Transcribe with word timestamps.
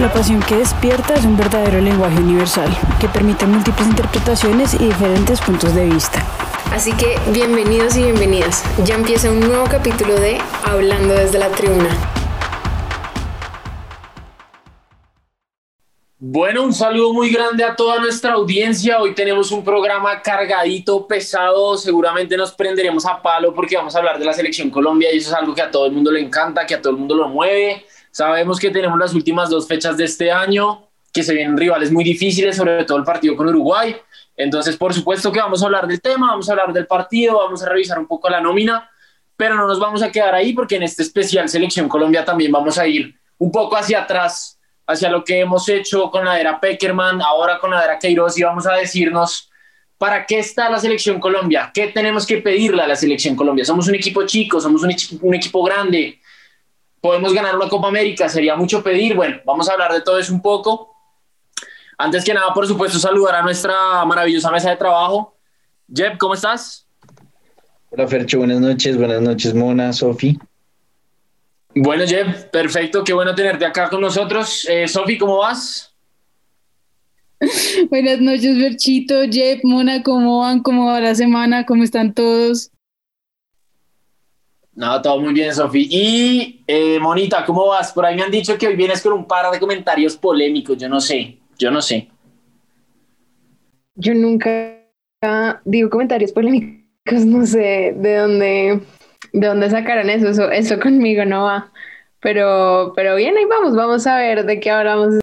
La 0.00 0.12
pasión 0.12 0.40
que 0.40 0.56
despierta 0.56 1.14
es 1.14 1.24
un 1.24 1.34
verdadero 1.34 1.80
lenguaje 1.80 2.18
universal 2.18 2.68
que 3.00 3.08
permite 3.08 3.46
múltiples 3.46 3.88
interpretaciones 3.88 4.74
y 4.74 4.78
diferentes 4.78 5.40
puntos 5.40 5.74
de 5.74 5.86
vista. 5.86 6.22
Así 6.74 6.92
que 6.92 7.18
bienvenidos 7.32 7.96
y 7.96 8.02
bienvenidas. 8.02 8.62
Ya 8.84 8.96
empieza 8.96 9.30
un 9.30 9.40
nuevo 9.40 9.64
capítulo 9.64 10.16
de 10.16 10.38
Hablando 10.64 11.14
desde 11.14 11.38
la 11.38 11.48
tribuna. 11.48 11.88
Bueno, 16.34 16.64
un 16.64 16.74
saludo 16.74 17.12
muy 17.12 17.30
grande 17.30 17.62
a 17.62 17.76
toda 17.76 18.00
nuestra 18.00 18.32
audiencia. 18.32 18.98
Hoy 18.98 19.14
tenemos 19.14 19.52
un 19.52 19.62
programa 19.62 20.20
cargadito, 20.20 21.06
pesado. 21.06 21.78
Seguramente 21.78 22.36
nos 22.36 22.50
prenderemos 22.50 23.06
a 23.06 23.22
palo 23.22 23.54
porque 23.54 23.76
vamos 23.76 23.94
a 23.94 23.98
hablar 24.00 24.18
de 24.18 24.24
la 24.24 24.32
selección 24.32 24.68
Colombia 24.68 25.14
y 25.14 25.18
eso 25.18 25.30
es 25.30 25.36
algo 25.36 25.54
que 25.54 25.62
a 25.62 25.70
todo 25.70 25.86
el 25.86 25.92
mundo 25.92 26.10
le 26.10 26.18
encanta, 26.18 26.66
que 26.66 26.74
a 26.74 26.82
todo 26.82 26.92
el 26.92 26.98
mundo 26.98 27.14
lo 27.14 27.28
mueve. 27.28 27.86
Sabemos 28.10 28.58
que 28.58 28.72
tenemos 28.72 28.98
las 28.98 29.14
últimas 29.14 29.48
dos 29.48 29.68
fechas 29.68 29.96
de 29.96 30.06
este 30.06 30.32
año, 30.32 30.88
que 31.12 31.22
se 31.22 31.34
vienen 31.34 31.56
rivales 31.56 31.92
muy 31.92 32.02
difíciles, 32.02 32.56
sobre 32.56 32.82
todo 32.82 32.98
el 32.98 33.04
partido 33.04 33.36
con 33.36 33.46
Uruguay. 33.46 33.94
Entonces, 34.36 34.76
por 34.76 34.92
supuesto 34.92 35.30
que 35.30 35.38
vamos 35.38 35.62
a 35.62 35.66
hablar 35.66 35.86
del 35.86 36.00
tema, 36.00 36.32
vamos 36.32 36.48
a 36.48 36.52
hablar 36.54 36.72
del 36.72 36.88
partido, 36.88 37.38
vamos 37.38 37.62
a 37.62 37.68
revisar 37.68 37.96
un 37.96 38.08
poco 38.08 38.28
la 38.28 38.40
nómina, 38.40 38.90
pero 39.36 39.54
no 39.54 39.68
nos 39.68 39.78
vamos 39.78 40.02
a 40.02 40.10
quedar 40.10 40.34
ahí 40.34 40.52
porque 40.52 40.74
en 40.74 40.82
este 40.82 41.04
especial 41.04 41.48
Selección 41.48 41.88
Colombia 41.88 42.24
también 42.24 42.50
vamos 42.50 42.76
a 42.76 42.88
ir 42.88 43.14
un 43.38 43.52
poco 43.52 43.76
hacia 43.76 44.02
atrás, 44.02 44.53
hacia 44.86 45.10
lo 45.10 45.24
que 45.24 45.40
hemos 45.40 45.68
hecho 45.68 46.10
con 46.10 46.24
la 46.24 46.38
era 46.38 46.60
Peckerman, 46.60 47.22
ahora 47.22 47.58
con 47.58 47.70
la 47.70 47.82
era 47.82 47.98
Queiroz 47.98 48.38
y 48.38 48.42
vamos 48.42 48.66
a 48.66 48.74
decirnos 48.74 49.50
para 49.96 50.26
qué 50.26 50.38
está 50.38 50.68
la 50.68 50.78
Selección 50.78 51.20
Colombia, 51.20 51.70
qué 51.72 51.88
tenemos 51.88 52.26
que 52.26 52.38
pedirle 52.38 52.82
a 52.82 52.86
la 52.86 52.96
Selección 52.96 53.36
Colombia. 53.36 53.64
Somos 53.64 53.88
un 53.88 53.94
equipo 53.94 54.26
chico, 54.26 54.60
somos 54.60 54.82
un, 54.82 54.94
un 55.22 55.34
equipo 55.34 55.62
grande, 55.62 56.20
podemos 57.00 57.32
ganar 57.32 57.56
una 57.56 57.68
Copa 57.68 57.88
América, 57.88 58.28
sería 58.28 58.56
mucho 58.56 58.82
pedir. 58.82 59.14
Bueno, 59.14 59.38
vamos 59.44 59.68
a 59.68 59.72
hablar 59.72 59.92
de 59.92 60.02
todo 60.02 60.18
eso 60.18 60.32
un 60.32 60.42
poco. 60.42 60.94
Antes 61.96 62.24
que 62.24 62.34
nada, 62.34 62.52
por 62.52 62.66
supuesto, 62.66 62.98
saludar 62.98 63.36
a 63.36 63.42
nuestra 63.42 64.04
maravillosa 64.04 64.50
mesa 64.50 64.70
de 64.70 64.76
trabajo. 64.76 65.36
Jeb, 65.92 66.18
¿cómo 66.18 66.34
estás? 66.34 66.86
Hola, 67.90 68.08
Fercho, 68.08 68.38
buenas 68.38 68.60
noches. 68.60 68.96
Buenas 68.96 69.22
noches, 69.22 69.54
Mona, 69.54 69.92
Sofi. 69.92 70.38
Bueno, 71.76 72.04
Jeb, 72.06 72.50
perfecto. 72.50 73.02
Qué 73.02 73.12
bueno 73.12 73.34
tenerte 73.34 73.64
acá 73.64 73.88
con 73.88 74.00
nosotros. 74.00 74.66
Eh, 74.68 74.86
Sofi, 74.86 75.18
¿cómo 75.18 75.38
vas? 75.38 75.92
Buenas 77.90 78.20
noches, 78.20 78.58
Ferchito, 78.58 79.22
Jeb, 79.30 79.60
Mona, 79.64 80.02
¿cómo 80.02 80.40
van? 80.40 80.62
¿Cómo 80.62 80.86
va 80.86 81.00
la 81.00 81.14
semana? 81.14 81.66
¿Cómo 81.66 81.82
están 81.82 82.14
todos? 82.14 82.70
No, 84.72 85.00
todo 85.02 85.20
muy 85.20 85.32
bien, 85.32 85.54
Sofi. 85.54 85.86
Y 85.90 86.64
eh, 86.66 86.98
Monita, 87.00 87.44
¿cómo 87.44 87.66
vas? 87.66 87.92
Por 87.92 88.06
ahí 88.06 88.16
me 88.16 88.22
han 88.22 88.30
dicho 88.30 88.56
que 88.56 88.66
hoy 88.66 88.76
vienes 88.76 89.02
con 89.02 89.12
un 89.12 89.26
par 89.26 89.50
de 89.50 89.60
comentarios 89.60 90.16
polémicos. 90.16 90.76
Yo 90.78 90.88
no 90.88 91.00
sé, 91.00 91.38
yo 91.58 91.70
no 91.70 91.82
sé. 91.82 92.08
Yo 93.96 94.14
nunca 94.14 94.80
digo 95.64 95.90
comentarios 95.90 96.32
polémicos, 96.32 96.84
no 97.24 97.46
sé 97.46 97.94
de 97.96 98.16
dónde, 98.16 98.80
de 99.34 99.48
dónde 99.48 99.68
sacaron 99.68 100.08
eso, 100.10 100.50
eso, 100.50 100.80
conmigo 100.80 101.24
no 101.24 101.44
va. 101.44 101.70
Pero, 102.20 102.92
pero 102.94 103.16
bien, 103.16 103.36
ahí 103.36 103.44
vamos, 103.44 103.74
vamos 103.74 104.06
a 104.06 104.16
ver 104.16 104.46
de 104.46 104.60
qué 104.60 104.70
hablamos. 104.70 105.16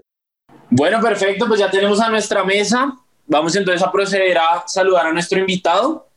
Bueno, 0.69 1.01
perfecto, 1.01 1.47
pues 1.47 1.59
ya 1.59 1.71
tenemos 1.71 1.99
a 2.01 2.09
nuestra 2.09 2.43
mesa. 2.43 2.93
Vamos 3.25 3.55
entonces 3.55 3.81
a 3.81 3.91
proceder 3.91 4.37
a 4.37 4.65
saludar 4.67 5.07
a 5.07 5.13
nuestro 5.13 5.39
invitado. 5.39 6.09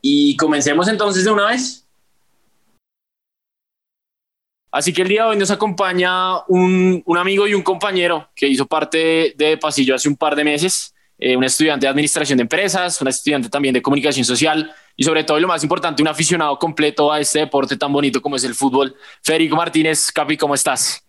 Y 0.00 0.36
comencemos 0.36 0.88
entonces 0.88 1.24
de 1.24 1.30
una 1.30 1.48
vez. 1.48 1.86
Así 4.70 4.94
que 4.94 5.02
el 5.02 5.08
día 5.08 5.24
de 5.24 5.28
hoy 5.28 5.36
nos 5.36 5.50
acompaña 5.50 6.38
un, 6.48 7.02
un 7.04 7.18
amigo 7.18 7.46
y 7.46 7.52
un 7.52 7.62
compañero 7.62 8.30
que 8.34 8.48
hizo 8.48 8.66
parte 8.66 9.34
de 9.36 9.58
Pasillo 9.58 9.94
hace 9.94 10.08
un 10.08 10.16
par 10.16 10.34
de 10.34 10.44
meses, 10.44 10.94
eh, 11.18 11.36
un 11.36 11.44
estudiante 11.44 11.84
de 11.84 11.90
administración 11.90 12.38
de 12.38 12.42
empresas, 12.42 12.98
un 13.02 13.08
estudiante 13.08 13.50
también 13.50 13.74
de 13.74 13.82
comunicación 13.82 14.24
social 14.24 14.74
y 14.96 15.04
sobre 15.04 15.24
todo 15.24 15.38
y 15.38 15.40
lo 15.40 15.48
más 15.48 15.62
importante, 15.62 16.02
un 16.02 16.08
aficionado 16.08 16.58
completo 16.58 17.12
a 17.12 17.20
este 17.20 17.40
deporte 17.40 17.76
tan 17.76 17.92
bonito 17.92 18.20
como 18.20 18.36
es 18.36 18.44
el 18.44 18.54
fútbol. 18.54 18.94
Federico 19.22 19.56
Martínez, 19.56 20.10
Capi, 20.12 20.36
¿cómo 20.36 20.54
estás? 20.54 21.02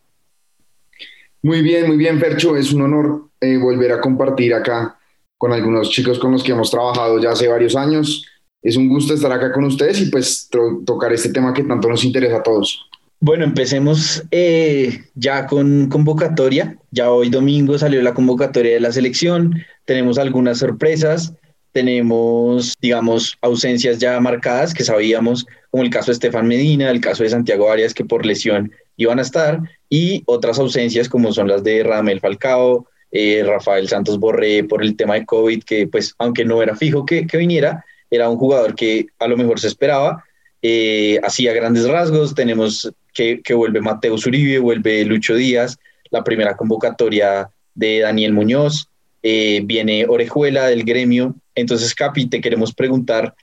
Muy 1.41 1.61
bien, 1.61 1.87
muy 1.87 1.97
bien, 1.97 2.19
Fercho. 2.19 2.55
Es 2.55 2.71
un 2.71 2.83
honor 2.83 3.29
eh, 3.41 3.57
volver 3.57 3.91
a 3.91 3.99
compartir 3.99 4.53
acá 4.53 4.97
con 5.37 5.51
algunos 5.51 5.89
chicos 5.89 6.17
con 6.17 6.31
los 6.31 6.41
que 6.41 6.53
hemos 6.53 6.71
trabajado 6.71 7.19
ya 7.19 7.31
hace 7.31 7.49
varios 7.49 7.75
años. 7.75 8.25
Es 8.61 8.77
un 8.77 8.87
gusto 8.87 9.13
estar 9.13 9.31
acá 9.31 9.51
con 9.51 9.65
ustedes 9.65 9.99
y 9.99 10.05
pues 10.05 10.49
tocar 10.85 11.11
este 11.11 11.29
tema 11.33 11.53
que 11.53 11.63
tanto 11.63 11.89
nos 11.89 12.05
interesa 12.05 12.37
a 12.37 12.43
todos. 12.43 12.89
Bueno, 13.19 13.43
empecemos 13.43 14.23
eh, 14.31 15.03
ya 15.15 15.45
con 15.45 15.89
convocatoria. 15.89 16.77
Ya 16.91 17.11
hoy 17.11 17.29
domingo 17.29 17.77
salió 17.77 18.01
la 18.01 18.13
convocatoria 18.13 18.75
de 18.75 18.79
la 18.79 18.93
selección. 18.93 19.61
Tenemos 19.83 20.17
algunas 20.17 20.59
sorpresas. 20.59 21.33
Tenemos, 21.73 22.75
digamos, 22.79 23.37
ausencias 23.41 23.97
ya 23.99 24.19
marcadas 24.19 24.73
que 24.73 24.83
sabíamos, 24.85 25.45
como 25.69 25.83
el 25.83 25.89
caso 25.89 26.07
de 26.07 26.13
Estefan 26.13 26.47
Medina, 26.47 26.89
el 26.89 27.01
caso 27.01 27.23
de 27.23 27.29
Santiago 27.29 27.69
Arias, 27.69 27.93
que 27.93 28.05
por 28.05 28.25
lesión 28.25 28.71
iban 28.95 29.19
a 29.19 29.23
estar, 29.23 29.59
y 29.89 30.23
otras 30.25 30.59
ausencias 30.59 31.09
como 31.09 31.33
son 31.33 31.49
las 31.49 31.63
de 31.63 31.83
Radamel 31.83 32.21
Falcao, 32.21 32.87
eh, 33.11 33.43
Rafael 33.45 33.89
Santos 33.89 34.17
Borré 34.17 34.63
por 34.63 34.81
el 34.81 34.95
tema 34.95 35.15
de 35.15 35.25
COVID, 35.25 35.63
que 35.63 35.87
pues 35.87 36.15
aunque 36.17 36.45
no 36.45 36.61
era 36.61 36.75
fijo 36.75 37.05
que, 37.05 37.27
que 37.27 37.37
viniera, 37.37 37.83
era 38.09 38.29
un 38.29 38.37
jugador 38.37 38.75
que 38.75 39.07
a 39.19 39.27
lo 39.27 39.35
mejor 39.35 39.59
se 39.59 39.67
esperaba, 39.67 40.23
eh, 40.61 41.19
hacía 41.23 41.53
grandes 41.53 41.87
rasgos. 41.87 42.33
Tenemos 42.33 42.91
que, 43.13 43.41
vuelve 43.53 43.81
Mateo 43.81 44.15
Uribe, 44.15 44.59
vuelve 44.59 45.03
Lucho 45.03 45.35
Díaz, 45.35 45.77
la 46.09 46.23
primera 46.23 46.55
convocatoria 46.55 47.49
de 47.75 47.99
Daniel 47.99 48.33
Muñoz, 48.33 48.87
eh, 49.23 49.61
viene 49.63 50.05
Orejuela 50.05 50.67
del 50.67 50.83
gremio. 50.83 51.35
Entonces, 51.55 51.95
Capi, 51.95 52.27
te 52.27 52.41
queremos 52.41 52.73
preguntar, 52.73 53.33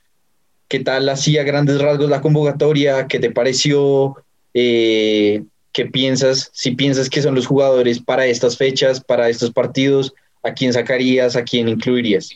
¿qué 0.67 0.79
tal 0.79 1.09
hacía 1.09 1.43
grandes 1.43 1.81
rasgos 1.81 2.09
la 2.09 2.21
convocatoria? 2.21 3.07
¿Qué 3.07 3.19
te 3.19 3.31
pareció? 3.31 4.15
Eh, 4.53 5.43
¿Qué 5.73 5.85
piensas? 5.85 6.51
Si 6.53 6.71
piensas 6.71 7.09
que 7.09 7.21
son 7.21 7.35
los 7.35 7.47
jugadores 7.47 7.99
para 7.99 8.27
estas 8.27 8.57
fechas, 8.57 9.01
para 9.01 9.29
estos 9.29 9.51
partidos, 9.51 10.13
¿a 10.43 10.53
quién 10.53 10.71
sacarías? 10.71 11.35
¿A 11.35 11.43
quién 11.43 11.67
incluirías? 11.67 12.29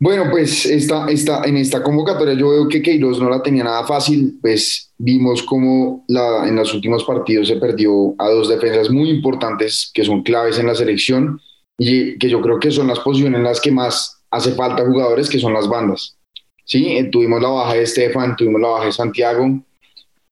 Bueno, 0.00 0.24
pues 0.30 0.66
esta, 0.66 1.06
esta, 1.08 1.44
en 1.44 1.56
esta 1.56 1.82
convocatoria 1.82 2.34
yo 2.34 2.50
veo 2.50 2.68
que 2.68 2.82
Queiroz 2.82 3.20
no 3.20 3.30
la 3.30 3.42
tenía 3.42 3.62
nada 3.62 3.86
fácil, 3.86 4.38
pues 4.42 4.90
vimos 4.98 5.42
como 5.42 6.04
la, 6.08 6.48
en 6.48 6.56
los 6.56 6.74
últimos 6.74 7.04
partidos 7.04 7.48
se 7.48 7.56
perdió 7.56 8.14
a 8.18 8.28
dos 8.28 8.48
defensas 8.48 8.90
muy 8.90 9.08
importantes 9.10 9.90
que 9.94 10.04
son 10.04 10.22
claves 10.22 10.58
en 10.58 10.66
la 10.66 10.74
selección 10.74 11.40
y 11.78 12.18
que 12.18 12.28
yo 12.28 12.40
creo 12.40 12.58
que 12.58 12.70
son 12.70 12.86
las 12.86 13.00
posiciones 13.00 13.38
en 13.38 13.44
las 13.44 13.60
que 13.60 13.70
más 13.70 14.22
hace 14.30 14.52
falta 14.52 14.84
jugadores, 14.84 15.28
que 15.28 15.38
son 15.38 15.52
las 15.52 15.68
bandas. 15.68 16.16
¿sí? 16.64 16.96
Eh, 16.96 17.04
tuvimos 17.04 17.40
la 17.40 17.48
baja 17.48 17.74
de 17.74 17.82
Estefan, 17.82 18.36
tuvimos 18.36 18.60
la 18.60 18.68
baja 18.68 18.86
de 18.86 18.92
Santiago, 18.92 19.60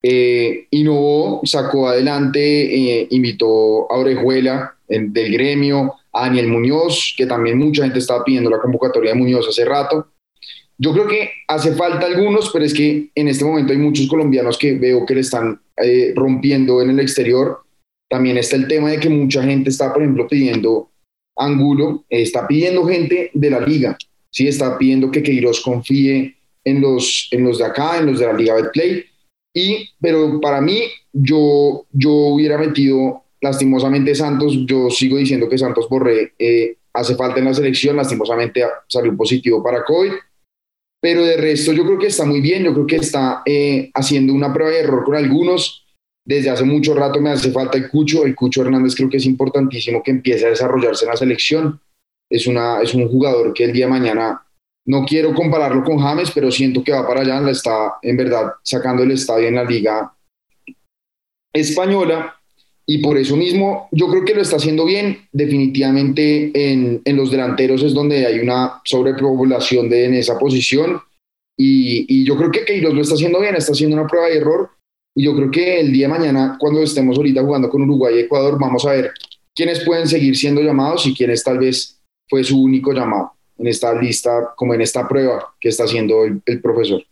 eh, 0.02 0.66
innovó, 0.70 1.40
sacó 1.44 1.88
adelante, 1.88 2.40
eh, 3.00 3.06
invitó 3.10 3.90
a 3.90 3.98
Orejuela 3.98 4.76
del 4.88 5.32
gremio, 5.32 5.94
a 6.12 6.26
Daniel 6.26 6.48
Muñoz, 6.48 7.14
que 7.16 7.24
también 7.24 7.58
mucha 7.58 7.84
gente 7.84 7.98
estaba 7.98 8.24
pidiendo 8.24 8.50
la 8.50 8.60
convocatoria 8.60 9.12
de 9.12 9.18
Muñoz 9.18 9.48
hace 9.48 9.64
rato. 9.64 10.08
Yo 10.76 10.92
creo 10.92 11.06
que 11.06 11.30
hace 11.48 11.74
falta 11.74 12.06
algunos, 12.06 12.50
pero 12.50 12.64
es 12.64 12.74
que 12.74 13.10
en 13.14 13.28
este 13.28 13.44
momento 13.44 13.72
hay 13.72 13.78
muchos 13.78 14.08
colombianos 14.08 14.58
que 14.58 14.74
veo 14.74 15.06
que 15.06 15.14
le 15.14 15.20
están 15.20 15.60
eh, 15.76 16.12
rompiendo 16.14 16.82
en 16.82 16.90
el 16.90 17.00
exterior. 17.00 17.60
También 18.10 18.36
está 18.36 18.56
el 18.56 18.66
tema 18.66 18.90
de 18.90 18.98
que 18.98 19.08
mucha 19.08 19.42
gente 19.42 19.70
está, 19.70 19.92
por 19.92 20.02
ejemplo, 20.02 20.26
pidiendo 20.26 20.90
Angulo, 21.36 22.04
está 22.08 22.46
pidiendo 22.46 22.84
gente 22.86 23.30
de 23.32 23.50
la 23.50 23.60
liga, 23.60 23.96
¿sí? 24.30 24.48
está 24.48 24.76
pidiendo 24.78 25.10
que 25.10 25.22
Queiroz 25.22 25.60
confíe 25.60 26.36
en 26.64 26.80
los, 26.80 27.28
en 27.30 27.44
los 27.44 27.58
de 27.58 27.64
acá, 27.64 27.98
en 27.98 28.06
los 28.06 28.18
de 28.18 28.26
la 28.26 28.32
Liga 28.32 28.54
Betplay. 28.54 29.04
Y, 29.54 29.90
pero 30.00 30.40
para 30.40 30.60
mí, 30.60 30.82
yo, 31.12 31.86
yo 31.92 32.10
hubiera 32.10 32.56
metido 32.56 33.22
Lastimosamente 33.42 34.14
Santos, 34.14 34.56
yo 34.66 34.88
sigo 34.88 35.16
diciendo 35.16 35.48
que 35.48 35.58
Santos 35.58 35.88
Borré 35.88 36.32
eh, 36.38 36.76
hace 36.92 37.16
falta 37.16 37.40
en 37.40 37.46
la 37.46 37.54
selección, 37.54 37.96
lastimosamente 37.96 38.62
salió 38.86 39.16
positivo 39.16 39.60
para 39.60 39.84
COVID. 39.84 40.12
pero 41.00 41.24
de 41.24 41.36
resto 41.36 41.72
yo 41.72 41.84
creo 41.84 41.98
que 41.98 42.06
está 42.06 42.24
muy 42.24 42.40
bien, 42.40 42.62
yo 42.62 42.72
creo 42.72 42.86
que 42.86 42.96
está 42.96 43.42
eh, 43.44 43.90
haciendo 43.94 44.32
una 44.32 44.52
prueba 44.52 44.70
de 44.70 44.78
error 44.78 45.02
con 45.02 45.16
algunos. 45.16 45.81
Desde 46.24 46.50
hace 46.50 46.64
mucho 46.64 46.94
rato 46.94 47.20
me 47.20 47.30
hace 47.30 47.50
falta 47.50 47.78
el 47.78 47.88
Cucho, 47.88 48.24
el 48.24 48.34
Cucho 48.34 48.62
Hernández 48.62 48.94
creo 48.94 49.10
que 49.10 49.16
es 49.16 49.26
importantísimo 49.26 50.02
que 50.02 50.12
empiece 50.12 50.46
a 50.46 50.50
desarrollarse 50.50 51.04
en 51.04 51.10
la 51.10 51.16
selección. 51.16 51.80
Es, 52.30 52.46
una, 52.46 52.80
es 52.80 52.94
un 52.94 53.08
jugador 53.08 53.52
que 53.52 53.64
el 53.64 53.72
día 53.72 53.86
de 53.86 53.90
mañana, 53.90 54.46
no 54.86 55.04
quiero 55.04 55.34
compararlo 55.34 55.84
con 55.84 55.98
James, 55.98 56.30
pero 56.32 56.50
siento 56.50 56.82
que 56.82 56.92
va 56.92 57.06
para 57.06 57.22
allá, 57.22 57.40
la 57.40 57.50
está 57.50 57.94
en 58.02 58.16
verdad 58.16 58.52
sacando 58.62 59.02
el 59.02 59.10
estadio 59.10 59.48
en 59.48 59.56
la 59.56 59.64
liga 59.64 60.14
española. 61.52 62.36
Y 62.84 62.98
por 62.98 63.16
eso 63.16 63.36
mismo 63.36 63.88
yo 63.92 64.08
creo 64.08 64.24
que 64.24 64.34
lo 64.34 64.42
está 64.42 64.56
haciendo 64.56 64.84
bien. 64.84 65.28
Definitivamente 65.32 66.50
en, 66.54 67.00
en 67.04 67.16
los 67.16 67.30
delanteros 67.30 67.82
es 67.82 67.94
donde 67.94 68.26
hay 68.26 68.40
una 68.40 68.80
sobrepoblación 68.84 69.88
de, 69.88 70.06
en 70.06 70.14
esa 70.14 70.38
posición. 70.38 71.00
Y, 71.56 72.06
y, 72.08 72.24
yo 72.24 72.36
creo 72.36 72.50
que 72.50 72.64
Queiroz 72.64 72.94
lo 72.94 73.02
está 73.02 73.14
haciendo 73.14 73.40
bien, 73.40 73.54
está 73.54 73.72
haciendo 73.72 73.96
una 73.96 74.06
prueba 74.06 74.26
de 74.26 74.38
error 74.38 74.70
y 75.14 75.24
yo 75.24 75.34
creo 75.36 75.50
que 75.50 75.80
el 75.80 75.92
día 75.92 76.08
de 76.08 76.18
mañana 76.18 76.56
cuando 76.58 76.82
estemos 76.82 77.16
ahorita 77.16 77.42
jugando 77.42 77.68
con 77.68 77.82
Uruguay 77.82 78.16
y 78.16 78.20
Ecuador 78.20 78.58
vamos 78.58 78.84
a 78.86 78.92
ver 78.92 79.12
quiénes 79.54 79.84
pueden 79.84 80.06
seguir 80.06 80.36
siendo 80.36 80.62
llamados 80.62 81.06
y 81.06 81.14
quiénes 81.14 81.42
tal 81.44 81.58
vez 81.58 82.00
fue 82.28 82.42
su 82.42 82.62
único 82.62 82.92
llamado 82.92 83.32
en 83.58 83.66
esta 83.66 83.94
lista, 83.94 84.52
como 84.56 84.74
en 84.74 84.80
esta 84.80 85.06
prueba 85.06 85.54
que 85.60 85.68
está 85.68 85.84
haciendo 85.84 86.24
el, 86.24 86.42
el 86.46 86.60
profesor. 86.60 87.04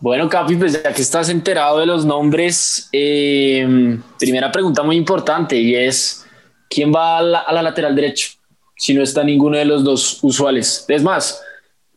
Bueno, 0.00 0.28
Capi, 0.28 0.56
pues 0.56 0.82
ya 0.82 0.92
que 0.92 1.02
estás 1.02 1.28
enterado 1.28 1.78
de 1.78 1.86
los 1.86 2.04
nombres, 2.04 2.88
eh, 2.92 3.98
primera 4.18 4.50
pregunta 4.50 4.82
muy 4.82 4.96
importante 4.96 5.56
y 5.56 5.76
es, 5.76 6.26
¿quién 6.68 6.92
va 6.92 7.18
a 7.18 7.22
la, 7.22 7.38
a 7.38 7.52
la, 7.52 7.62
lateral 7.62 7.94
derecho? 7.94 8.30
Si 8.76 8.94
no 8.94 9.02
está 9.04 9.22
ninguno 9.22 9.56
de 9.56 9.64
los 9.64 9.84
dos 9.84 10.18
usuales. 10.24 10.84
Es 10.88 11.04
más, 11.04 11.40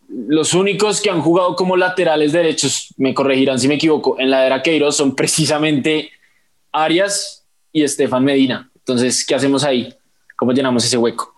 los 0.09 0.53
únicos 0.53 1.01
que 1.01 1.09
han 1.09 1.21
jugado 1.21 1.55
como 1.55 1.77
laterales 1.77 2.31
derechos, 2.31 2.93
me 2.97 3.13
corregirán 3.13 3.59
si 3.59 3.67
me 3.67 3.75
equivoco, 3.75 4.19
en 4.19 4.29
la 4.29 4.45
era 4.45 4.61
Queiroz 4.61 4.95
son 4.95 5.15
precisamente 5.15 6.11
Arias 6.71 7.45
y 7.71 7.83
Estefan 7.83 8.23
Medina. 8.23 8.71
Entonces, 8.75 9.25
¿qué 9.25 9.35
hacemos 9.35 9.63
ahí? 9.63 9.93
¿Cómo 10.35 10.51
llenamos 10.51 10.85
ese 10.85 10.97
hueco? 10.97 11.33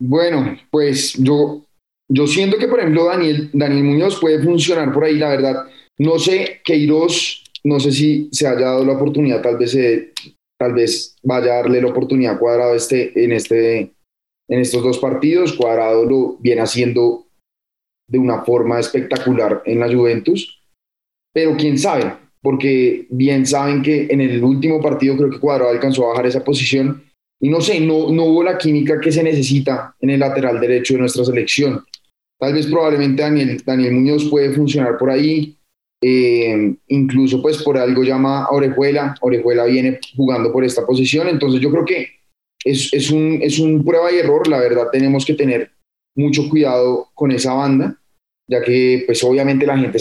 Bueno, 0.00 0.58
pues 0.70 1.14
yo 1.14 1.64
yo 2.12 2.26
siento 2.26 2.58
que, 2.58 2.66
por 2.66 2.80
ejemplo, 2.80 3.04
Daniel, 3.04 3.50
Daniel 3.52 3.84
Muñoz 3.84 4.18
puede 4.20 4.42
funcionar 4.42 4.92
por 4.92 5.04
ahí, 5.04 5.16
la 5.16 5.28
verdad. 5.28 5.66
No 5.96 6.18
sé, 6.18 6.60
Queiroz, 6.64 7.44
no 7.62 7.78
sé 7.78 7.92
si 7.92 8.28
se 8.32 8.48
haya 8.48 8.66
dado 8.66 8.84
la 8.84 8.94
oportunidad, 8.94 9.40
tal 9.40 9.56
vez, 9.56 9.76
eh, 9.76 10.12
tal 10.58 10.74
vez 10.74 11.14
vaya 11.22 11.52
a 11.52 11.56
darle 11.58 11.80
la 11.80 11.88
oportunidad 11.88 12.38
Cuadrado 12.38 12.74
este, 12.74 13.12
en, 13.22 13.30
este, 13.30 13.92
en 14.50 14.60
estos 14.60 14.82
dos 14.82 14.98
partidos. 14.98 15.54
Cuadrado 15.54 16.04
lo 16.04 16.36
viene 16.40 16.60
haciendo 16.60 17.26
de 18.06 18.18
una 18.18 18.42
forma 18.42 18.78
espectacular 18.78 19.62
en 19.64 19.80
la 19.80 19.90
Juventus, 19.90 20.60
pero 21.32 21.56
quién 21.56 21.78
sabe, 21.78 22.12
porque 22.42 23.06
bien 23.08 23.46
saben 23.46 23.82
que 23.82 24.08
en 24.10 24.20
el 24.20 24.42
último 24.42 24.82
partido 24.82 25.16
creo 25.16 25.30
que 25.30 25.38
Cuadrado 25.38 25.70
alcanzó 25.70 26.04
a 26.04 26.08
bajar 26.08 26.26
esa 26.26 26.44
posición 26.44 27.04
y 27.40 27.48
no 27.48 27.60
sé, 27.60 27.80
no, 27.80 28.10
no 28.10 28.24
hubo 28.24 28.42
la 28.42 28.58
química 28.58 29.00
que 29.00 29.12
se 29.12 29.22
necesita 29.22 29.94
en 30.00 30.10
el 30.10 30.20
lateral 30.20 30.60
derecho 30.60 30.94
de 30.94 31.00
nuestra 31.00 31.24
selección. 31.24 31.82
Tal 32.38 32.52
vez 32.52 32.66
probablemente 32.66 33.22
Daniel, 33.22 33.62
Daniel 33.64 33.94
Muñoz 33.94 34.28
puede 34.28 34.52
funcionar 34.52 34.98
por 34.98 35.10
ahí. 35.10 35.56
Eh, 36.02 36.74
incluso 36.88 37.42
pues 37.42 37.62
por 37.62 37.78
algo 37.78 38.02
llama 38.02 38.48
Orejuela. 38.50 39.14
Orejuela 39.20 39.64
viene 39.64 40.00
jugando 40.16 40.52
por 40.52 40.64
esta 40.64 40.84
posición. 40.84 41.28
Entonces 41.28 41.60
yo 41.60 41.70
creo 41.70 41.84
que 41.84 42.19
es, 42.64 42.92
es, 42.92 43.10
un, 43.10 43.38
es 43.42 43.58
un 43.58 43.84
prueba 43.84 44.12
y 44.12 44.18
error. 44.18 44.46
La 44.48 44.60
verdad 44.60 44.88
tenemos 44.92 45.24
que 45.24 45.34
tener 45.34 45.70
mucho 46.14 46.48
cuidado 46.48 47.08
con 47.14 47.30
esa 47.32 47.54
banda, 47.54 47.96
ya 48.48 48.60
que 48.62 49.04
pues 49.06 49.22
obviamente 49.24 49.66
la 49.66 49.78
gente, 49.78 49.98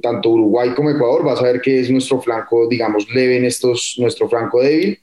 tanto 0.00 0.30
Uruguay 0.30 0.70
como 0.74 0.90
Ecuador, 0.90 1.26
va 1.26 1.32
a 1.32 1.36
saber 1.36 1.60
que 1.60 1.80
es 1.80 1.90
nuestro 1.90 2.20
flanco, 2.20 2.68
digamos, 2.68 3.08
leve 3.10 3.38
en 3.38 3.44
estos, 3.44 3.96
nuestro 3.98 4.28
flanco 4.28 4.60
débil. 4.60 4.98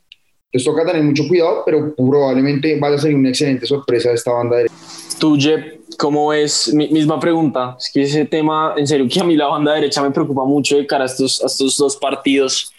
Entonces 0.52 0.72
toca 0.72 0.86
tener 0.86 1.04
mucho 1.04 1.28
cuidado, 1.28 1.64
pero 1.66 1.94
probablemente 1.96 2.80
vaya 2.80 2.96
a 2.96 3.00
ser 3.00 3.14
una 3.14 3.30
excelente 3.30 3.66
sorpresa 3.66 4.10
de 4.10 4.16
esta 4.16 4.32
banda 4.32 4.58
derecha. 4.58 4.76
Tú, 5.20 5.38
Jeb, 5.38 5.82
¿cómo 5.98 6.32
es? 6.32 6.74
Mi, 6.74 6.88
misma 6.88 7.20
pregunta. 7.20 7.76
Es 7.78 7.92
que 7.92 8.04
ese 8.04 8.26
tema, 8.26 8.74
en 8.78 8.88
serio, 8.88 9.08
que 9.10 9.20
a 9.20 9.26
mí 9.26 9.36
la 9.36 9.48
banda 9.48 9.74
derecha 9.74 10.02
me 10.02 10.12
preocupa 10.12 10.46
mucho 10.46 10.78
de 10.78 10.88
cara 10.88 11.04
a 11.04 11.08
estos, 11.08 11.44
a 11.44 11.48
estos 11.48 11.76
dos 11.78 11.98
partidos. 11.98 12.72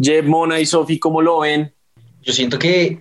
Jeb, 0.00 0.26
Mona 0.26 0.60
y 0.60 0.66
Sofi, 0.66 1.00
¿cómo 1.00 1.20
lo 1.20 1.40
ven? 1.40 1.72
Yo 2.22 2.32
siento 2.32 2.58
que 2.58 3.00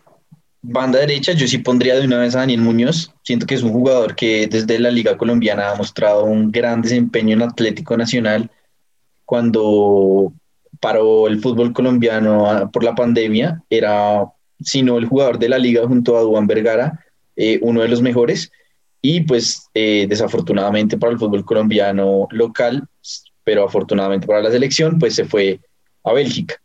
banda 0.68 1.00
derecha, 1.00 1.34
yo 1.34 1.48
sí 1.48 1.60
pondría 1.60 1.96
de 1.96 2.06
una 2.06 2.20
vez 2.20 2.36
a 2.36 2.40
Daniel 2.40 2.62
Muñoz. 2.62 3.14
Siento 3.24 3.46
que 3.46 3.56
es 3.56 3.64
un 3.64 3.72
jugador 3.72 4.16
que 4.16 4.48
desde 4.48 4.80
la 4.80 4.92
Liga 4.92 5.18
Colombiana 5.18 5.72
ha 5.72 5.76
mostrado 5.76 6.24
un 6.24 6.52
gran 6.52 6.82
desempeño 6.82 7.34
en 7.34 7.42
Atlético 7.44 7.96
Nacional. 7.98 8.50
Cuando 9.26 10.34
paró 10.80 11.28
el 11.28 11.40
fútbol 11.40 11.74
colombiano 11.74 12.70
por 12.72 12.84
la 12.84 12.96
pandemia, 12.96 13.64
era, 13.70 14.26
si 14.60 14.84
no 14.84 14.98
el 14.98 15.06
jugador 15.06 15.40
de 15.40 15.50
la 15.50 15.58
liga 15.58 15.88
junto 15.88 16.18
a 16.18 16.22
Duan 16.22 16.48
Vergara, 16.48 17.06
eh, 17.36 17.60
uno 17.62 17.82
de 17.82 17.88
los 17.88 18.02
mejores 18.02 18.52
y 19.02 19.22
pues 19.22 19.70
eh, 19.74 20.06
desafortunadamente 20.10 20.98
para 20.98 21.14
el 21.14 21.20
fútbol 21.20 21.46
colombiano 21.46 22.28
local, 22.32 22.88
pero 23.44 23.66
afortunadamente 23.66 24.26
para 24.26 24.42
la 24.42 24.52
selección, 24.52 24.98
pues 24.98 25.16
se 25.16 25.26
fue 25.26 25.60
a 26.04 26.14
Bélgica. 26.14 26.56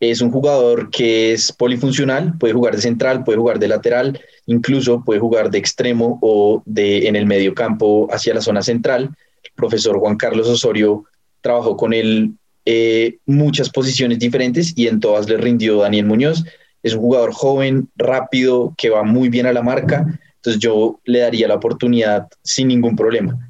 Es 0.00 0.20
un 0.20 0.30
jugador 0.30 0.90
que 0.90 1.32
es 1.32 1.52
polifuncional, 1.52 2.38
puede 2.38 2.54
jugar 2.54 2.76
de 2.76 2.82
central, 2.82 3.24
puede 3.24 3.38
jugar 3.38 3.58
de 3.58 3.68
lateral, 3.68 4.20
incluso 4.46 5.02
puede 5.04 5.20
jugar 5.20 5.50
de 5.50 5.58
extremo 5.58 6.18
o 6.22 6.62
de 6.66 7.08
en 7.08 7.16
el 7.16 7.26
medio 7.26 7.54
campo 7.54 8.08
hacia 8.10 8.34
la 8.34 8.40
zona 8.40 8.62
central. 8.62 9.10
El 9.42 9.50
profesor 9.56 9.98
Juan 9.98 10.16
Carlos 10.16 10.48
Osorio 10.48 11.04
trabajó 11.40 11.76
con 11.76 11.92
él 11.92 12.32
eh, 12.64 13.18
muchas 13.26 13.70
posiciones 13.70 14.18
diferentes 14.18 14.72
y 14.76 14.86
en 14.86 15.00
todas 15.00 15.28
le 15.28 15.36
rindió 15.36 15.78
Daniel 15.78 16.06
Muñoz. 16.06 16.44
Es 16.82 16.94
un 16.94 17.00
jugador 17.00 17.32
joven, 17.32 17.88
rápido, 17.96 18.74
que 18.78 18.90
va 18.90 19.02
muy 19.02 19.28
bien 19.28 19.46
a 19.46 19.52
la 19.52 19.62
marca 19.62 20.06
entonces 20.38 20.60
yo 20.62 21.00
le 21.04 21.20
daría 21.20 21.48
la 21.48 21.56
oportunidad 21.56 22.28
sin 22.42 22.68
ningún 22.68 22.96
problema. 22.96 23.47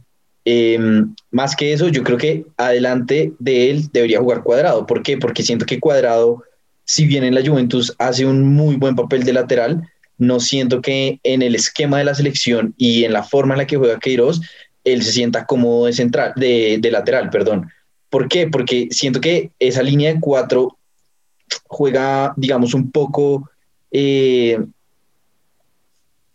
Em, 0.51 1.15
más 1.31 1.55
que 1.55 1.75
eso, 1.75 1.89
yo 1.89 2.03
creo 2.03 2.17
que 2.17 2.47
adelante 2.57 3.35
de 3.39 3.69
él 3.69 3.91
debería 3.93 4.21
jugar 4.21 4.43
Cuadrado. 4.43 4.87
¿Por 4.87 5.03
qué? 5.03 5.19
Porque 5.19 5.43
siento 5.43 5.67
que 5.67 5.79
Cuadrado, 5.79 6.43
si 6.87 7.05
bien 7.05 7.23
en 7.23 7.35
la 7.35 7.47
Juventus 7.47 7.95
hace 7.99 8.25
un 8.25 8.55
muy 8.55 8.77
buen 8.77 8.97
papel 8.97 9.25
de 9.25 9.35
lateral, 9.35 9.87
no 10.17 10.41
siento 10.41 10.81
que 10.81 11.21
en 11.23 11.43
el 11.43 11.55
esquema 11.55 11.99
de 11.99 12.05
la 12.05 12.15
selección 12.15 12.73
y 12.79 13.05
en 13.05 13.13
la 13.13 13.25
forma 13.25 13.53
en 13.53 13.59
la 13.59 13.67
que 13.67 13.77
juega 13.77 13.99
Queiroz, 13.99 14.41
él 14.85 15.03
se 15.03 15.13
sienta 15.13 15.45
cómodo 15.45 15.85
de 15.85 15.93
central, 15.93 16.33
de, 16.35 16.79
de 16.81 16.91
lateral, 16.91 17.29
perdón. 17.29 17.69
¿Por 18.09 18.27
qué? 18.27 18.47
Porque 18.47 18.89
siento 18.91 19.21
que 19.21 19.51
esa 19.59 19.83
línea 19.83 20.15
de 20.15 20.19
cuatro 20.19 20.79
juega, 21.65 22.33
digamos, 22.39 22.73
un 22.73 22.91
poco 22.91 23.51
eh, 23.91 24.59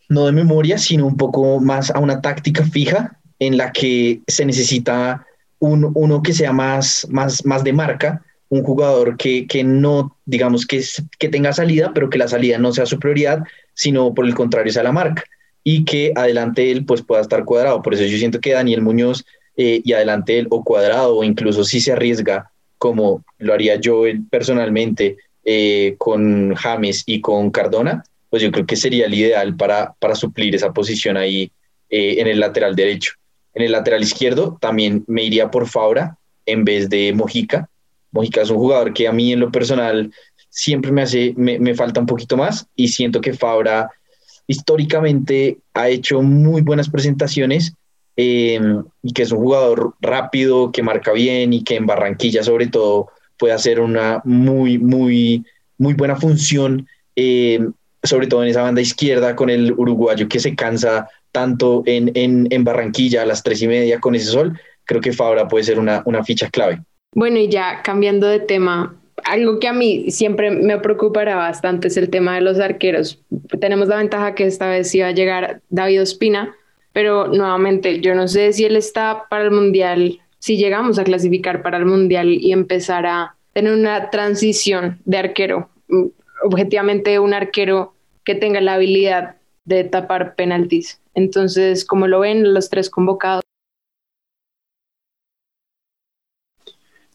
no 0.08 0.28
de 0.28 0.34
memoria, 0.34 0.78
sino 0.78 1.08
un 1.08 1.18
poco 1.18 1.60
más 1.60 1.90
a 1.90 1.98
una 1.98 2.22
táctica 2.22 2.64
fija 2.64 3.18
en 3.46 3.58
la 3.58 3.72
que 3.72 4.22
se 4.28 4.46
necesita 4.46 5.26
un, 5.60 5.92
uno 5.94 6.22
que 6.22 6.34
sea 6.34 6.52
más, 6.52 7.08
más, 7.10 7.46
más 7.46 7.64
de 7.64 7.74
marca, 7.74 8.24
un 8.50 8.64
jugador 8.64 9.18
que, 9.18 9.48
que 9.48 9.64
no, 9.64 10.18
digamos, 10.26 10.66
que, 10.66 10.84
que 11.18 11.30
tenga 11.30 11.54
salida, 11.54 11.92
pero 11.94 12.10
que 12.10 12.18
la 12.18 12.28
salida 12.28 12.58
no 12.58 12.72
sea 12.72 12.86
su 12.86 13.00
prioridad, 13.00 13.44
sino 13.74 14.14
por 14.14 14.26
el 14.26 14.36
contrario 14.36 14.72
sea 14.72 14.84
la 14.84 14.92
marca 14.92 15.24
y 15.64 15.86
que 15.86 16.12
adelante 16.16 16.70
él 16.72 16.86
pues 16.86 17.02
pueda 17.02 17.22
estar 17.22 17.46
cuadrado. 17.46 17.82
Por 17.82 17.94
eso 17.94 18.04
yo 18.04 18.18
siento 18.18 18.40
que 18.40 18.54
Daniel 18.54 18.82
Muñoz 18.82 19.26
eh, 19.58 19.82
y 19.84 19.94
adelante 19.94 20.38
él 20.38 20.48
o 20.50 20.64
cuadrado 20.64 21.18
o 21.18 21.24
incluso 21.24 21.64
si 21.64 21.80
se 21.80 21.94
arriesga 21.94 22.52
como 22.78 23.24
lo 23.38 23.54
haría 23.54 23.78
yo 23.78 24.04
personalmente 24.30 25.18
eh, 25.46 25.96
con 25.98 26.54
James 26.56 27.04
y 27.06 27.22
con 27.22 27.50
Cardona, 27.50 28.04
pues 28.30 28.44
yo 28.44 28.52
creo 28.52 28.66
que 28.66 28.76
sería 28.76 29.06
el 29.06 29.14
ideal 29.14 29.56
para, 29.56 29.94
para 30.00 30.16
suplir 30.16 30.54
esa 30.54 30.74
posición 30.74 31.16
ahí 31.16 31.52
eh, 31.90 32.16
en 32.20 32.28
el 32.28 32.40
lateral 32.40 32.76
derecho. 32.76 33.14
En 33.54 33.64
el 33.64 33.72
lateral 33.72 34.02
izquierdo 34.02 34.58
también 34.60 35.04
me 35.08 35.24
iría 35.24 35.52
por 35.52 35.68
Fabra 35.68 36.18
en 36.46 36.66
vez 36.66 36.90
de 36.90 37.14
Mojica. 37.14 37.70
Mojica 38.12 38.42
es 38.42 38.50
un 38.50 38.58
jugador 38.58 38.94
que 38.94 39.08
a 39.08 39.12
mí 39.12 39.34
en 39.34 39.40
lo 39.40 39.52
personal 39.52 40.12
siempre 40.50 40.92
me 40.92 41.02
hace, 41.02 41.34
me, 41.36 41.60
me 41.60 41.76
falta 41.76 42.00
un 42.00 42.06
poquito 42.06 42.38
más 42.38 42.68
y 42.76 42.90
siento 42.90 43.22
que 43.22 43.34
Fabra 43.34 43.90
históricamente 44.48 45.58
ha 45.74 45.90
hecho 45.90 46.22
muy 46.22 46.62
buenas 46.62 46.90
presentaciones 46.90 47.74
eh, 48.16 48.60
y 49.02 49.14
que 49.14 49.24
es 49.24 49.32
un 49.32 49.40
jugador 49.40 49.96
rápido, 50.02 50.72
que 50.72 50.84
marca 50.84 51.12
bien 51.12 51.54
y 51.54 51.64
que 51.64 51.76
en 51.76 51.88
Barranquilla 51.88 52.44
sobre 52.44 52.68
todo 52.68 53.08
puede 53.38 53.54
hacer 53.54 53.80
una 53.80 54.22
muy, 54.26 54.78
muy, 54.78 55.46
muy 55.78 55.94
buena 55.94 56.16
función 56.16 56.88
eh, 57.16 57.60
sobre 58.04 58.28
todo 58.28 58.44
en 58.44 58.50
esa 58.50 58.64
banda 58.64 58.82
izquierda 58.82 59.36
con 59.36 59.50
el 59.50 59.72
uruguayo 59.72 60.28
que 60.28 60.40
se 60.40 60.56
cansa 60.56 61.10
tanto 61.34 61.84
en, 61.86 62.12
en, 62.14 62.48
en 62.50 62.64
Barranquilla 62.64 63.24
a 63.24 63.26
las 63.26 63.44
tres 63.44 63.62
y 63.62 63.68
media 63.68 64.00
con 64.00 64.16
ese 64.16 64.28
sol, 64.28 64.58
creo 64.86 65.02
que 65.02 65.12
Fabra 65.12 65.50
puede 65.50 65.66
ser 65.66 65.80
una, 65.80 66.02
una 66.06 66.24
ficha 66.24 66.50
clave. 66.50 66.82
Bueno, 67.14 67.40
y 67.40 67.50
ya 67.50 67.82
cambiando 67.84 68.28
de 68.28 68.40
tema, 68.40 68.96
algo 69.26 69.60
que 69.60 69.68
a 69.68 69.74
mí 69.74 70.12
siempre 70.12 70.52
me 70.52 70.78
preocupará 70.80 71.36
bastante 71.36 71.88
es 71.88 71.98
el 71.98 72.10
tema 72.10 72.36
de 72.36 72.42
los 72.42 72.60
arqueros. 72.60 73.22
Tenemos 73.60 73.88
la 73.88 73.98
ventaja 73.98 74.36
que 74.36 74.46
esta 74.46 74.68
vez 74.68 74.94
iba 74.96 75.08
a 75.08 75.12
llegar 75.12 75.62
David 75.70 76.04
Ospina, 76.04 76.56
pero 76.94 77.28
nuevamente 77.28 78.00
yo 78.00 78.16
no 78.16 78.28
sé 78.28 78.54
si 78.54 78.66
él 78.66 78.76
está 78.76 79.26
para 79.30 79.44
el 79.44 79.52
Mundial, 79.52 80.20
si 80.40 80.58
llegamos 80.58 81.00
a 81.00 81.04
clasificar 81.04 81.62
para 81.62 81.78
el 81.78 81.86
Mundial 81.86 82.30
y 82.30 82.52
empezar 82.52 83.06
a 83.06 83.36
tener 83.54 83.74
una 83.74 84.10
transición 84.10 85.00
de 85.06 85.18
arquero, 85.18 85.70
objetivamente 86.44 87.18
un 87.20 87.34
arquero 87.34 87.94
que 88.24 88.36
tenga 88.36 88.62
la 88.62 88.74
habilidad 88.74 89.36
de 89.66 89.84
tapar 89.84 90.36
penaltis. 90.36 91.00
Entonces, 91.14 91.86
como 91.86 92.08
lo 92.08 92.20
ven 92.20 92.54
los 92.54 92.70
tres 92.70 92.90
convocados. 92.90 93.44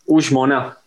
Uy, 0.06 0.24
Mona, 0.32 0.78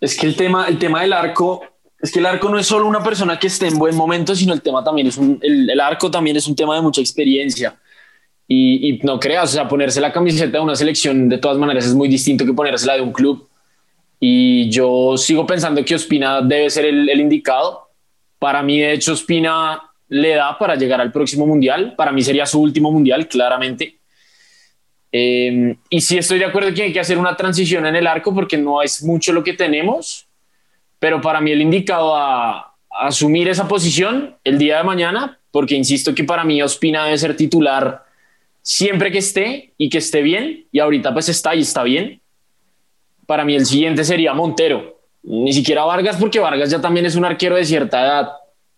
es 0.00 0.16
que 0.16 0.26
el 0.26 0.36
tema, 0.36 0.68
el 0.68 0.78
tema 0.78 1.02
del 1.02 1.12
arco, 1.12 1.62
es 2.00 2.12
que 2.12 2.18
el 2.18 2.26
arco 2.26 2.48
no 2.48 2.58
es 2.58 2.66
solo 2.66 2.86
una 2.86 3.02
persona 3.02 3.38
que 3.38 3.46
esté 3.46 3.68
en 3.68 3.78
buen 3.78 3.96
momento, 3.96 4.34
sino 4.34 4.52
el 4.52 4.62
tema 4.62 4.84
también 4.84 5.06
es 5.06 5.16
un, 5.16 5.38
el, 5.42 5.70
el 5.70 5.80
arco 5.80 6.10
también 6.10 6.36
es 6.36 6.46
un 6.46 6.56
tema 6.56 6.74
de 6.74 6.82
mucha 6.82 7.00
experiencia. 7.00 7.78
Y, 8.46 8.90
y, 8.90 8.98
no 9.04 9.20
creas, 9.20 9.50
o 9.50 9.52
sea, 9.52 9.68
ponerse 9.68 10.00
la 10.00 10.12
camiseta 10.12 10.58
de 10.58 10.64
una 10.64 10.74
selección 10.74 11.28
de 11.28 11.38
todas 11.38 11.56
maneras 11.56 11.86
es 11.86 11.94
muy 11.94 12.08
distinto 12.08 12.44
que 12.44 12.52
ponérsela 12.52 12.94
de 12.94 13.00
un 13.00 13.12
club. 13.12 13.48
Y 14.18 14.68
yo 14.70 15.16
sigo 15.16 15.46
pensando 15.46 15.84
que 15.84 15.94
Ospina 15.94 16.42
debe 16.42 16.68
ser 16.68 16.84
el, 16.84 17.08
el 17.08 17.20
indicado. 17.20 17.88
Para 18.38 18.62
mí, 18.62 18.80
de 18.80 18.92
hecho, 18.92 19.12
Ospina 19.12 19.89
le 20.10 20.34
da 20.34 20.58
para 20.58 20.74
llegar 20.74 21.00
al 21.00 21.12
próximo 21.12 21.46
mundial. 21.46 21.94
Para 21.96 22.12
mí 22.12 22.22
sería 22.22 22.44
su 22.44 22.60
último 22.60 22.92
mundial, 22.92 23.26
claramente. 23.28 23.96
Eh, 25.12 25.76
y 25.88 26.00
sí 26.00 26.18
estoy 26.18 26.38
de 26.38 26.44
acuerdo 26.44 26.72
que 26.74 26.82
hay 26.82 26.92
que 26.92 27.00
hacer 27.00 27.18
una 27.18 27.36
transición 27.36 27.86
en 27.86 27.96
el 27.96 28.06
arco 28.06 28.34
porque 28.34 28.58
no 28.58 28.82
es 28.82 29.02
mucho 29.02 29.32
lo 29.32 29.42
que 29.42 29.54
tenemos, 29.54 30.26
pero 30.98 31.20
para 31.20 31.40
mí 31.40 31.50
el 31.50 31.62
indicado 31.62 32.14
a, 32.14 32.58
a 32.58 32.74
asumir 32.90 33.48
esa 33.48 33.66
posición 33.66 34.36
el 34.44 34.58
día 34.58 34.78
de 34.78 34.84
mañana, 34.84 35.38
porque 35.50 35.74
insisto 35.74 36.14
que 36.14 36.24
para 36.24 36.44
mí 36.44 36.62
Ospina 36.62 37.04
debe 37.04 37.18
ser 37.18 37.36
titular 37.36 38.04
siempre 38.62 39.10
que 39.10 39.18
esté 39.18 39.72
y 39.78 39.88
que 39.88 39.98
esté 39.98 40.22
bien, 40.22 40.66
y 40.70 40.78
ahorita 40.78 41.12
pues 41.12 41.28
está 41.28 41.54
y 41.54 41.60
está 41.60 41.82
bien. 41.82 42.20
Para 43.26 43.44
mí 43.44 43.54
el 43.54 43.66
siguiente 43.66 44.04
sería 44.04 44.34
Montero, 44.34 45.00
ni 45.22 45.52
siquiera 45.52 45.84
Vargas, 45.84 46.16
porque 46.18 46.40
Vargas 46.40 46.70
ya 46.70 46.80
también 46.80 47.06
es 47.06 47.16
un 47.16 47.24
arquero 47.24 47.56
de 47.56 47.64
cierta 47.64 48.00
edad, 48.00 48.32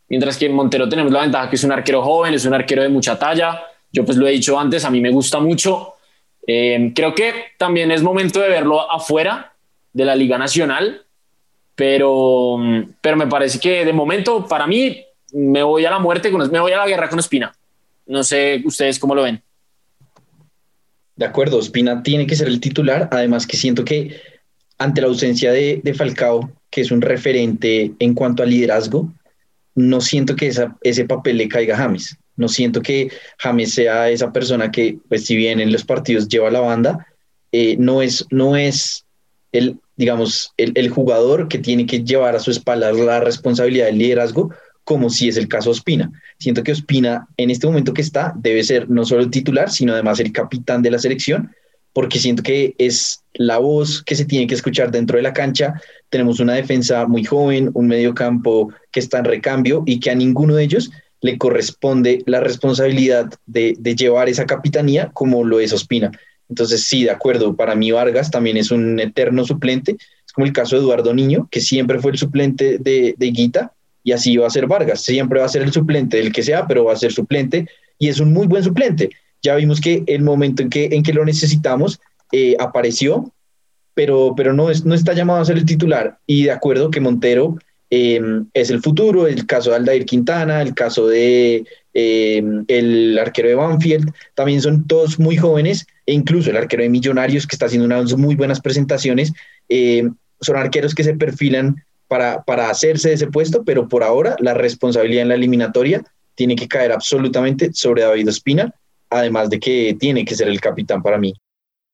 mientras 0.08 0.36
que 0.36 0.46
en 0.46 0.52
Montero 0.52 0.88
tenemos 0.88 1.12
la 1.12 1.22
ventaja 1.22 1.48
que 1.48 1.56
es 1.56 1.64
un 1.64 1.72
arquero 1.72 2.02
joven, 2.02 2.34
es 2.34 2.44
un 2.44 2.54
arquero 2.54 2.82
de 2.82 2.88
mucha 2.88 3.18
talla. 3.18 3.62
Yo 3.90 4.04
pues 4.04 4.16
lo 4.16 4.26
he 4.26 4.32
dicho 4.32 4.58
antes, 4.58 4.84
a 4.84 4.90
mí 4.90 5.00
me 5.00 5.10
gusta 5.10 5.40
mucho. 5.40 5.94
Eh, 6.46 6.92
creo 6.94 7.14
que 7.14 7.32
también 7.58 7.90
es 7.90 8.02
momento 8.02 8.40
de 8.40 8.48
verlo 8.48 8.90
afuera 8.90 9.52
de 9.92 10.04
la 10.04 10.14
Liga 10.14 10.38
Nacional, 10.38 11.02
pero, 11.74 12.58
pero 13.00 13.16
me 13.16 13.26
parece 13.26 13.58
que 13.58 13.84
de 13.84 13.92
momento 13.92 14.46
para 14.46 14.66
mí 14.66 15.04
me 15.32 15.62
voy 15.62 15.84
a 15.84 15.90
la 15.90 15.98
muerte, 15.98 16.30
con, 16.30 16.50
me 16.50 16.60
voy 16.60 16.72
a 16.72 16.78
la 16.78 16.86
guerra 16.86 17.08
con 17.08 17.18
Espina. 17.18 17.52
No 18.06 18.24
sé 18.24 18.62
ustedes 18.64 18.98
cómo 18.98 19.14
lo 19.14 19.22
ven. 19.22 19.42
De 21.16 21.26
acuerdo, 21.26 21.60
Espina 21.60 22.02
tiene 22.02 22.26
que 22.26 22.36
ser 22.36 22.48
el 22.48 22.60
titular, 22.60 23.08
además 23.12 23.46
que 23.46 23.56
siento 23.56 23.84
que 23.84 24.20
ante 24.78 25.00
la 25.00 25.06
ausencia 25.06 25.52
de, 25.52 25.80
de 25.82 25.94
Falcao, 25.94 26.50
que 26.70 26.80
es 26.80 26.90
un 26.90 27.02
referente 27.02 27.92
en 27.98 28.14
cuanto 28.14 28.42
a 28.42 28.46
liderazgo, 28.46 29.12
no 29.74 30.00
siento 30.00 30.36
que 30.36 30.48
esa, 30.48 30.76
ese 30.82 31.04
papel 31.04 31.38
le 31.38 31.48
caiga 31.48 31.74
a 31.74 31.78
James. 31.78 32.16
No 32.36 32.48
siento 32.48 32.80
que 32.82 33.10
James 33.38 33.74
sea 33.74 34.10
esa 34.10 34.32
persona 34.32 34.70
que, 34.70 34.98
pues 35.08 35.26
si 35.26 35.36
bien 35.36 35.60
en 35.60 35.72
los 35.72 35.84
partidos 35.84 36.28
lleva 36.28 36.50
la 36.50 36.60
banda, 36.60 37.06
eh, 37.52 37.76
no, 37.78 38.02
es, 38.02 38.24
no 38.30 38.56
es 38.56 39.04
el, 39.52 39.78
digamos, 39.96 40.52
el, 40.56 40.72
el, 40.74 40.88
jugador 40.88 41.48
que 41.48 41.58
tiene 41.58 41.86
que 41.86 42.02
llevar 42.02 42.34
a 42.34 42.40
su 42.40 42.50
espalda 42.50 42.92
la 42.92 43.20
responsabilidad 43.20 43.86
del 43.86 43.98
liderazgo, 43.98 44.50
como 44.84 45.10
si 45.10 45.28
es 45.28 45.36
el 45.36 45.48
caso 45.48 45.70
de 45.70 45.72
Ospina. 45.72 46.10
Siento 46.38 46.62
que 46.62 46.72
Ospina, 46.72 47.28
en 47.36 47.50
este 47.50 47.66
momento 47.66 47.94
que 47.94 48.02
está, 48.02 48.32
debe 48.36 48.64
ser 48.64 48.88
no 48.90 49.04
solo 49.04 49.22
el 49.22 49.30
titular, 49.30 49.70
sino 49.70 49.92
además 49.92 50.18
el 50.20 50.32
capitán 50.32 50.82
de 50.82 50.90
la 50.90 50.98
selección, 50.98 51.54
porque 51.92 52.18
siento 52.18 52.42
que 52.42 52.74
es 52.78 53.22
la 53.34 53.58
voz 53.58 54.02
que 54.02 54.14
se 54.14 54.24
tiene 54.24 54.46
que 54.46 54.54
escuchar 54.54 54.90
dentro 54.90 55.16
de 55.16 55.22
la 55.22 55.32
cancha. 55.32 55.80
Tenemos 56.10 56.40
una 56.40 56.54
defensa 56.54 57.06
muy 57.06 57.24
joven, 57.24 57.70
un 57.74 57.86
medio 57.86 58.14
campo 58.14 58.72
que 58.90 59.00
está 59.00 59.18
en 59.18 59.24
recambio 59.24 59.82
y 59.86 60.00
que 60.00 60.10
a 60.10 60.14
ninguno 60.14 60.54
de 60.54 60.64
ellos 60.64 60.90
le 61.20 61.38
corresponde 61.38 62.22
la 62.26 62.40
responsabilidad 62.40 63.32
de, 63.46 63.74
llevar 63.96 64.28
esa 64.28 64.44
capitanía 64.44 65.10
como 65.14 65.44
lo 65.44 65.60
es 65.60 65.72
Ospina. 65.72 66.10
Entonces, 66.48 66.82
sí, 66.82 67.04
de 67.04 67.10
acuerdo, 67.10 67.56
para 67.56 67.74
mí 67.74 67.92
Vargas 67.92 68.30
también 68.30 68.56
es 68.56 68.70
un 68.70 68.98
eterno 69.00 69.44
suplente, 69.44 69.96
es 70.26 70.32
como 70.34 70.46
el 70.46 70.52
caso 70.52 70.76
de 70.76 70.82
Eduardo 70.82 71.14
Niño, 71.14 71.48
que 71.50 71.60
siempre 71.60 72.00
fue 72.00 72.10
el 72.10 72.18
suplente 72.18 72.78
de, 72.78 73.14
de 73.16 73.26
Guita, 73.30 73.72
y 74.04 74.12
así 74.12 74.36
va 74.36 74.48
a 74.48 74.50
ser 74.50 74.66
Vargas, 74.66 75.00
siempre 75.02 75.38
va 75.38 75.46
a 75.46 75.48
ser 75.48 75.62
el 75.62 75.72
suplente 75.72 76.16
del 76.16 76.32
que 76.32 76.42
sea, 76.42 76.66
pero 76.66 76.84
va 76.84 76.92
a 76.92 76.96
ser 76.96 77.12
suplente, 77.12 77.68
y 77.98 78.08
es 78.08 78.18
un 78.18 78.32
muy 78.32 78.48
buen 78.48 78.64
suplente. 78.64 79.10
Ya 79.42 79.56
vimos 79.56 79.80
que 79.80 80.04
el 80.06 80.22
momento 80.22 80.62
en 80.62 80.70
que, 80.70 80.88
en 80.92 81.02
que 81.02 81.12
lo 81.12 81.24
necesitamos 81.24 82.00
eh, 82.32 82.56
apareció, 82.58 83.32
pero, 83.94 84.34
pero 84.36 84.52
no, 84.52 84.70
es, 84.70 84.84
no 84.84 84.94
está 84.94 85.12
llamado 85.12 85.40
a 85.40 85.44
ser 85.44 85.56
el 85.58 85.66
titular, 85.66 86.18
y 86.26 86.44
de 86.44 86.52
acuerdo 86.52 86.90
que 86.90 87.00
Montero 87.00 87.56
eh, 87.94 88.20
es 88.54 88.70
el 88.70 88.80
futuro, 88.80 89.26
el 89.26 89.44
caso 89.46 89.68
de 89.70 89.76
Aldair 89.76 90.06
Quintana, 90.06 90.62
el 90.62 90.74
caso 90.74 91.08
de 91.08 91.66
eh, 91.92 92.42
el 92.68 93.18
arquero 93.18 93.48
de 93.48 93.54
Banfield, 93.54 94.10
también 94.34 94.62
son 94.62 94.86
todos 94.86 95.18
muy 95.18 95.36
jóvenes, 95.36 95.86
e 96.06 96.14
incluso 96.14 96.48
el 96.48 96.56
arquero 96.56 96.82
de 96.82 96.88
Millonarios, 96.88 97.46
que 97.46 97.54
está 97.54 97.66
haciendo 97.66 97.84
unas 97.84 98.16
muy 98.16 98.34
buenas 98.34 98.62
presentaciones, 98.62 99.34
eh, 99.68 100.08
son 100.40 100.56
arqueros 100.56 100.94
que 100.94 101.04
se 101.04 101.14
perfilan 101.14 101.84
para, 102.08 102.42
para 102.44 102.70
hacerse 102.70 103.10
de 103.10 103.16
ese 103.16 103.26
puesto, 103.26 103.62
pero 103.62 103.88
por 103.88 104.02
ahora 104.02 104.36
la 104.38 104.54
responsabilidad 104.54 105.22
en 105.22 105.28
la 105.28 105.34
eliminatoria 105.34 106.02
tiene 106.34 106.56
que 106.56 106.68
caer 106.68 106.92
absolutamente 106.92 107.74
sobre 107.74 108.02
David 108.02 108.28
Ospina, 108.30 108.74
además 109.12 109.50
de 109.50 109.58
que 109.58 109.96
tiene 109.98 110.24
que 110.24 110.34
ser 110.34 110.48
el 110.48 110.60
capitán 110.60 111.02
para 111.02 111.18
mí. 111.18 111.34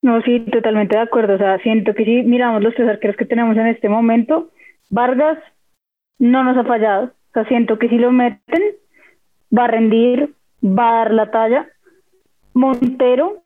No, 0.03 0.23
sí, 0.23 0.41
totalmente 0.53 0.97
de 0.97 1.03
acuerdo. 1.03 1.35
O 1.35 1.39
sea, 1.39 1.59
siento 1.59 1.95
que 1.95 2.05
si 2.05 2.23
miramos 2.23 2.63
los 2.63 2.75
tres 2.75 2.89
arqueros 2.89 3.17
que 3.17 3.25
tenemos 3.25 3.57
en 3.57 3.67
este 3.67 3.89
momento, 3.89 4.51
Vargas, 4.91 5.39
no 6.19 6.45
nos 6.45 6.57
ha 6.57 6.65
fallado. 6.65 7.07
O 7.07 7.33
sea, 7.33 7.45
siento 7.47 7.79
que 7.79 7.89
si 7.89 7.99
lo 7.99 8.13
meten, 8.13 8.63
va 9.57 9.65
a 9.65 9.69
rendir, 9.69 10.35
va 10.63 10.89
a 10.91 10.99
dar 10.99 11.13
la 11.13 11.31
talla. 11.31 11.69
Montero, 12.55 13.43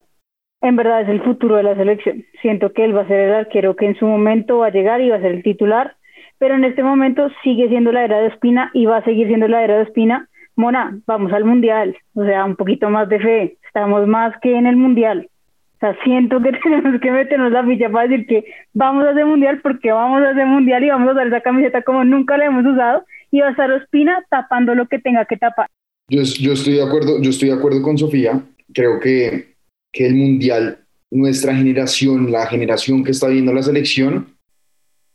en 0.61 0.77
verdad, 0.77 1.03
es 1.03 1.09
el 1.09 1.23
futuro 1.23 1.57
de 1.57 1.65
la 1.65 1.75
selección. 1.75 2.25
Siento 2.41 2.73
que 2.73 2.85
él 2.85 2.97
va 2.97 3.03
a 3.03 3.09
ser 3.09 3.21
el 3.21 3.35
arquero 3.35 3.77
que 3.77 3.87
en 3.87 3.99
su 3.99 4.07
momento 4.07 4.59
va 4.59 4.67
a 4.67 4.73
llegar 4.73 5.01
y 5.01 5.11
va 5.11 5.17
a 5.17 5.21
ser 5.21 5.33
el 5.33 5.43
titular, 5.43 5.97
pero 6.39 6.55
en 6.55 6.65
este 6.65 6.83
momento 6.83 7.29
sigue 7.43 7.69
siendo 7.69 7.93
la 7.93 8.05
era 8.05 8.21
de 8.21 8.29
Espina 8.29 8.71
y 8.73 8.87
va 8.87 8.99
a 8.99 9.05
seguir 9.05 9.27
siendo 9.27 9.49
la 9.49 9.63
era 9.65 9.77
de 9.77 9.85
Espina. 9.85 10.29
Mona, 10.63 10.97
vamos 11.09 11.33
al 11.33 11.45
mundial, 11.45 11.97
o 12.15 12.25
sea, 12.25 12.45
un 12.45 12.55
poquito 12.55 12.89
más 12.89 13.09
de 13.09 13.19
fe. 13.19 13.57
Estamos 13.67 14.07
más 14.07 14.33
que 14.41 14.55
en 14.57 14.67
el 14.67 14.77
mundial. 14.77 15.29
O 15.75 15.79
sea, 15.81 15.97
siento 16.05 16.41
que 16.41 16.53
tenemos 16.63 17.01
que 17.01 17.11
meternos 17.11 17.51
la 17.51 17.67
ficha 17.67 17.91
para 17.91 18.07
decir 18.07 18.29
que 18.29 18.45
vamos 18.73 19.05
a 19.05 19.11
hacer 19.11 19.27
mundial 19.27 19.61
porque 19.61 19.91
vamos 19.91 20.23
a 20.23 20.31
hacer 20.31 20.47
mundial 20.47 20.85
y 20.85 20.91
vamos 20.91 21.09
a 21.09 21.13
usar 21.13 21.27
esa 21.27 21.41
camiseta 21.41 21.83
como 21.83 22.05
nunca 22.05 22.37
la 22.39 22.45
hemos 22.47 22.65
usado 22.65 23.05
y 23.33 23.41
va 23.41 23.49
a 23.49 23.51
estar 23.51 23.73
Ospina 23.73 24.25
tapando 24.31 24.77
lo 24.77 24.87
que 24.87 25.01
tenga 25.01 25.25
que 25.25 25.37
tapar. 25.37 25.67
Yo, 26.09 26.23
yo, 26.23 26.53
estoy 26.53 26.75
de 26.75 26.85
acuerdo, 26.85 27.21
yo 27.21 27.31
estoy 27.31 27.49
de 27.49 27.57
acuerdo 27.57 27.83
con 27.83 27.99
Sofía. 27.99 28.41
Creo 28.73 29.01
que, 29.01 29.57
que 29.93 30.07
el 30.07 30.15
mundial, 30.15 30.79
nuestra 31.11 31.57
generación, 31.57 32.31
la 32.31 32.47
generación 32.47 33.03
que 33.03 33.11
está 33.11 33.27
viendo 33.27 33.53
la 33.53 33.65
selección, 33.65 34.29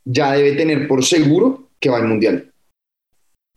ya 0.04 0.32
debe 0.32 0.52
tener 0.56 0.86
por 0.86 1.04
seguro 1.04 1.70
que 1.80 1.88
va 1.88 1.96
al 1.96 2.08
mundial. 2.08 2.47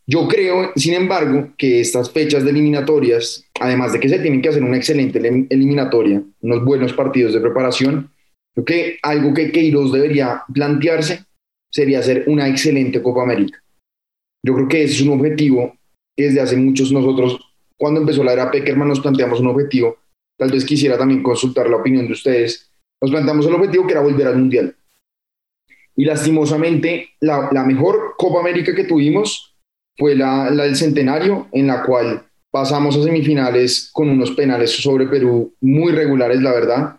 Yo 0.08 0.28
creo, 0.28 0.72
sin 0.76 0.94
embargo, 0.94 1.54
que 1.58 1.80
estas 1.80 2.12
fechas 2.12 2.44
de 2.44 2.50
eliminatorias, 2.50 3.46
además 3.60 3.94
de 3.94 4.00
que 4.00 4.10
se 4.10 4.20
tienen 4.20 4.42
que 4.42 4.50
hacer 4.50 4.64
una 4.64 4.78
excelente 4.78 5.20
eliminatoria, 5.50 6.24
unos 6.42 6.66
buenos 6.66 6.94
partidos 6.94 7.34
de 7.34 7.40
preparación, 7.40 8.12
creo 8.54 8.66
que 8.66 8.98
algo 9.04 9.34
que 9.34 9.52
Queiroz 9.52 9.92
debería 9.92 10.44
plantearse 10.54 11.26
sería 11.72 12.00
hacer 12.00 12.26
una 12.28 12.48
excelente 12.50 13.02
Copa 13.02 13.24
América. 13.24 13.64
Yo 14.44 14.56
creo 14.56 14.68
que 14.68 14.84
ese 14.84 14.96
es 14.96 15.02
un 15.02 15.14
objetivo 15.20 15.78
que 16.18 16.26
desde 16.26 16.42
hace 16.42 16.58
muchos 16.58 16.92
nosotros, 16.92 17.40
cuando 17.78 18.02
empezó 18.02 18.24
la 18.24 18.34
era 18.34 18.52
Peckerman, 18.52 18.88
nos 18.88 19.00
planteamos 19.00 19.40
un 19.40 19.48
objetivo. 19.48 19.98
Tal 20.38 20.52
vez 20.52 20.66
quisiera 20.66 20.98
también 20.98 21.22
consultar 21.22 21.70
la 21.70 21.78
opinión 21.78 22.08
de 22.08 22.14
ustedes. 22.14 22.72
Nos 23.00 23.12
planteamos 23.12 23.46
el 23.46 23.54
objetivo 23.54 23.86
que 23.86 23.94
era 23.94 24.02
volver 24.02 24.28
al 24.28 24.38
Mundial. 24.38 24.76
Y 25.96 26.06
lastimosamente, 26.06 27.12
la, 27.20 27.50
la 27.52 27.64
mejor 27.64 28.16
Copa 28.18 28.40
América 28.40 28.74
que 28.74 28.86
tuvimos 28.86 29.51
fue 30.02 30.16
la, 30.16 30.50
del 30.50 30.76
centenario, 30.76 31.48
en 31.52 31.68
la 31.68 31.84
cual 31.84 32.24
pasamos 32.50 32.98
a 32.98 33.04
semifinales 33.04 33.92
con 33.94 34.10
unos 34.10 34.32
penales 34.32 34.72
sobre 34.72 35.06
Perú 35.06 35.54
muy 35.62 35.92
regulares, 35.92 36.42
la 36.42 36.52
verdad. 36.52 36.96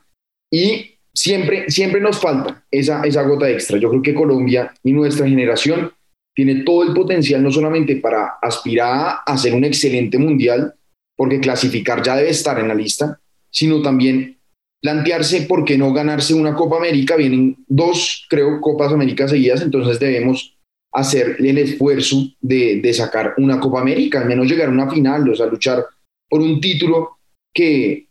Y 0.53 0.93
siempre, 1.13 1.69
siempre 1.69 2.01
nos 2.01 2.21
falta 2.21 2.65
esa, 2.71 3.03
esa 3.03 3.25
gota 3.25 3.51
extra. 3.51 3.77
Yo 3.77 3.91
creo 3.91 4.03
que 4.03 4.15
Colombia 4.15 4.73
y 4.85 4.93
nuestra 4.93 5.29
generación 5.29 5.91
tiene 6.33 6.63
todo 6.63 6.85
el 6.85 6.95
potencial 6.95 7.43
no 7.43 7.51
solamente 7.51 7.97
para 7.97 8.35
aspirar 8.41 9.17
a 9.27 9.33
hacer 9.33 9.53
un 9.53 9.65
excelente 9.65 10.17
mundial, 10.17 10.73
porque 11.17 11.41
clasificar 11.41 12.05
ya 12.05 12.15
debe 12.15 12.31
estar 12.31 12.61
en 12.61 12.69
la 12.69 12.75
lista, 12.75 13.19
sino 13.51 13.83
también 13.83 14.39
plantearse 14.81 15.43
por 15.43 15.65
qué 15.65 15.77
no 15.77 15.93
ganarse 15.93 16.35
una 16.35 16.55
Copa 16.55 16.77
América. 16.77 17.17
Vienen 17.17 17.57
dos, 17.67 18.27
creo, 18.31 18.61
Copas 18.61 18.93
América 18.93 19.27
seguidas, 19.27 19.61
entonces 19.61 19.99
debemos 19.99 20.57
hacer 20.93 21.37
el 21.39 21.59
esfuerzo 21.59 22.29
de, 22.41 22.81
de 22.83 22.93
sacar 22.93 23.35
una 23.39 23.59
Copa 23.59 23.81
América, 23.81 24.21
al 24.21 24.29
menos 24.29 24.47
llegar 24.47 24.69
a 24.69 24.73
una 24.73 24.91
final, 24.91 25.29
o 25.29 25.35
sea, 25.35 25.47
luchar 25.47 25.85
por 26.29 26.41
un 26.41 26.61
título 26.61 27.19
que 27.55 28.07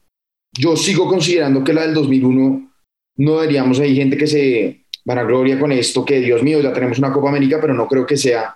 yo 0.57 0.75
sigo 0.75 1.07
considerando 1.07 1.63
que 1.63 1.73
la 1.73 1.83
del 1.83 1.93
2001 1.93 2.71
no 3.17 3.39
deberíamos, 3.39 3.79
hay 3.79 3.95
gente 3.95 4.17
que 4.17 4.27
se 4.27 4.85
vanagloria 5.05 5.59
con 5.59 5.71
esto, 5.71 6.03
que 6.03 6.19
Dios 6.19 6.41
mío, 6.43 6.59
ya 6.61 6.73
tenemos 6.73 6.97
una 6.97 7.13
Copa 7.13 7.29
América, 7.29 7.59
pero 7.61 7.73
no 7.73 7.87
creo 7.87 8.05
que 8.05 8.17
sea 8.17 8.55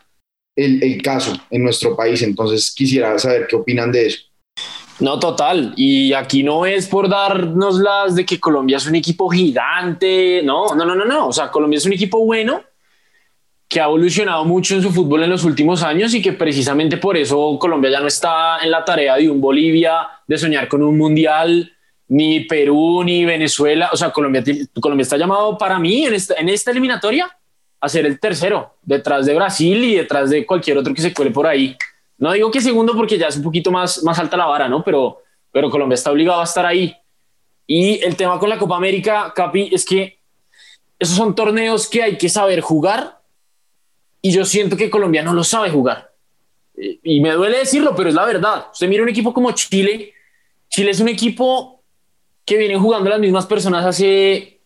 el, 0.56 0.82
el 0.84 1.02
caso 1.02 1.34
en 1.50 1.64
nuestro 1.64 1.96
país, 1.96 2.22
entonces 2.22 2.74
quisiera 2.76 3.18
saber 3.20 3.48
qué 3.48 3.56
opinan 3.56 3.92
de 3.92 4.08
eso. 4.08 4.24
No, 5.00 5.20
total. 5.20 5.74
Y 5.76 6.14
aquí 6.14 6.42
no 6.42 6.66
es 6.66 6.88
por 6.88 7.10
darnos 7.10 7.80
las 7.80 8.16
de 8.16 8.26
que 8.26 8.40
Colombia 8.40 8.78
es 8.78 8.88
un 8.88 8.96
equipo 8.96 9.28
gigante. 9.28 10.42
No, 10.42 10.74
no, 10.74 10.86
no, 10.86 10.96
no, 10.96 11.04
no. 11.04 11.28
O 11.28 11.34
sea, 11.34 11.52
Colombia 11.52 11.78
es 11.78 11.86
un 11.86 11.92
equipo 11.92 12.24
bueno 12.24 12.64
que 13.68 13.82
ha 13.82 13.86
evolucionado 13.86 14.46
mucho 14.46 14.76
en 14.76 14.82
su 14.82 14.92
fútbol 14.92 15.24
en 15.24 15.30
los 15.30 15.44
últimos 15.44 15.82
años 15.84 16.14
y 16.14 16.22
que 16.22 16.34
precisamente 16.34 16.98
por 16.98 17.18
eso 17.18 17.58
Colombia 17.60 17.92
ya 17.92 18.00
no 18.00 18.08
está 18.08 18.60
en 18.64 18.72
la 18.72 18.86
tarea 18.86 19.16
de 19.16 19.30
un 19.30 19.42
Bolivia, 19.42 20.08
de 20.28 20.38
soñar 20.38 20.68
con 20.68 20.84
un 20.84 20.98
mundial, 20.98 21.72
ni 22.08 22.42
Perú, 22.42 23.04
ni 23.04 23.26
Venezuela. 23.26 23.90
O 23.92 23.98
sea, 23.98 24.12
Colombia, 24.12 24.44
Colombia 24.80 25.04
está 25.04 25.18
llamado 25.18 25.58
para 25.58 25.80
mí 25.80 26.06
en 26.06 26.14
esta, 26.14 26.36
en 26.36 26.50
esta 26.50 26.72
eliminatoria 26.72 27.30
a 27.82 27.90
ser 27.90 28.06
el 28.06 28.20
tercero, 28.20 28.76
detrás 28.82 29.26
de 29.26 29.34
Brasil 29.34 29.84
y 29.84 29.96
detrás 29.96 30.30
de 30.30 30.46
cualquier 30.46 30.78
otro 30.78 30.94
que 30.94 31.02
se 31.02 31.14
cuele 31.14 31.32
por 31.32 31.48
ahí. 31.48 31.76
No 32.18 32.32
digo 32.32 32.50
que 32.52 32.62
segundo 32.62 32.96
porque 32.96 33.18
ya 33.18 33.28
es 33.28 33.38
un 33.38 33.44
poquito 33.44 33.72
más, 33.72 34.02
más 34.04 34.18
alta 34.20 34.38
la 34.38 34.46
vara, 34.46 34.70
¿no? 34.70 34.84
Pero, 34.84 35.22
pero 35.52 35.70
Colombia 35.70 35.96
está 35.96 36.12
obligado 36.12 36.40
a 36.40 36.46
estar 36.46 36.66
ahí. 36.66 36.96
Y 37.68 38.04
el 38.04 38.16
tema 38.16 38.40
con 38.40 38.50
la 38.50 38.58
Copa 38.58 38.78
América, 38.78 39.34
Capi, 39.36 39.70
es 39.72 39.84
que 39.84 40.20
esos 40.98 41.18
son 41.18 41.36
torneos 41.36 41.90
que 41.90 42.04
hay 42.04 42.18
que 42.18 42.30
saber 42.30 42.62
jugar 42.62 43.20
y 44.28 44.32
yo 44.32 44.46
siento 44.46 44.78
que 44.78 44.90
Colombia 44.90 45.24
no 45.24 45.34
lo 45.34 45.44
sabe 45.44 45.70
jugar. 45.70 46.12
Y 46.76 47.20
me 47.22 47.32
duele 47.32 47.60
decirlo, 47.60 47.96
pero 47.96 48.10
es 48.10 48.16
la 48.16 48.26
verdad. 48.26 48.68
Usted 48.72 48.88
mira 48.88 49.04
un 49.04 49.10
equipo 49.10 49.34
como 49.34 49.52
Chile. 49.52 50.14
Chile 50.70 50.92
es 50.92 51.00
un 51.00 51.08
equipo 51.08 51.84
que 52.44 52.58
viene 52.58 52.78
jugando 52.78 53.10
las 53.10 53.20
mismas 53.20 53.46
personas 53.46 53.86
hace, 53.86 54.60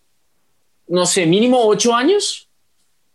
no 0.87 1.05
sé, 1.05 1.25
mínimo 1.25 1.65
ocho 1.65 1.93
años. 1.93 2.49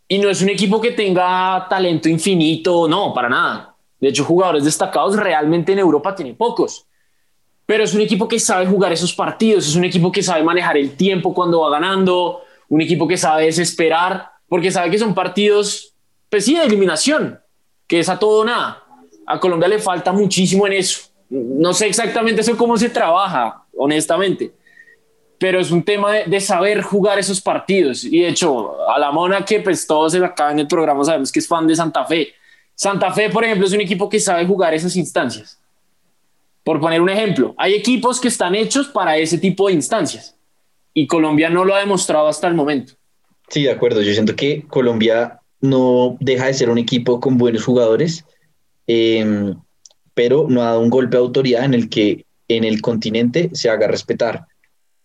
Y 0.07 0.19
no 0.19 0.29
es 0.29 0.41
un 0.41 0.49
equipo 0.49 0.79
que 0.79 0.91
tenga 0.91 1.67
talento 1.69 2.07
infinito, 2.07 2.87
no, 2.87 3.13
para 3.13 3.27
nada 3.27 3.75
de 3.99 4.09
hecho, 4.09 4.23
jugadores 4.23 4.63
destacados 4.63 5.15
realmente 5.15 5.71
en 5.71 5.79
Europa 5.79 6.13
tiene 6.13 6.35
pocos. 6.35 6.85
Pero 7.65 7.83
es 7.83 7.93
un 7.95 8.01
equipo 8.01 8.27
que 8.27 8.39
sabe 8.39 8.67
jugar 8.67 8.93
esos 8.93 9.13
partidos, 9.13 9.67
es 9.67 9.75
un 9.75 9.83
equipo 9.83 10.11
que 10.11 10.21
sabe 10.21 10.43
manejar 10.43 10.77
el 10.77 10.95
tiempo 10.95 11.33
cuando 11.33 11.61
va 11.61 11.71
ganando, 11.71 12.41
un 12.69 12.81
equipo 12.81 13.07
que 13.07 13.17
sabe 13.17 13.45
desesperar, 13.45 14.29
porque 14.47 14.69
sabe 14.69 14.91
que 14.91 14.99
son 14.99 15.15
partidos, 15.15 15.94
pues 16.35 16.43
sí, 16.43 16.53
de 16.53 16.65
eliminación, 16.65 17.39
que 17.87 18.01
es 18.01 18.09
a 18.09 18.19
todo 18.19 18.41
o 18.41 18.43
nada. 18.43 18.83
A 19.25 19.39
Colombia 19.39 19.69
le 19.69 19.79
falta 19.79 20.11
muchísimo 20.11 20.67
en 20.67 20.73
eso. 20.73 21.03
No 21.29 21.73
sé 21.73 21.87
exactamente 21.87 22.41
eso 22.41 22.57
cómo 22.57 22.75
se 22.75 22.89
trabaja, 22.89 23.63
honestamente, 23.73 24.51
pero 25.39 25.61
es 25.61 25.71
un 25.71 25.81
tema 25.81 26.11
de, 26.11 26.41
saber 26.41 26.81
jugar 26.81 27.17
esos 27.17 27.39
partidos. 27.39 28.03
Y 28.03 28.19
de 28.19 28.27
hecho, 28.27 28.85
a 28.91 28.99
la 28.99 29.13
Mona, 29.13 29.45
que 29.45 29.61
pues 29.61 29.87
todos 29.87 30.13
acá 30.15 30.51
en 30.51 30.59
el 30.59 30.67
programa 30.67 31.05
sabemos 31.05 31.31
que 31.31 31.39
es 31.39 31.47
fan 31.47 31.65
de 31.67 31.73
Santa 31.73 32.03
Fe, 32.03 32.33
Santa 32.75 33.13
Fe, 33.13 33.29
por 33.29 33.45
ejemplo, 33.45 33.65
es 33.65 33.71
un 33.71 33.79
equipo 33.79 34.09
que 34.09 34.19
sabe 34.19 34.45
jugar 34.45 34.73
esas 34.73 34.97
instancias. 34.97 35.57
Por 36.65 36.81
poner 36.81 36.99
un 36.99 37.09
ejemplo, 37.09 37.55
hay 37.57 37.75
equipos 37.75 38.19
que 38.19 38.27
están 38.27 38.55
hechos 38.55 38.89
para 38.89 39.15
ese 39.15 39.37
tipo 39.37 39.67
de 39.67 39.73
instancias 39.75 40.35
y 40.93 41.07
Colombia 41.07 41.49
no 41.49 41.63
lo 41.63 41.73
ha 41.73 41.79
demostrado 41.79 42.27
hasta 42.27 42.49
el 42.49 42.55
momento. 42.55 42.91
Sí, 43.47 43.63
de 43.63 43.71
acuerdo. 43.71 44.01
Yo 44.01 44.11
siento 44.11 44.35
que 44.35 44.65
Colombia 44.67 45.39
no 45.65 46.17
deja 46.19 46.47
de 46.47 46.53
ser 46.53 46.69
un 46.69 46.77
equipo 46.77 47.19
con 47.19 47.37
buenos 47.37 47.65
jugadores, 47.65 48.25
em, 48.87 49.55
pero 50.13 50.45
no 50.49 50.61
ha 50.61 50.65
dado 50.65 50.81
un 50.81 50.89
golpe 50.89 51.17
de 51.17 51.23
autoridad 51.23 51.65
en 51.65 51.73
el 51.73 51.89
que 51.89 52.25
en 52.47 52.63
el 52.63 52.81
continente 52.81 53.49
se 53.53 53.69
haga 53.69 53.87
respetar. 53.87 54.45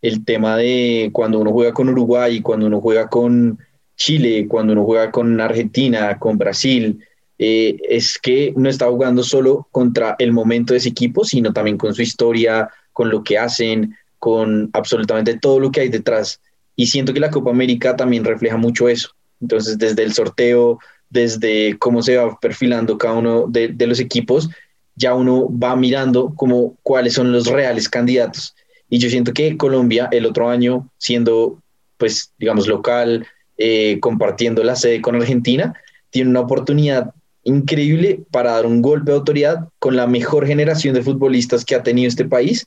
El 0.03 0.25
tema 0.25 0.57
de 0.57 1.11
cuando 1.13 1.39
uno 1.41 1.53
juega 1.53 1.73
con 1.75 1.89
Uruguay, 1.89 2.41
cuando 2.41 2.67
uno 2.67 2.81
juega 2.81 3.09
con 3.09 3.59
Chile, 3.97 4.47
cuando 4.49 4.73
uno 4.73 4.85
juega 4.85 5.11
con 5.11 5.41
Argentina, 5.41 6.19
con 6.19 6.39
Brasil, 6.39 7.05
eh, 7.39 7.77
es 7.89 8.19
que 8.19 8.53
no 8.57 8.69
está 8.69 8.87
jugando 8.89 9.23
solo 9.23 9.69
contra 9.71 10.17
el 10.19 10.33
momento 10.33 10.73
de 10.73 10.79
ese 10.79 10.91
equipo, 10.91 11.25
sino 11.25 11.53
también 11.53 11.79
con 11.79 11.95
su 11.95 12.03
historia, 12.03 12.69
con 12.93 13.11
lo 13.11 13.23
que 13.23 13.39
hacen, 13.39 13.97
con 14.19 14.71
absolutamente 14.73 15.39
todo 15.39 15.59
lo 15.59 15.71
que 15.71 15.81
hay 15.81 15.89
detrás. 15.89 16.41
Y 16.77 16.87
siento 16.87 17.13
que 17.13 17.21
la 17.21 17.31
Copa 17.31 17.51
América 17.51 17.97
también 17.97 18.25
refleja 18.25 18.57
mucho 18.57 18.89
eso. 18.89 19.11
Entonces, 19.41 19.79
desde 19.79 20.03
el 20.03 20.13
sorteo, 20.13 20.79
desde 21.09 21.77
cómo 21.79 22.03
se 22.03 22.17
va 22.17 22.39
perfilando 22.39 22.99
cada 22.99 23.15
uno 23.15 23.47
de, 23.49 23.69
de 23.69 23.87
los 23.87 24.01
equipos, 24.01 24.49
ya 24.97 25.15
uno 25.15 25.49
va 25.51 25.75
mirando 25.77 26.35
como 26.37 26.77
cuáles 26.83 27.15
son 27.15 27.33
los 27.33 27.47
reales 27.47 27.89
candidatos. 27.89 28.55
Y 28.89 28.99
yo 28.99 29.09
siento 29.09 29.33
que 29.33 29.57
Colombia 29.57 30.09
el 30.11 30.27
otro 30.27 30.51
año, 30.51 30.89
siendo, 30.99 31.63
pues, 31.97 32.33
digamos, 32.39 32.67
local, 32.67 33.27
eh, 33.57 33.99
compartiendo 34.01 34.65
la 34.65 34.75
sede 34.77 35.01
con 35.01 35.15
Argentina, 35.17 35.75
tiene 36.11 36.31
una 36.31 36.41
oportunidad 36.41 37.15
increíble 37.45 38.21
para 38.31 38.53
dar 38.53 38.67
un 38.67 38.83
golpe 38.83 39.11
de 39.11 39.19
autoridad 39.19 39.69
con 39.79 39.97
la 39.97 40.07
mejor 40.07 40.47
generación 40.47 40.95
de 40.95 41.03
futbolistas 41.03 41.65
que 41.65 41.75
ha 41.75 41.83
tenido 41.83 42.09
este 42.09 42.25
país, 42.25 42.67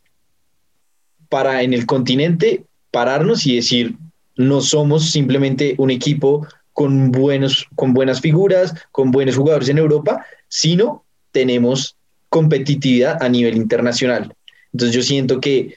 para 1.29 1.63
en 1.63 1.73
el 1.73 1.85
continente 1.85 2.65
pararnos 2.91 3.45
y 3.45 3.55
decir, 3.55 3.95
no 4.35 4.61
somos 4.61 5.11
simplemente 5.11 5.75
un 5.77 5.91
equipo 5.91 6.47
con, 6.73 7.11
buenos, 7.11 7.67
con 7.75 7.93
buenas 7.93 8.21
figuras, 8.21 8.73
con 8.91 9.11
buenos 9.11 9.35
jugadores 9.35 9.69
en 9.69 9.77
Europa, 9.77 10.25
sino 10.47 11.03
tenemos 11.31 11.95
competitividad 12.29 13.21
a 13.21 13.29
nivel 13.29 13.55
internacional. 13.55 14.33
Entonces 14.71 14.95
yo 14.95 15.03
siento 15.03 15.39
que 15.39 15.75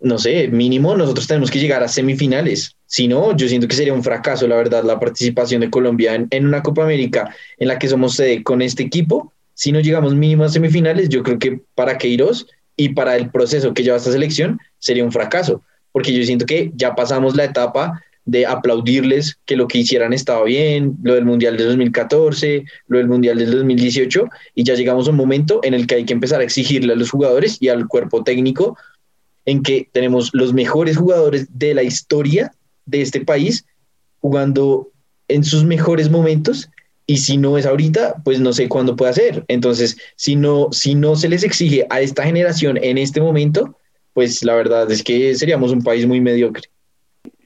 no 0.00 0.18
sé, 0.18 0.48
mínimo 0.48 0.96
nosotros 0.96 1.26
tenemos 1.26 1.50
que 1.50 1.58
llegar 1.58 1.82
a 1.82 1.88
semifinales. 1.88 2.76
Si 2.86 3.08
no, 3.08 3.36
yo 3.36 3.48
siento 3.48 3.66
que 3.66 3.74
sería 3.74 3.92
un 3.92 4.04
fracaso, 4.04 4.46
la 4.46 4.56
verdad, 4.56 4.84
la 4.84 5.00
participación 5.00 5.60
de 5.60 5.70
Colombia 5.70 6.14
en, 6.30 6.46
una 6.46 6.62
Copa 6.62 6.84
América 6.84 7.34
en 7.58 7.68
la 7.68 7.78
que 7.78 7.88
somos 7.88 8.14
sede 8.14 8.42
con 8.42 8.62
este 8.62 8.84
equipo. 8.84 9.32
Si 9.54 9.72
no 9.72 9.80
llegamos 9.80 10.14
mínimo 10.14 10.44
a 10.44 10.48
semifinales, 10.48 11.08
yo 11.08 11.22
creo 11.22 11.38
que 11.38 11.60
para 11.74 11.98
Queiroz 11.98 12.46
y 12.76 12.90
para 12.90 13.16
el 13.16 13.30
proceso 13.30 13.74
que 13.74 13.82
lleva 13.82 13.96
esta 13.96 14.12
selección 14.12 14.60
sería 14.78 15.04
un 15.04 15.10
fracaso, 15.10 15.62
porque 15.90 16.12
yo 16.12 16.22
siento 16.24 16.46
que 16.46 16.70
ya 16.76 16.94
pasamos 16.94 17.34
la 17.34 17.44
etapa 17.44 18.00
de 18.28 18.44
aplaudirles 18.44 19.38
que 19.46 19.56
lo 19.56 19.66
que 19.68 19.78
hicieran 19.78 20.12
estaba 20.12 20.44
bien, 20.44 20.98
lo 21.02 21.14
del 21.14 21.24
Mundial 21.24 21.56
de 21.56 21.64
2014, 21.64 22.62
lo 22.88 22.98
del 22.98 23.08
Mundial 23.08 23.38
del 23.38 23.50
2018, 23.50 24.28
y 24.54 24.64
ya 24.64 24.74
llegamos 24.74 25.08
a 25.08 25.12
un 25.12 25.16
momento 25.16 25.60
en 25.62 25.72
el 25.72 25.86
que 25.86 25.94
hay 25.94 26.04
que 26.04 26.12
empezar 26.12 26.42
a 26.42 26.44
exigirle 26.44 26.92
a 26.92 26.96
los 26.96 27.10
jugadores 27.10 27.56
y 27.58 27.68
al 27.68 27.88
cuerpo 27.88 28.22
técnico 28.24 28.76
en 29.46 29.62
que 29.62 29.88
tenemos 29.92 30.28
los 30.34 30.52
mejores 30.52 30.98
jugadores 30.98 31.46
de 31.58 31.72
la 31.72 31.82
historia 31.82 32.52
de 32.84 33.00
este 33.00 33.22
país 33.24 33.64
jugando 34.20 34.90
en 35.28 35.42
sus 35.42 35.64
mejores 35.64 36.10
momentos 36.10 36.68
y 37.06 37.16
si 37.16 37.38
no 37.38 37.56
es 37.56 37.64
ahorita, 37.64 38.16
pues 38.24 38.40
no 38.40 38.52
sé 38.52 38.68
cuándo 38.68 38.94
puede 38.94 39.14
ser. 39.14 39.46
Entonces, 39.48 39.96
si 40.16 40.36
no, 40.36 40.68
si 40.70 40.94
no 40.94 41.16
se 41.16 41.30
les 41.30 41.44
exige 41.44 41.86
a 41.88 42.02
esta 42.02 42.24
generación 42.24 42.78
en 42.82 42.98
este 42.98 43.22
momento, 43.22 43.74
pues 44.12 44.44
la 44.44 44.54
verdad 44.54 44.90
es 44.90 45.02
que 45.02 45.34
seríamos 45.34 45.72
un 45.72 45.80
país 45.80 46.06
muy 46.06 46.20
mediocre. 46.20 46.68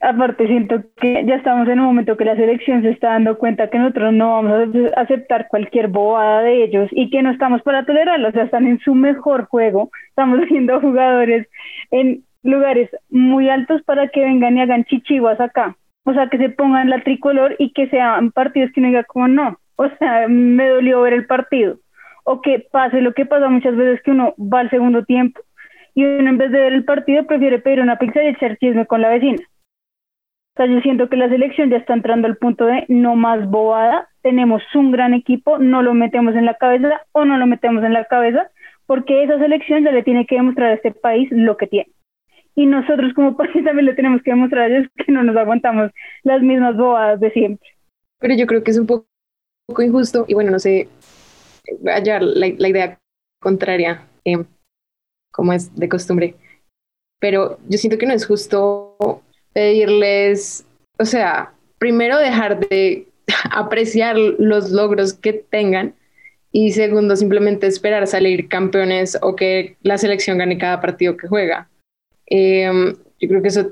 Aparte, 0.03 0.47
siento 0.47 0.83
que 0.97 1.23
ya 1.25 1.35
estamos 1.35 1.65
en 1.69 1.79
un 1.79 1.85
momento 1.85 2.17
que 2.17 2.25
la 2.25 2.35
selección 2.35 2.81
se 2.81 2.89
está 2.89 3.11
dando 3.11 3.37
cuenta 3.37 3.69
que 3.69 3.79
nosotros 3.79 4.11
no 4.11 4.31
vamos 4.31 4.51
a 4.97 4.99
aceptar 4.99 5.47
cualquier 5.47 5.87
bobada 5.87 6.41
de 6.41 6.65
ellos 6.65 6.89
y 6.91 7.09
que 7.09 7.21
no 7.23 7.31
estamos 7.31 7.61
para 7.61 7.85
tolerarlo, 7.85 8.27
o 8.27 8.31
sea, 8.33 8.43
están 8.43 8.67
en 8.67 8.79
su 8.79 8.95
mejor 8.95 9.45
juego, 9.45 9.91
estamos 10.09 10.41
viendo 10.49 10.81
jugadores 10.81 11.47
en 11.91 12.25
lugares 12.43 12.89
muy 13.09 13.49
altos 13.49 13.81
para 13.83 14.09
que 14.09 14.19
vengan 14.19 14.57
y 14.57 14.61
hagan 14.61 14.83
chichiguas 14.83 15.39
acá. 15.39 15.77
O 16.03 16.13
sea, 16.13 16.27
que 16.27 16.37
se 16.37 16.49
pongan 16.49 16.89
la 16.89 17.01
tricolor 17.01 17.55
y 17.57 17.71
que 17.71 17.87
sean 17.87 18.31
partidos 18.31 18.73
que 18.73 18.81
no 18.81 18.87
diga 18.87 19.05
como 19.05 19.29
no. 19.29 19.57
O 19.77 19.87
sea, 19.99 20.27
me 20.27 20.67
dolió 20.67 20.99
ver 20.99 21.13
el 21.13 21.27
partido. 21.27 21.77
O 22.25 22.41
que 22.41 22.59
pase 22.59 22.99
lo 22.99 23.13
que 23.13 23.25
pasa 23.25 23.47
muchas 23.47 23.77
veces 23.77 24.01
que 24.03 24.11
uno 24.11 24.35
va 24.37 24.59
al 24.59 24.69
segundo 24.69 25.05
tiempo 25.05 25.39
y 25.95 26.03
uno 26.03 26.29
en 26.29 26.37
vez 26.37 26.51
de 26.51 26.59
ver 26.59 26.73
el 26.73 26.83
partido 26.83 27.25
prefiere 27.25 27.59
pedir 27.59 27.79
una 27.79 27.97
pizza 27.97 28.21
y 28.21 28.27
echar 28.27 28.57
chisme 28.57 28.85
con 28.85 29.01
la 29.01 29.07
vecina. 29.07 29.41
O 30.53 30.57
sea, 30.57 30.67
yo 30.67 30.81
siento 30.81 31.09
que 31.09 31.17
la 31.17 31.29
selección 31.29 31.71
ya 31.71 31.77
está 31.77 31.93
entrando 31.93 32.27
al 32.27 32.37
punto 32.37 32.65
de 32.65 32.85
no 32.87 33.15
más 33.15 33.49
bobada, 33.49 34.07
tenemos 34.21 34.61
un 34.75 34.91
gran 34.91 35.15
equipo, 35.15 35.57
no 35.57 35.81
lo 35.81 35.95
metemos 35.95 36.35
en 36.35 36.45
la 36.45 36.55
cabeza 36.55 37.01
o 37.11 37.25
no 37.25 37.37
lo 37.37 37.47
metemos 37.47 37.83
en 37.83 37.93
la 37.93 38.05
cabeza 38.05 38.51
porque 38.85 39.23
esa 39.23 39.39
selección 39.39 39.83
ya 39.83 39.91
le 39.91 40.03
tiene 40.03 40.27
que 40.27 40.35
demostrar 40.35 40.69
a 40.69 40.73
este 40.75 40.91
país 40.91 41.27
lo 41.31 41.57
que 41.57 41.67
tiene. 41.67 41.91
Y 42.55 42.67
nosotros 42.67 43.13
como 43.15 43.35
país 43.37 43.63
también 43.63 43.85
le 43.85 43.95
tenemos 43.95 44.21
que 44.21 44.31
demostrar 44.31 44.63
a 44.63 44.77
ellos 44.77 44.91
que 44.95 45.11
no 45.11 45.23
nos 45.23 45.35
aguantamos 45.35 45.91
las 46.23 46.41
mismas 46.43 46.77
bobadas 46.77 47.19
de 47.19 47.31
siempre. 47.31 47.67
Pero 48.19 48.35
yo 48.35 48.45
creo 48.45 48.63
que 48.63 48.71
es 48.71 48.77
un 48.77 48.85
poco, 48.85 49.07
injusto 49.81 50.25
y 50.27 50.35
bueno, 50.35 50.51
no 50.51 50.59
sé, 50.59 50.87
hallar 51.85 52.21
la, 52.21 52.47
idea 52.47 52.99
contraria, 53.41 54.07
eh, 54.23 54.45
como 55.31 55.53
es 55.53 55.75
de 55.75 55.89
costumbre. 55.89 56.35
pero 57.19 57.57
yo 57.67 57.77
siento 57.77 57.97
que 57.97 58.05
no 58.05 58.13
es 58.13 58.27
justo 58.27 58.92
pedirles, 59.53 60.65
o 60.99 61.05
sea, 61.05 61.53
primero 61.77 62.17
dejar 62.17 62.59
de 62.67 63.07
apreciar 63.51 64.17
los 64.17 64.71
logros 64.71 65.13
que 65.13 65.33
tengan 65.33 65.95
y 66.51 66.71
segundo, 66.71 67.15
simplemente 67.15 67.65
esperar 67.65 68.05
salir 68.05 68.47
campeones 68.47 69.17
o 69.21 69.35
que 69.35 69.75
la 69.81 69.97
selección 69.97 70.37
gane 70.37 70.57
cada 70.57 70.81
partido 70.81 71.17
que 71.17 71.27
juega. 71.27 71.67
Em, 72.27 72.95
yo 73.19 73.27
creo 73.27 73.41
que 73.41 73.47
eso 73.47 73.71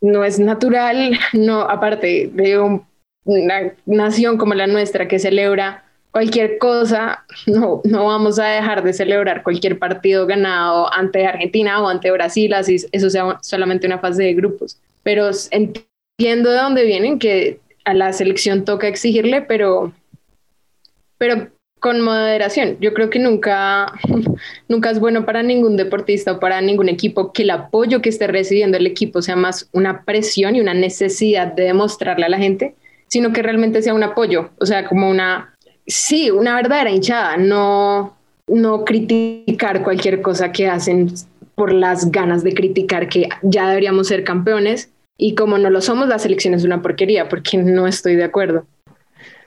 no 0.00 0.24
es 0.24 0.38
natural, 0.38 1.18
no, 1.32 1.62
aparte 1.62 2.30
de 2.32 2.58
una 3.24 3.72
nación 3.86 4.36
como 4.36 4.54
la 4.54 4.66
nuestra 4.66 5.08
que 5.08 5.18
celebra 5.18 5.85
cualquier 6.16 6.56
cosa, 6.56 7.26
no, 7.46 7.82
no 7.84 8.06
vamos 8.06 8.38
a 8.38 8.46
dejar 8.46 8.82
de 8.82 8.94
celebrar 8.94 9.42
cualquier 9.42 9.78
partido 9.78 10.26
ganado 10.26 10.90
ante 10.90 11.26
Argentina 11.26 11.82
o 11.82 11.88
ante 11.88 12.10
Brasil, 12.10 12.54
así 12.54 12.76
eso 12.90 13.10
sea 13.10 13.38
solamente 13.42 13.86
una 13.86 13.98
fase 13.98 14.22
de 14.22 14.32
grupos. 14.32 14.78
Pero 15.02 15.28
entiendo 15.50 16.50
de 16.50 16.56
dónde 16.56 16.84
vienen, 16.84 17.18
que 17.18 17.60
a 17.84 17.92
la 17.92 18.14
selección 18.14 18.64
toca 18.64 18.88
exigirle, 18.88 19.42
pero, 19.42 19.92
pero 21.18 21.50
con 21.80 22.00
moderación. 22.00 22.78
Yo 22.80 22.94
creo 22.94 23.10
que 23.10 23.18
nunca, 23.18 23.92
nunca 24.68 24.90
es 24.90 24.98
bueno 24.98 25.26
para 25.26 25.42
ningún 25.42 25.76
deportista 25.76 26.32
o 26.32 26.40
para 26.40 26.62
ningún 26.62 26.88
equipo 26.88 27.34
que 27.34 27.42
el 27.42 27.50
apoyo 27.50 28.00
que 28.00 28.08
esté 28.08 28.26
recibiendo 28.26 28.78
el 28.78 28.86
equipo 28.86 29.20
sea 29.20 29.36
más 29.36 29.68
una 29.72 30.02
presión 30.06 30.56
y 30.56 30.62
una 30.62 30.72
necesidad 30.72 31.52
de 31.52 31.64
demostrarle 31.64 32.24
a 32.24 32.30
la 32.30 32.38
gente, 32.38 32.74
sino 33.06 33.34
que 33.34 33.42
realmente 33.42 33.82
sea 33.82 33.92
un 33.92 34.02
apoyo, 34.02 34.48
o 34.58 34.64
sea, 34.64 34.88
como 34.88 35.10
una, 35.10 35.52
sí, 35.86 36.30
una 36.30 36.54
verdadera 36.56 36.90
hinchada, 36.90 37.36
no, 37.36 38.16
no 38.46 38.84
criticar 38.84 39.82
cualquier 39.82 40.22
cosa 40.22 40.52
que 40.52 40.68
hacen 40.68 41.12
por 41.54 41.72
las 41.72 42.10
ganas 42.10 42.44
de 42.44 42.54
criticar 42.54 43.08
que 43.08 43.28
ya 43.42 43.68
deberíamos 43.68 44.08
ser 44.08 44.24
campeones 44.24 44.90
y 45.18 45.34
como 45.34 45.58
no 45.58 45.70
lo 45.70 45.80
somos, 45.80 46.08
la 46.08 46.18
selección 46.18 46.54
es 46.54 46.64
una 46.64 46.82
porquería, 46.82 47.28
porque 47.28 47.56
no 47.56 47.86
estoy 47.86 48.16
de 48.16 48.24
acuerdo. 48.24 48.66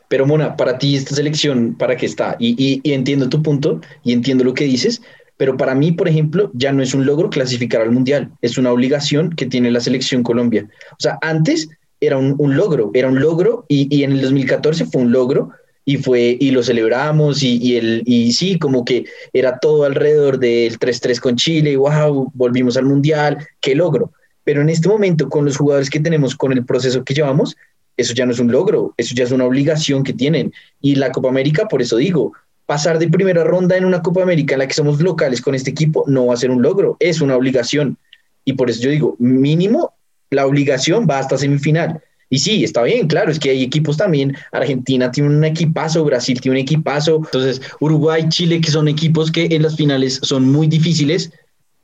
Pero 0.07 0.25
Mona, 0.25 0.57
para 0.57 0.79
ti 0.79 0.95
esta 0.95 1.13
selección, 1.13 1.75
¿para 1.75 1.95
qué 1.95 2.07
está? 2.07 2.35
Y, 2.39 2.81
entiendo 2.83 3.29
tu 3.29 3.43
punto 3.43 3.79
y 4.03 4.11
entiendo 4.11 4.43
lo 4.43 4.55
que 4.55 4.63
dices, 4.63 5.03
pero 5.37 5.55
para 5.55 5.75
mí, 5.75 5.91
por 5.91 6.07
ejemplo, 6.07 6.49
ya 6.55 6.71
no 6.71 6.81
es 6.81 6.95
un 6.95 7.05
logro 7.05 7.29
clasificar 7.29 7.81
al 7.81 7.91
Mundial, 7.91 8.31
es 8.41 8.57
una 8.57 8.71
obligación 8.71 9.29
que 9.29 9.45
tiene 9.45 9.69
la 9.69 9.79
selección 9.79 10.23
Colombia. 10.23 10.67
O 10.93 10.99
sea, 10.99 11.19
antes 11.21 11.69
era 12.01 12.17
un, 12.17 12.35
logro, 12.57 12.89
era 12.95 13.07
un 13.07 13.19
logro 13.19 13.65
y, 13.67 13.87
y, 13.95 14.03
en 14.03 14.13
el 14.13 14.21
2014 14.21 14.85
fue 14.85 15.03
un 15.03 15.11
logro 15.11 15.51
y 15.89 15.97
fue 15.97 16.37
y 16.39 16.51
lo 16.51 16.61
celebramos 16.61 17.41
y, 17.41 17.75
el, 17.75 18.03
y 18.05 18.31
sí, 18.33 18.59
como 18.59 18.85
que 18.85 19.05
era 19.33 19.57
todo 19.57 19.85
alrededor 19.85 20.37
del 20.37 20.77
3-3 20.77 21.19
con 21.19 21.35
Chile, 21.35 21.71
y 21.71 21.77
wow, 21.77 22.29
volvimos 22.35 22.77
al 22.77 22.85
Mundial, 22.85 23.39
qué 23.59 23.73
logro. 23.73 24.13
Pero 24.43 24.61
en 24.61 24.69
este 24.69 24.87
momento, 24.87 25.27
con 25.29 25.45
los 25.45 25.57
jugadores 25.57 25.89
que 25.89 25.99
tenemos, 25.99 26.35
con 26.35 26.51
el 26.51 26.63
proceso 26.63 27.03
que 27.03 27.15
llevamos, 27.15 27.57
eso 27.97 28.13
ya 28.13 28.27
no 28.27 28.33
es 28.33 28.39
un 28.39 28.51
logro, 28.51 28.93
eso 28.97 29.15
ya 29.15 29.23
es 29.23 29.31
una 29.31 29.45
obligación 29.45 30.03
que 30.03 30.13
tienen. 30.13 30.53
Y 30.79 30.93
la 30.93 31.11
Copa 31.11 31.29
América, 31.29 31.67
por 31.67 31.81
eso 31.81 31.97
digo, 31.97 32.33
pasar 32.67 32.99
de 32.99 33.09
primera 33.09 33.43
ronda 33.43 33.75
en 33.75 33.83
una 33.83 34.03
Copa 34.03 34.21
América 34.21 34.53
en 34.53 34.59
la 34.59 34.67
que 34.67 34.75
somos 34.75 35.01
locales 35.01 35.41
con 35.41 35.55
este 35.55 35.71
equipo 35.71 36.03
no 36.05 36.27
va 36.27 36.35
a 36.35 36.37
ser 36.37 36.51
un 36.51 36.61
logro, 36.61 36.97
es 36.99 37.19
una 37.19 37.35
obligación. 37.35 37.97
Y 38.45 38.53
por 38.53 38.69
eso 38.69 38.79
yo 38.79 38.91
digo, 38.91 39.15
mínimo, 39.17 39.95
la 40.29 40.45
obligación 40.45 41.07
va 41.09 41.17
hasta 41.17 41.35
semifinal. 41.35 41.99
Y 42.29 42.39
sí, 42.39 42.63
está 42.63 42.83
bien, 42.83 43.07
claro, 43.07 43.31
es 43.31 43.39
que 43.39 43.49
hay 43.49 43.63
equipos 43.63 43.97
también. 43.97 44.37
Argentina 44.51 45.11
tiene 45.11 45.29
un 45.29 45.43
equipazo, 45.43 46.05
Brasil 46.05 46.39
tiene 46.39 46.59
un 46.59 46.63
equipazo. 46.63 47.15
Entonces, 47.17 47.61
Uruguay, 47.79 48.25
Chile, 48.29 48.61
que 48.61 48.69
son 48.69 48.87
equipos 48.87 49.31
que 49.31 49.45
en 49.45 49.63
las 49.63 49.75
finales 49.75 50.19
son 50.21 50.51
muy 50.51 50.67
difíciles, 50.67 51.31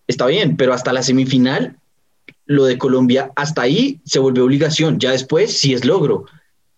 está 0.07 0.27
bien, 0.27 0.55
pero 0.55 0.73
hasta 0.73 0.93
la 0.93 1.01
semifinal 1.01 1.75
lo 2.45 2.65
de 2.65 2.77
Colombia 2.77 3.31
hasta 3.35 3.63
ahí 3.63 3.99
se 4.05 4.19
vuelve 4.19 4.41
obligación, 4.41 4.99
ya 4.99 5.11
después 5.11 5.57
sí 5.57 5.73
es 5.73 5.83
logro. 5.83 6.25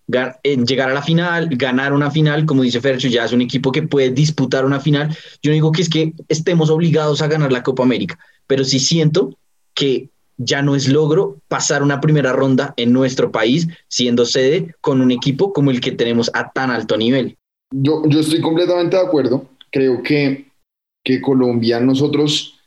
Llegar 0.08 0.90
a 0.90 0.94
la 0.94 1.02
final, 1.02 1.50
ganar 1.50 1.92
una 1.92 2.10
final, 2.10 2.46
como 2.46 2.64
dice 2.64 2.80
Fercho, 2.80 3.10
ya 3.10 3.26
es 3.26 3.34
un 3.34 3.42
equipo 3.42 3.74
que 3.74 3.84
puede 3.84 4.12
disputar 4.12 4.64
una 4.64 4.80
final. 4.80 5.10
Yo 5.42 5.52
no 5.52 5.56
digo 5.56 5.74
que 5.74 5.82
es 5.82 5.90
que 5.90 6.14
estemos 6.30 6.70
obligados 6.70 7.22
a 7.22 7.28
ganar 7.28 7.52
la 7.52 7.64
Copa 7.64 7.84
América, 7.84 8.18
pero 8.48 8.64
sí 8.64 8.80
siento 8.80 9.38
que 9.74 10.08
ya 10.38 10.62
no 10.62 10.76
es 10.76 10.88
logro 10.88 11.38
pasar 11.48 11.84
una 11.84 12.00
primera 12.00 12.34
ronda 12.34 12.74
en 12.78 12.94
nuestro 12.94 13.32
país 13.32 13.68
siendo 13.88 14.26
sede 14.26 14.76
con 14.82 15.02
un 15.02 15.12
equipo 15.12 15.54
como 15.54 15.72
el 15.72 15.82
que 15.82 15.92
tenemos 15.92 16.32
a 16.34 16.52
tan 16.52 16.72
alto 16.72 16.98
nivel. 16.98 17.38
Yo, 17.72 18.04
estoy 18.10 18.42
completamente 18.42 18.96
de 18.96 19.04
acuerdo. 19.04 19.50
Creo 19.72 20.02
que, 20.02 20.46
que 21.04 21.20
Colombia, 21.20 21.80
nosotros 21.80 22.58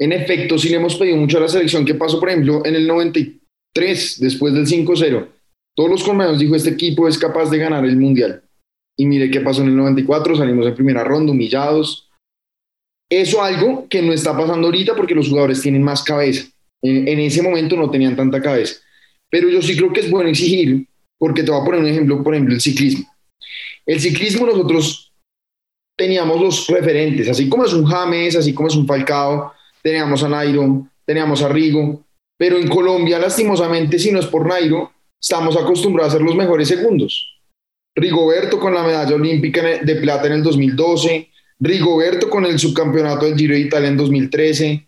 en 0.00 0.12
efecto, 0.12 0.56
sí 0.56 0.70
le 0.70 0.76
hemos 0.76 0.96
pedido 0.96 1.18
mucho 1.18 1.36
a 1.36 1.42
la 1.42 1.48
selección. 1.48 1.84
¿Qué 1.84 1.94
pasó, 1.94 2.18
por 2.18 2.30
ejemplo, 2.30 2.64
en 2.64 2.74
el 2.74 2.86
93, 2.86 4.18
después 4.18 4.54
del 4.54 4.66
5-0? 4.66 5.28
Todos 5.76 5.90
los 5.90 6.02
colombianos 6.02 6.38
dijo, 6.38 6.56
este 6.56 6.70
equipo 6.70 7.06
es 7.06 7.18
capaz 7.18 7.50
de 7.50 7.58
ganar 7.58 7.84
el 7.84 7.98
Mundial. 7.98 8.42
Y 8.98 9.04
mire 9.04 9.30
qué 9.30 9.40
pasó 9.40 9.60
en 9.60 9.68
el 9.68 9.76
94, 9.76 10.36
salimos 10.36 10.66
en 10.66 10.74
primera 10.74 11.04
ronda, 11.04 11.32
humillados. 11.32 12.08
Eso 13.10 13.42
algo 13.42 13.88
que 13.88 14.00
no 14.00 14.14
está 14.14 14.34
pasando 14.34 14.68
ahorita 14.68 14.96
porque 14.96 15.14
los 15.14 15.28
jugadores 15.28 15.60
tienen 15.60 15.82
más 15.82 16.02
cabeza. 16.02 16.48
En, 16.82 17.18
ese 17.18 17.42
momento 17.42 17.76
no 17.76 17.90
tenían 17.90 18.16
tanta 18.16 18.40
cabeza. 18.40 18.76
Pero 19.28 19.48
yo 19.48 19.62
sí 19.62 19.76
creo 19.76 19.92
que 19.92 20.00
es 20.00 20.10
bueno 20.10 20.28
exigir, 20.28 20.86
porque 21.18 21.42
te 21.42 21.50
voy 21.50 21.60
a 21.60 21.64
poner 21.64 21.80
un 21.80 21.86
ejemplo, 21.86 22.22
por 22.22 22.34
ejemplo, 22.34 22.54
el 22.54 22.60
ciclismo. 22.60 23.06
El 23.86 24.00
ciclismo 24.00 24.46
nosotros 24.46 25.12
teníamos 25.96 26.40
los 26.40 26.66
referentes, 26.68 27.28
así 27.28 27.48
como 27.48 27.64
es 27.64 27.72
un 27.72 27.84
James, 27.84 28.36
así 28.36 28.54
como 28.54 28.68
es 28.68 28.76
un 28.76 28.86
Falcao, 28.86 29.52
teníamos 29.82 30.22
a 30.22 30.28
Nairo, 30.28 30.88
teníamos 31.04 31.42
a 31.42 31.48
Rigo, 31.48 32.04
pero 32.38 32.58
en 32.58 32.68
Colombia, 32.68 33.18
lastimosamente, 33.18 33.98
si 33.98 34.10
no 34.10 34.18
es 34.18 34.26
por 34.26 34.46
Nairo, 34.46 34.92
estamos 35.20 35.56
acostumbrados 35.56 36.14
a 36.14 36.16
ser 36.16 36.24
los 36.24 36.34
mejores 36.34 36.68
segundos. 36.68 37.38
Rigoberto 37.94 38.58
con 38.58 38.72
la 38.72 38.82
medalla 38.82 39.14
olímpica 39.14 39.62
de 39.62 39.96
plata 39.96 40.28
en 40.28 40.34
el 40.34 40.42
2012, 40.42 41.30
Rigoberto 41.60 42.30
con 42.30 42.46
el 42.46 42.58
subcampeonato 42.58 43.26
del 43.26 43.36
Giro 43.36 43.54
de 43.54 43.60
Italia 43.60 43.88
en 43.88 43.96
2013. 43.98 44.86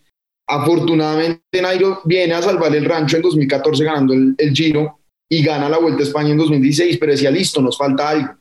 Afortunadamente, 0.53 1.63
Nairo 1.63 2.03
viene 2.05 2.35
a 2.35 2.43
salvar 2.43 2.77
el 2.77 2.85
rancho 2.85 3.17
en 3.17 3.23
2014 3.23 3.85
ganando 3.85 4.13
el, 4.13 4.53
Giro 4.53 4.99
y 5.27 5.43
gana 5.43 5.67
la 5.67 5.79
Vuelta 5.79 6.01
a 6.01 6.07
España 6.07 6.33
en 6.33 6.37
2016, 6.37 6.99
pero 6.99 7.13
decía, 7.13 7.31
listo, 7.31 7.63
nos 7.63 7.79
falta 7.79 8.11
algo. 8.11 8.35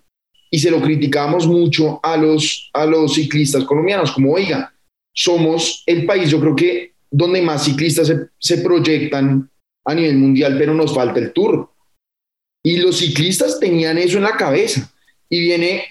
Y 0.50 0.60
se 0.60 0.70
lo 0.70 0.82
criticamos 0.82 1.48
mucho 1.48 2.02
a 2.04 2.18
los, 2.18 2.70
a 2.74 2.86
los 2.86 3.14
ciclistas 3.14 3.64
colombianos, 3.64 4.12
como, 4.12 4.34
oiga, 4.34 4.74
somos 5.16 5.84
el 5.86 6.06
país, 6.06 6.30
yo 6.30 6.42
creo 6.42 6.54
que 6.54 6.96
donde 7.10 7.42
más 7.42 7.64
ciclistas 7.64 8.12
se, 8.38 8.58
proyectan 8.58 9.50
a 9.86 9.96
nivel 9.96 10.18
mundial, 10.18 10.58
pero 10.60 10.74
nos 10.74 10.94
falta 10.94 11.18
el 11.18 11.32
tour. 11.32 11.72
Y 12.62 12.76
los 12.80 12.98
ciclistas 12.98 13.58
tenían 13.58 13.98
eso 13.98 14.18
en 14.18 14.24
la 14.24 14.36
cabeza. 14.36 14.92
Y 15.30 15.40
viene 15.40 15.86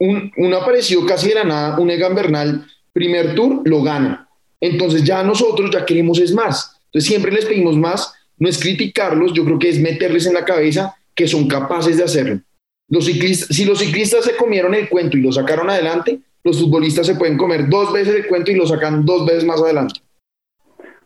un, 0.00 0.32
un 0.36 0.52
aparecido 0.52 1.06
casi 1.06 1.28
de 1.28 1.36
la 1.36 1.44
nada, 1.44 1.78
un 1.78 1.90
Egan 1.90 2.16
Bernal, 2.16 2.66
primer 2.92 3.36
tour, 3.36 3.62
lo 3.64 3.84
gana. 3.84 4.29
Entonces 4.60 5.04
ya 5.04 5.22
nosotros 5.22 5.70
ya 5.72 5.84
queremos 5.84 6.18
es 6.18 6.32
más. 6.32 6.80
Entonces 6.86 7.08
siempre 7.08 7.32
les 7.32 7.46
pedimos 7.46 7.76
más, 7.76 8.14
no 8.38 8.48
es 8.48 8.58
criticarlos, 8.58 9.32
yo 9.32 9.44
creo 9.44 9.58
que 9.58 9.68
es 9.68 9.78
meterles 9.78 10.26
en 10.26 10.34
la 10.34 10.44
cabeza 10.44 10.94
que 11.14 11.28
son 11.28 11.48
capaces 11.48 11.96
de 11.96 12.04
hacerlo. 12.04 12.40
Los 12.88 13.06
ciclistas, 13.06 13.54
si 13.56 13.64
los 13.64 13.78
ciclistas 13.78 14.24
se 14.24 14.36
comieron 14.36 14.74
el 14.74 14.88
cuento 14.88 15.16
y 15.16 15.22
lo 15.22 15.30
sacaron 15.30 15.70
adelante, 15.70 16.18
los 16.42 16.60
futbolistas 16.60 17.06
se 17.06 17.14
pueden 17.14 17.36
comer 17.36 17.68
dos 17.68 17.92
veces 17.92 18.14
el 18.14 18.26
cuento 18.26 18.50
y 18.50 18.56
lo 18.56 18.66
sacan 18.66 19.04
dos 19.04 19.26
veces 19.26 19.44
más 19.44 19.62
adelante. 19.62 20.00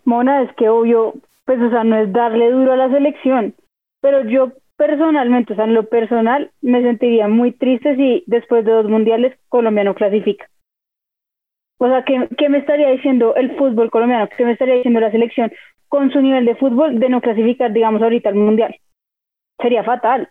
Mona, 0.05 0.43
es 0.43 0.51
que 0.57 0.69
obvio, 0.69 1.15
pues 1.45 1.61
o 1.61 1.71
sea, 1.71 1.85
no 1.85 1.97
es 1.97 2.13
darle 2.13 2.51
duro 2.51 2.73
a 2.73 2.77
la 2.77 2.91
selección, 2.91 3.55
pero 4.01 4.29
yo 4.29 4.53
personalmente, 4.77 5.53
o 5.53 5.57
sea, 5.57 5.65
en 5.65 5.75
lo 5.75 5.89
personal, 5.89 6.51
me 6.61 6.83
sentiría 6.83 7.29
muy 7.29 7.53
triste 7.53 7.97
si 7.97 8.25
después 8.27 8.65
de 8.65 8.73
dos 8.73 8.89
mundiales 8.89 9.35
Colombia 9.49 9.85
no 9.85 9.95
clasifica. 9.95 10.49
O 11.79 11.89
sea, 11.89 12.05
¿qué, 12.05 12.29
¿qué, 12.39 12.49
me 12.49 12.59
estaría 12.59 12.91
diciendo 12.91 13.35
el 13.37 13.57
fútbol 13.57 13.91
colombiano? 13.91 14.29
¿Qué 14.37 14.45
me 14.45 14.53
estaría 14.53 14.75
diciendo 14.75 15.01
la 15.01 15.11
selección 15.11 15.53
con 15.89 16.11
su 16.11 16.21
nivel 16.21 16.45
de 16.45 16.55
fútbol 16.57 16.99
de 16.99 17.09
no 17.09 17.21
clasificar, 17.21 17.73
digamos, 17.73 18.03
ahorita 18.03 18.29
al 18.29 18.37
mundial? 18.37 18.77
Sería 19.61 19.85
fatal. 19.85 20.29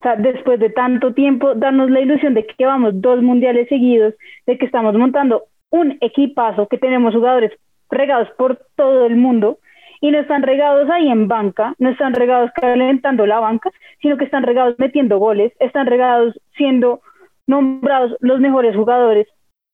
O 0.00 0.02
sea, 0.02 0.16
después 0.16 0.58
de 0.60 0.70
tanto 0.70 1.12
tiempo, 1.12 1.54
darnos 1.54 1.90
la 1.90 2.00
ilusión 2.00 2.34
de 2.34 2.46
que 2.46 2.64
vamos 2.64 3.00
dos 3.00 3.22
mundiales 3.22 3.68
seguidos, 3.68 4.14
de 4.46 4.56
que 4.56 4.66
estamos 4.66 4.94
montando 4.94 5.44
un 5.70 5.98
equipazo, 6.00 6.68
que 6.68 6.78
tenemos 6.78 7.14
jugadores 7.14 7.52
regados 7.90 8.28
por 8.38 8.60
todo 8.76 9.06
el 9.06 9.16
mundo 9.16 9.58
y 10.00 10.10
no 10.10 10.18
están 10.18 10.42
regados 10.42 10.88
ahí 10.88 11.08
en 11.08 11.28
banca, 11.28 11.74
no 11.78 11.90
están 11.90 12.14
regados 12.14 12.50
calentando 12.54 13.26
la 13.26 13.40
banca, 13.40 13.70
sino 14.00 14.16
que 14.16 14.24
están 14.24 14.42
regados 14.42 14.76
metiendo 14.78 15.18
goles, 15.18 15.52
están 15.60 15.86
regados 15.86 16.34
siendo 16.56 17.00
nombrados 17.46 18.16
los 18.20 18.40
mejores 18.40 18.74
jugadores. 18.74 19.26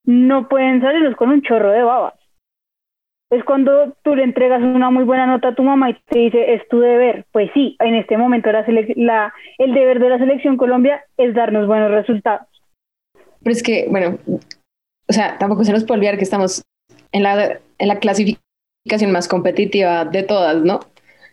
No 0.07 0.49
pueden 0.49 0.81
salirlos 0.81 1.16
con 1.16 1.31
un 1.31 1.42
chorro 1.42 1.71
de 1.71 1.83
babas 1.83 2.14
es 3.31 3.45
cuando 3.45 3.97
tú 4.03 4.14
le 4.14 4.23
entregas 4.23 4.62
una 4.62 4.90
muy 4.90 5.05
buena 5.05 5.27
nota 5.27 5.49
a 5.49 5.55
tu 5.55 5.62
mamá 5.62 5.90
y 5.90 5.95
te 6.09 6.19
dice, 6.19 6.55
es 6.55 6.66
tu 6.69 6.79
deber. 6.79 7.27
Pues 7.33 7.51
sí, 7.55 7.77
en 7.81 7.95
este 7.95 8.16
momento 8.16 8.53
la, 8.53 8.64
la 8.97 9.35
el 9.59 9.75
deber 9.75 9.99
de 9.99 10.11
la 10.11 10.19
selección 10.19 10.57
Colombia 10.57 11.05
es 11.16 11.35
darnos 11.35 11.66
buenos 11.66 11.90
resultados. 11.90 12.47
Pero 13.42 13.53
es 13.53 13.62
que, 13.62 13.87
bueno, 13.90 14.19
o 14.29 15.12
sea, 15.12 15.38
tampoco 15.38 15.64
se 15.64 15.73
nos 15.73 15.85
puede 15.85 15.99
olvidar 15.99 16.16
que 16.19 16.25
estamos 16.25 16.62
en 17.12 17.23
la, 17.23 17.59
en 17.79 17.88
la 17.88 17.99
clasificación 17.99 19.11
más 19.12 19.29
competitiva 19.29 20.05
de 20.05 20.23
todas, 20.23 20.62
¿no? 20.62 20.81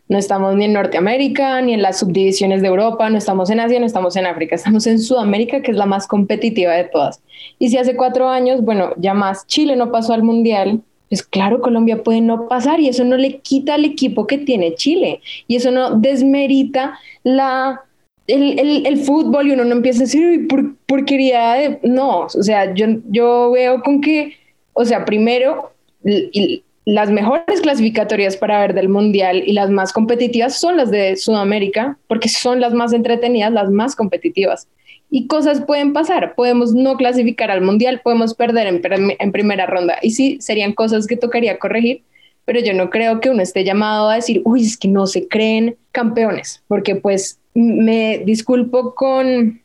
No 0.09 0.17
estamos 0.17 0.55
ni 0.55 0.65
en 0.65 0.73
Norteamérica, 0.73 1.61
ni 1.61 1.73
en 1.73 1.81
las 1.81 1.99
subdivisiones 1.99 2.61
de 2.61 2.67
Europa, 2.67 3.09
no 3.09 3.17
estamos 3.17 3.49
en 3.49 3.59
Asia, 3.59 3.79
no 3.79 3.85
estamos 3.85 4.15
en 4.15 4.25
África, 4.25 4.55
estamos 4.55 4.85
en 4.85 4.99
Sudamérica, 4.99 5.61
que 5.61 5.71
es 5.71 5.77
la 5.77 5.85
más 5.85 6.07
competitiva 6.07 6.73
de 6.73 6.83
todas. 6.83 7.21
Y 7.57 7.69
si 7.69 7.77
hace 7.77 7.95
cuatro 7.95 8.29
años, 8.29 8.61
bueno, 8.61 8.93
ya 8.97 9.13
más 9.13 9.47
Chile 9.47 9.75
no 9.75 9.91
pasó 9.91 10.13
al 10.13 10.23
Mundial, 10.23 10.81
pues 11.09 11.23
claro, 11.23 11.61
Colombia 11.61 12.03
puede 12.03 12.21
no 12.21 12.47
pasar 12.47 12.79
y 12.79 12.89
eso 12.89 13.03
no 13.03 13.17
le 13.17 13.39
quita 13.39 13.75
al 13.75 13.85
equipo 13.85 14.25
que 14.25 14.39
tiene 14.39 14.73
Chile 14.75 15.21
y 15.47 15.57
eso 15.57 15.69
no 15.69 15.91
desmerita 15.91 16.97
la, 17.23 17.81
el, 18.27 18.85
el, 18.85 18.97
fútbol 18.97 19.47
y 19.47 19.51
uno 19.51 19.63
no 19.63 19.73
empieza 19.73 19.99
a 19.99 20.05
decir, 20.05 20.47
por, 20.47 20.75
porquería 20.87 21.53
de... 21.53 21.79
No, 21.83 22.21
o 22.21 22.29
sea, 22.29 22.73
yo, 22.73 22.87
yo 23.09 23.51
veo 23.51 23.81
con 23.83 24.01
que, 24.01 24.37
o 24.73 24.85
sea, 24.85 25.05
primero, 25.05 25.71
las 26.85 27.09
mejores 27.09 27.61
clasificatorias 27.61 28.35
para 28.35 28.59
ver 28.59 28.73
del 28.73 28.89
Mundial 28.89 29.43
y 29.45 29.53
las 29.53 29.69
más 29.69 29.93
competitivas 29.93 30.59
son 30.59 30.77
las 30.77 30.91
de 30.91 31.15
Sudamérica, 31.15 31.97
porque 32.07 32.29
son 32.29 32.59
las 32.59 32.73
más 32.73 32.93
entretenidas, 32.93 33.51
las 33.51 33.69
más 33.69 33.95
competitivas. 33.95 34.67
Y 35.09 35.27
cosas 35.27 35.61
pueden 35.65 35.93
pasar, 35.93 36.33
podemos 36.35 36.73
no 36.73 36.97
clasificar 36.97 37.51
al 37.51 37.61
Mundial, 37.61 38.01
podemos 38.03 38.33
perder 38.33 38.67
en, 38.67 39.31
primera 39.31 39.65
ronda. 39.65 39.97
Y 40.01 40.11
sí, 40.11 40.37
serían 40.41 40.73
cosas 40.73 41.07
que 41.07 41.15
tocaría 41.15 41.59
corregir, 41.59 42.03
pero 42.45 42.59
yo 42.59 42.73
no 42.73 42.89
creo 42.89 43.21
que 43.21 43.29
uno 43.29 43.41
esté 43.41 43.63
llamado 43.63 44.09
a 44.09 44.15
decir, 44.15 44.41
uy, 44.43 44.63
es 44.65 44.77
que 44.77 44.87
no 44.87 45.07
se 45.07 45.27
creen 45.27 45.77
campeones, 45.91 46.63
porque 46.67 46.95
pues 46.95 47.39
me 47.53 48.23
disculpo 48.25 48.95
con, 48.95 49.61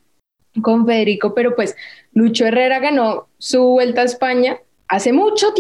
con 0.62 0.86
Federico, 0.86 1.34
pero 1.34 1.56
pues 1.56 1.74
Lucho 2.12 2.46
Herrera 2.46 2.78
ganó 2.78 3.26
su 3.38 3.62
vuelta 3.64 4.02
a 4.02 4.04
España 4.04 4.58
hace 4.88 5.12
mucho, 5.12 5.52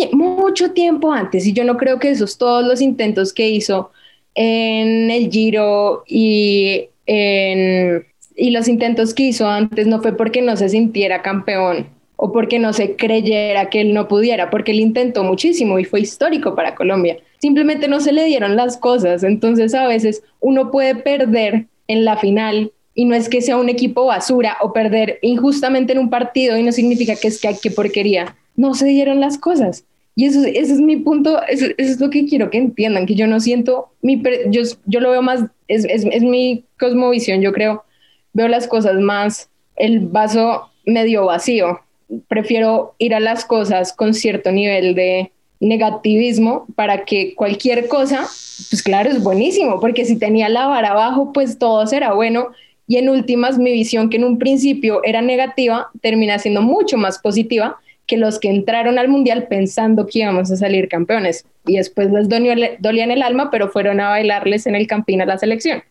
tiempo 0.72 1.12
antes 1.12 1.46
y 1.46 1.52
yo 1.52 1.64
no 1.64 1.76
creo 1.76 1.98
que 1.98 2.10
esos 2.10 2.38
todos 2.38 2.64
los 2.66 2.80
intentos 2.80 3.32
que 3.32 3.48
hizo 3.48 3.90
en 4.34 5.10
el 5.10 5.30
Giro 5.30 6.04
y, 6.06 6.88
y 7.06 8.50
los 8.50 8.68
intentos 8.68 9.14
que 9.14 9.24
hizo 9.24 9.48
antes 9.48 9.86
no 9.86 10.00
fue 10.00 10.16
porque 10.16 10.42
no 10.42 10.56
se 10.56 10.68
sintiera 10.68 11.22
campeón 11.22 11.86
o 12.16 12.32
porque 12.32 12.58
no 12.58 12.72
se 12.72 12.96
creyera 12.96 13.70
que 13.70 13.80
él 13.80 13.94
no 13.94 14.08
pudiera, 14.08 14.50
porque 14.50 14.72
él 14.72 14.80
intentó 14.80 15.22
muchísimo 15.22 15.78
y 15.78 15.84
fue 15.84 16.00
histórico 16.00 16.56
para 16.56 16.74
Colombia. 16.74 17.18
Simplemente 17.38 17.86
no 17.86 18.00
se 18.00 18.12
le 18.12 18.24
dieron 18.24 18.56
las 18.56 18.76
cosas, 18.76 19.22
entonces 19.22 19.72
a 19.72 19.86
veces 19.86 20.24
uno 20.40 20.72
puede 20.72 20.96
perder 20.96 21.66
en 21.86 22.04
la 22.04 22.16
final 22.16 22.72
y 22.94 23.04
no 23.04 23.14
es 23.14 23.28
que 23.28 23.40
sea 23.40 23.56
un 23.56 23.68
equipo 23.68 24.06
basura 24.06 24.56
o 24.60 24.72
perder 24.72 25.20
injustamente 25.22 25.92
en 25.92 26.00
un 26.00 26.10
partido 26.10 26.58
y 26.58 26.64
no 26.64 26.72
significa 26.72 27.14
que 27.14 27.28
es 27.28 27.40
que 27.40 27.48
hay 27.48 27.56
que 27.62 27.70
porquería 27.70 28.34
no 28.58 28.74
se 28.74 28.86
dieron 28.86 29.20
las 29.20 29.38
cosas. 29.38 29.84
Y 30.16 30.26
eso, 30.26 30.40
ese 30.44 30.72
es 30.72 30.80
mi 30.80 30.96
punto, 30.96 31.40
eso, 31.48 31.66
es 31.78 32.00
lo 32.00 32.10
que 32.10 32.26
quiero 32.26 32.50
que 32.50 32.58
entiendan, 32.58 33.06
que 33.06 33.14
yo 33.14 33.28
no 33.28 33.38
siento, 33.38 33.92
mi, 34.02 34.20
yo, 34.48 35.00
lo 35.00 35.10
veo 35.10 35.22
más, 35.22 35.44
es, 35.68 35.84
es, 35.84 36.04
es 36.10 36.22
mi 36.24 36.64
cosmovisión, 36.76 37.40
yo 37.40 37.52
creo, 37.52 37.84
veo 38.32 38.48
las 38.48 38.66
cosas 38.66 38.96
más, 39.00 39.48
el 39.76 40.00
vaso 40.00 40.70
medio 40.84 41.26
vacío. 41.26 41.80
Prefiero 42.26 42.96
ir 42.98 43.14
a 43.14 43.20
las 43.20 43.44
cosas 43.44 43.92
con 43.92 44.12
cierto 44.12 44.50
nivel 44.50 44.96
de 44.96 45.30
negativismo 45.60 46.66
para 46.74 47.04
que 47.04 47.36
cualquier 47.36 47.86
cosa, 47.86 48.26
pues 48.70 48.82
claro, 48.82 49.10
es 49.10 49.22
buenísimo, 49.22 49.78
porque 49.78 50.04
si 50.04 50.18
tenía 50.18 50.48
la 50.48 50.66
vara 50.66 50.90
abajo, 50.90 51.32
pues 51.32 51.58
todo 51.58 51.86
será 51.86 52.12
bueno. 52.12 52.48
Y 52.88 52.96
en 52.96 53.08
últimas, 53.08 53.56
mi 53.58 53.70
visión 53.70 54.10
que 54.10 54.16
en 54.16 54.24
un 54.24 54.38
principio 54.38 55.00
era 55.04 55.22
negativa, 55.22 55.90
termina 56.00 56.40
siendo 56.40 56.60
mucho 56.60 56.96
más 56.96 57.20
positiva 57.20 57.76
que 58.08 58.16
los 58.16 58.40
que 58.40 58.48
entraron 58.48 58.98
al 58.98 59.08
Mundial 59.08 59.46
pensando 59.48 60.06
que 60.06 60.20
íbamos 60.20 60.50
a 60.50 60.56
salir 60.56 60.88
campeones. 60.88 61.46
Y 61.66 61.76
después 61.76 62.10
les 62.10 62.28
dolía 62.28 63.04
en 63.04 63.10
el 63.10 63.22
alma, 63.22 63.50
pero 63.50 63.68
fueron 63.68 64.00
a 64.00 64.08
bailarles 64.08 64.66
en 64.66 64.74
el 64.74 64.86
campín 64.86 65.20
a 65.20 65.26
la 65.26 65.38
selección. 65.38 65.82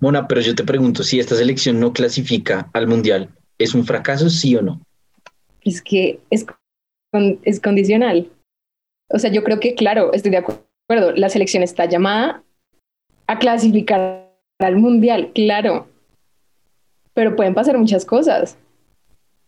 Mona, 0.00 0.26
pero 0.26 0.40
yo 0.40 0.54
te 0.54 0.64
pregunto, 0.64 1.04
si 1.04 1.20
esta 1.20 1.36
selección 1.36 1.78
no 1.78 1.92
clasifica 1.92 2.68
al 2.74 2.88
Mundial, 2.88 3.30
¿es 3.56 3.74
un 3.74 3.86
fracaso, 3.86 4.28
sí 4.28 4.56
o 4.56 4.62
no? 4.62 4.80
Es 5.62 5.80
que 5.80 6.18
es, 6.28 6.44
es 7.44 7.60
condicional. 7.60 8.28
O 9.10 9.18
sea, 9.18 9.30
yo 9.30 9.44
creo 9.44 9.60
que, 9.60 9.76
claro, 9.76 10.12
estoy 10.12 10.32
de 10.32 10.38
acuerdo, 10.38 11.12
la 11.14 11.28
selección 11.28 11.62
está 11.62 11.86
llamada 11.86 12.42
a 13.28 13.38
clasificar 13.38 14.28
al 14.58 14.76
Mundial, 14.76 15.30
claro, 15.34 15.86
pero 17.14 17.36
pueden 17.36 17.54
pasar 17.54 17.78
muchas 17.78 18.04
cosas 18.04 18.58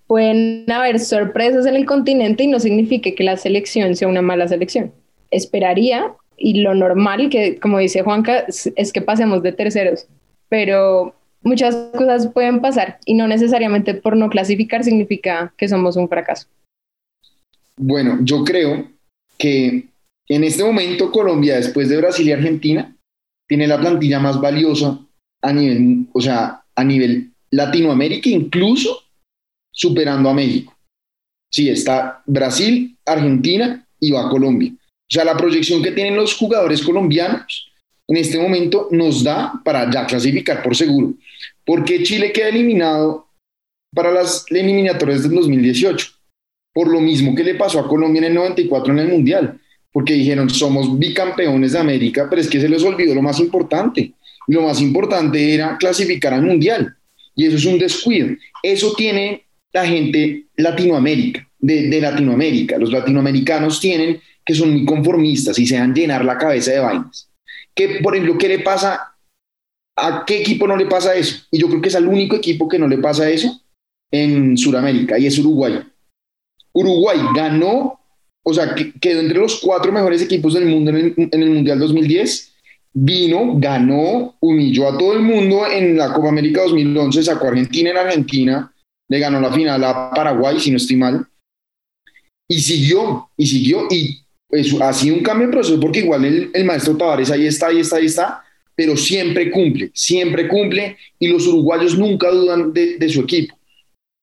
pueden 0.07 0.71
haber 0.71 1.01
sorpresas 1.01 1.67
en 1.67 1.77
el 1.77 1.87
continente 1.87 2.45
y 2.45 2.49
no 2.49 2.61
significa 2.61 3.11
que 3.13 3.25
la 3.25 3.37
selección 3.37 3.97
sea 3.97 4.09
una 4.09 4.23
mala 4.23 4.49
selección. 4.49 4.93
Esperaría, 5.31 6.15
y 6.37 6.61
lo 6.61 6.75
normal, 6.75 7.31
que 7.31 7.59
como 7.59 7.79
dice 7.79 8.03
Juanca, 8.03 8.45
es 8.49 8.93
que 8.93 9.03
pasemos 9.03 9.43
de 9.43 9.53
terceros, 9.53 10.07
pero 10.49 11.15
muchas 11.43 11.75
cosas 11.97 12.29
pueden 12.29 12.61
pasar 12.61 12.99
y 13.05 13.15
no 13.15 13.27
necesariamente 13.27 13.95
por 13.95 14.17
no 14.17 14.29
clasificar 14.29 14.85
significa 14.85 15.53
que 15.57 15.69
somos 15.69 15.97
un 15.97 16.09
fracaso. 16.09 16.47
Bueno, 17.79 18.19
yo 18.23 18.45
creo 18.45 18.89
que 19.39 19.87
en 20.29 20.45
este 20.45 20.65
momento 20.65 21.11
Colombia, 21.11 21.57
después 21.57 21.89
de 21.89 21.97
Brasil 21.99 22.29
y 22.29 22.33
Argentina, 22.33 22.95
tiene 23.49 23.67
la 23.67 23.79
plantilla 23.79 24.19
más 24.19 24.41
valiosa 24.41 24.99
a 25.43 25.53
nivel, 25.53 26.07
o 26.13 26.21
sea, 26.21 26.63
a 26.75 26.85
nivel 26.85 27.31
Latinoamérica, 27.51 28.29
incluso 28.29 29.03
superando 29.77 30.31
a 30.31 30.35
México. 30.35 30.75
Sí, 31.51 31.69
está 31.69 32.23
Brasil, 32.27 32.97
Argentina 33.05 33.87
y 34.01 34.11
va 34.11 34.29
Colombia. 34.29 34.73
O 34.73 35.09
sea, 35.09 35.25
la 35.25 35.37
proyección 35.37 35.83
que 35.83 35.93
tienen 35.93 36.17
los 36.17 36.35
jugadores 36.35 36.83
colombianos 36.83 37.71
en 38.09 38.17
este 38.17 38.39
momento 38.39 38.89
nos 38.91 39.23
da 39.23 39.53
para 39.65 39.91
ya 39.91 40.07
clasificar 40.07 40.63
por 40.63 40.75
seguro. 40.75 41.15
Porque 41.65 42.03
Chile 42.03 42.33
queda 42.33 42.49
eliminado 42.49 43.29
para 43.95 44.13
las 44.13 44.45
eliminatorias 44.51 45.23
del 45.23 45.35
2018? 45.35 46.07
Por 46.73 46.89
lo 46.89 47.01
mismo 47.01 47.35
que 47.35 47.45
le 47.45 47.55
pasó 47.55 47.81
a 47.81 47.89
Colombia 47.89 48.21
en 48.21 48.25
el 48.27 48.35
94 48.35 48.93
en 48.93 48.99
el 48.99 49.09
Mundial. 49.09 49.61
Porque 49.93 50.15
dijeron, 50.15 50.51
somos 50.51 50.99
bicampeones 50.99 51.73
de 51.73 51.79
América, 51.79 52.27
pero 52.29 52.43
es 52.43 52.49
que 52.49 52.61
se 52.61 52.69
les 52.69 52.83
olvidó 52.83 53.15
lo 53.15 53.23
más 53.23 53.41
importante. 53.41 54.13
Lo 54.49 54.63
más 54.63 54.81
importante 54.81 55.55
era 55.55 55.77
clasificar 55.79 56.35
al 56.35 56.43
Mundial. 56.43 56.95
Y 57.35 57.47
eso 57.47 57.57
es 57.57 57.65
un 57.65 57.79
descuido. 57.79 58.29
Eso 58.63 58.93
tiene 58.95 59.46
la 59.77 59.87
gente 59.87 60.47
Latinoamérica, 60.57 61.47
de, 61.59 62.01
Latinoamérica. 62.01 62.79
Los 62.79 62.91
latinoamericanos 62.91 63.79
tienen 63.79 64.19
que 64.43 64.55
son 64.55 64.73
muy 64.73 64.87
conformistas 64.87 65.59
y 65.59 65.67
se 65.67 65.77
dan 65.77 65.95
llenar 65.95 66.25
la 66.25 66.39
cabeza 66.39 66.73
de 66.73 66.79
vainas. 66.79 67.29
Que, 67.75 68.01
por 68.03 68.15
ejemplo, 68.15 68.39
¿qué 68.39 68.49
le 68.49 68.61
pasa? 68.61 69.15
¿A 69.97 70.25
qué 70.27 70.41
equipo 70.41 70.67
no 70.67 70.79
le 70.79 70.87
pasa 70.87 71.15
eso? 71.15 71.45
Y 71.51 71.59
yo 71.59 71.69
creo 71.69 71.83
que 71.83 71.89
es 71.89 71.95
el 71.95 72.07
único 72.07 72.37
equipo 72.37 72.67
que 72.69 72.79
no 72.79 72.89
le 72.89 72.97
pasa 72.97 73.29
eso 73.29 73.61
en 74.11 74.57
Sudamérica 74.57 75.19
y 75.19 75.27
es 75.27 75.39
Uruguay. 75.39 75.83
Uruguay 76.73 77.19
ganó, 77.35 78.01
o 78.43 78.55
sea, 78.55 78.75
quedó 78.75 79.21
entre 79.21 79.39
los 79.39 79.61
cuatro 79.61 79.93
mejores 79.93 80.23
equipos 80.23 80.55
del 80.55 80.67
mundo 80.67 80.91
en 80.91 80.97
el, 80.97 81.15
en 81.17 81.43
el 81.43 81.51
Mundial 81.51 81.79
2010 81.79 82.55
vino, 82.99 83.53
ganó, 83.59 84.37
humilló 84.41 84.89
a 84.89 84.97
todo 84.97 85.13
el 85.13 85.21
mundo 85.21 85.67
en 85.71 85.99
la 85.99 86.15
Copa 86.15 86.31
América 86.31 86.63
2011, 86.63 87.23
sacó 87.25 87.45
a 87.45 87.49
Argentina 87.51 87.91
en 87.91 87.97
Argentina, 87.99 88.73
le 89.09 89.19
ganó 89.19 89.41
la 89.41 89.53
final 89.53 89.83
a 89.85 90.11
Paraguay, 90.11 90.59
si 90.61 90.71
no 90.71 90.77
estoy 90.77 90.97
mal, 90.97 91.27
y 92.49 92.61
siguió, 92.61 93.31
y 93.37 93.47
siguió, 93.47 93.87
y 93.91 94.21
pues, 94.49 94.73
ha 94.81 94.93
sido 94.93 95.17
un 95.17 95.23
cambio 95.23 95.47
de 95.47 95.53
proceso, 95.53 95.81
porque 95.81 96.01
igual 96.01 96.25
el, 96.25 96.65
maestro 96.65 96.97
Tavares 96.97 97.31
ahí 97.31 97.47
está, 97.47 97.69
ahí 97.69 97.81
está, 97.81 97.97
ahí 97.97 98.07
está, 98.07 98.45
pero 98.75 98.97
siempre 98.97 99.51
cumple, 99.51 99.91
siempre 99.95 100.49
cumple, 100.49 100.97
y 101.19 101.29
los 101.29 101.47
uruguayos 101.47 101.99
nunca 101.99 102.31
dudan 102.31 102.73
de, 102.73 103.09
su 103.09 103.23
equipo. 103.23 103.57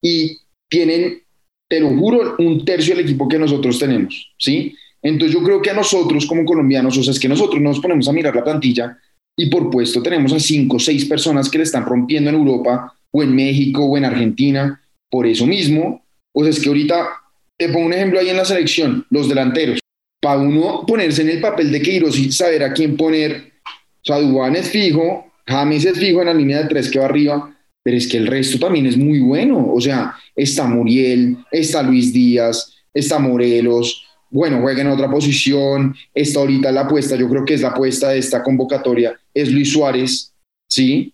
Y 0.02 0.38
tienen, 0.70 1.22
te 1.70 1.80
lo 1.80 1.90
juro, 1.90 2.36
un 2.40 2.64
tercio 2.64 2.96
del 2.96 3.06
equipo 3.06 3.28
que 3.28 3.40
nosotros 3.40 3.80
tenemos, 3.80 4.34
¿sí? 4.38 4.76
Entonces 5.02 5.38
yo 5.38 5.44
creo 5.44 5.62
que 5.62 5.70
a 5.70 5.74
nosotros 5.74 6.26
como 6.26 6.46
colombianos, 6.46 6.98
o 6.98 7.04
sea, 7.04 7.12
es 7.12 7.20
que 7.20 7.28
nosotros 7.28 7.62
nos 7.62 7.80
ponemos 7.80 8.08
a 8.08 8.14
mirar 8.14 8.36
la 8.36 8.44
plantilla 8.44 8.98
y 9.36 9.48
por 9.48 9.70
puesto 9.70 10.02
tenemos 10.02 10.34
a 10.34 10.40
cinco 10.40 10.78
o 10.78 10.80
seis 10.80 11.06
personas 11.06 11.50
que 11.50 11.58
le 11.58 11.64
están 11.64 11.86
rompiendo 11.86 12.30
en 12.30 12.36
Europa 12.36 12.94
o 13.12 13.24
en 13.24 13.36
México 13.36 13.86
o 13.86 13.98
en 13.98 14.06
Argentina, 14.06 14.82
por 15.10 15.26
eso 15.28 15.46
mismo. 15.46 16.04
O 16.34 16.42
sea, 16.42 16.52
es 16.52 16.60
que 16.60 16.70
ahorita 16.70 17.08
te 17.58 17.70
pongo 17.70 17.86
un 17.86 17.94
ejemplo 17.94 18.20
ahí 18.20 18.30
en 18.30 18.38
la 18.38 18.46
selección, 18.46 19.06
los 19.10 19.30
delanteros. 19.30 19.80
Para 20.22 20.40
uno 20.40 20.86
ponerse 20.86 21.22
en 21.22 21.30
el 21.30 21.42
papel 21.42 21.72
de 21.72 21.82
Queiroz 21.82 22.18
y 22.18 22.32
saber 22.32 22.64
a 22.64 22.74
quién 22.74 22.96
poner, 22.96 23.54
o 24.02 24.06
sea, 24.06 24.50
es 24.54 24.70
fijo, 24.70 25.32
James 25.46 25.86
es 25.86 26.00
fijo 26.00 26.22
en 26.22 26.28
la 26.28 26.34
línea 26.34 26.62
de 26.64 26.70
tres 26.70 26.90
que 26.90 27.00
va 27.00 27.06
arriba, 27.06 27.56
pero 27.84 27.98
es 27.98 28.08
que 28.08 28.18
el 28.18 28.28
resto 28.28 28.58
también 28.58 28.86
es 28.86 28.98
muy 28.98 29.20
bueno. 29.20 29.72
O 29.74 29.82
sea, 29.82 30.16
está 30.36 30.66
Muriel, 30.66 31.38
está 31.52 31.84
Luis 31.84 32.14
Díaz, 32.14 32.74
está 32.94 33.20
Morelos, 33.20 34.06
bueno, 34.34 34.60
juega 34.62 34.82
en 34.82 34.88
otra 34.88 35.10
posición, 35.10 35.96
está 36.14 36.40
ahorita 36.40 36.72
la 36.72 36.82
apuesta, 36.82 37.16
yo 37.16 37.30
creo 37.30 37.46
que 37.46 37.54
es 37.54 37.62
la 37.62 37.70
apuesta 37.70 38.10
de 38.10 38.20
esta 38.20 38.44
convocatoria, 38.44 39.18
es 39.34 39.52
Luis 39.52 39.72
Suárez, 39.72 40.34
¿sí? 40.68 41.14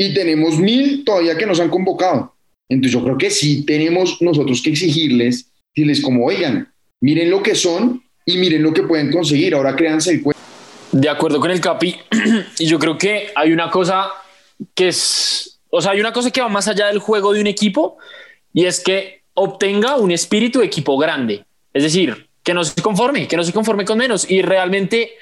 y 0.00 0.14
tenemos 0.14 0.58
mil 0.58 1.04
todavía 1.04 1.36
que 1.36 1.44
nos 1.44 1.58
han 1.60 1.68
convocado. 1.68 2.34
Entonces 2.68 2.92
yo 2.92 3.02
creo 3.02 3.18
que 3.18 3.30
sí 3.30 3.64
tenemos 3.64 4.22
nosotros 4.22 4.62
que 4.62 4.70
exigirles, 4.70 5.50
decirles 5.74 6.00
como, 6.00 6.24
oigan, 6.24 6.72
miren 7.00 7.30
lo 7.30 7.42
que 7.42 7.54
son 7.54 8.02
y 8.24 8.36
miren 8.36 8.62
lo 8.62 8.72
que 8.72 8.84
pueden 8.84 9.10
conseguir. 9.10 9.54
Ahora 9.54 9.74
créanse 9.74 10.12
el 10.12 10.22
cuento. 10.22 10.40
De 10.92 11.08
acuerdo 11.08 11.40
con 11.40 11.50
el 11.50 11.60
Capi, 11.60 11.96
y 12.58 12.66
yo 12.66 12.78
creo 12.78 12.96
que 12.96 13.28
hay 13.34 13.52
una 13.52 13.70
cosa 13.70 14.08
que 14.74 14.88
es, 14.88 15.60
o 15.70 15.80
sea, 15.80 15.92
hay 15.92 16.00
una 16.00 16.12
cosa 16.12 16.30
que 16.30 16.40
va 16.40 16.48
más 16.48 16.68
allá 16.68 16.86
del 16.86 16.98
juego 16.98 17.32
de 17.32 17.40
un 17.40 17.46
equipo 17.48 17.98
y 18.52 18.66
es 18.66 18.80
que 18.80 19.22
obtenga 19.34 19.96
un 19.96 20.12
espíritu 20.12 20.60
de 20.60 20.66
equipo 20.66 20.96
grande. 20.96 21.44
Es 21.72 21.82
decir, 21.82 22.27
que 22.48 22.54
no 22.54 22.64
se 22.64 22.80
conforme, 22.80 23.28
que 23.28 23.36
no 23.36 23.44
se 23.44 23.52
conforme 23.52 23.84
con 23.84 23.98
menos. 23.98 24.24
Y 24.30 24.40
realmente 24.40 25.18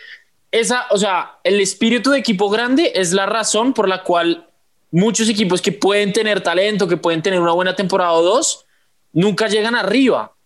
esa, 0.53 0.87
o 0.91 0.97
sea, 0.97 1.41
el 1.43 1.61
espíritu 1.61 2.13
de 2.13 2.21
equipo 2.21 2.49
grande 2.49 2.93
es 2.95 3.13
la 3.13 3.27
razón 3.27 3.75
por 3.75 3.89
la 3.89 4.05
cual 4.05 4.47
muchos 4.93 5.29
equipos 5.29 5.61
que 5.61 5.73
pueden 5.73 6.13
tener 6.13 6.41
talento, 6.41 6.87
que 6.87 6.97
pueden 6.97 7.23
tener 7.23 7.41
una 7.41 7.51
buena 7.51 7.75
temporada 7.75 8.13
o 8.13 8.23
dos, 8.23 8.65
nunca 9.13 9.49
llegan 9.49 9.75
arriba, 9.75 10.37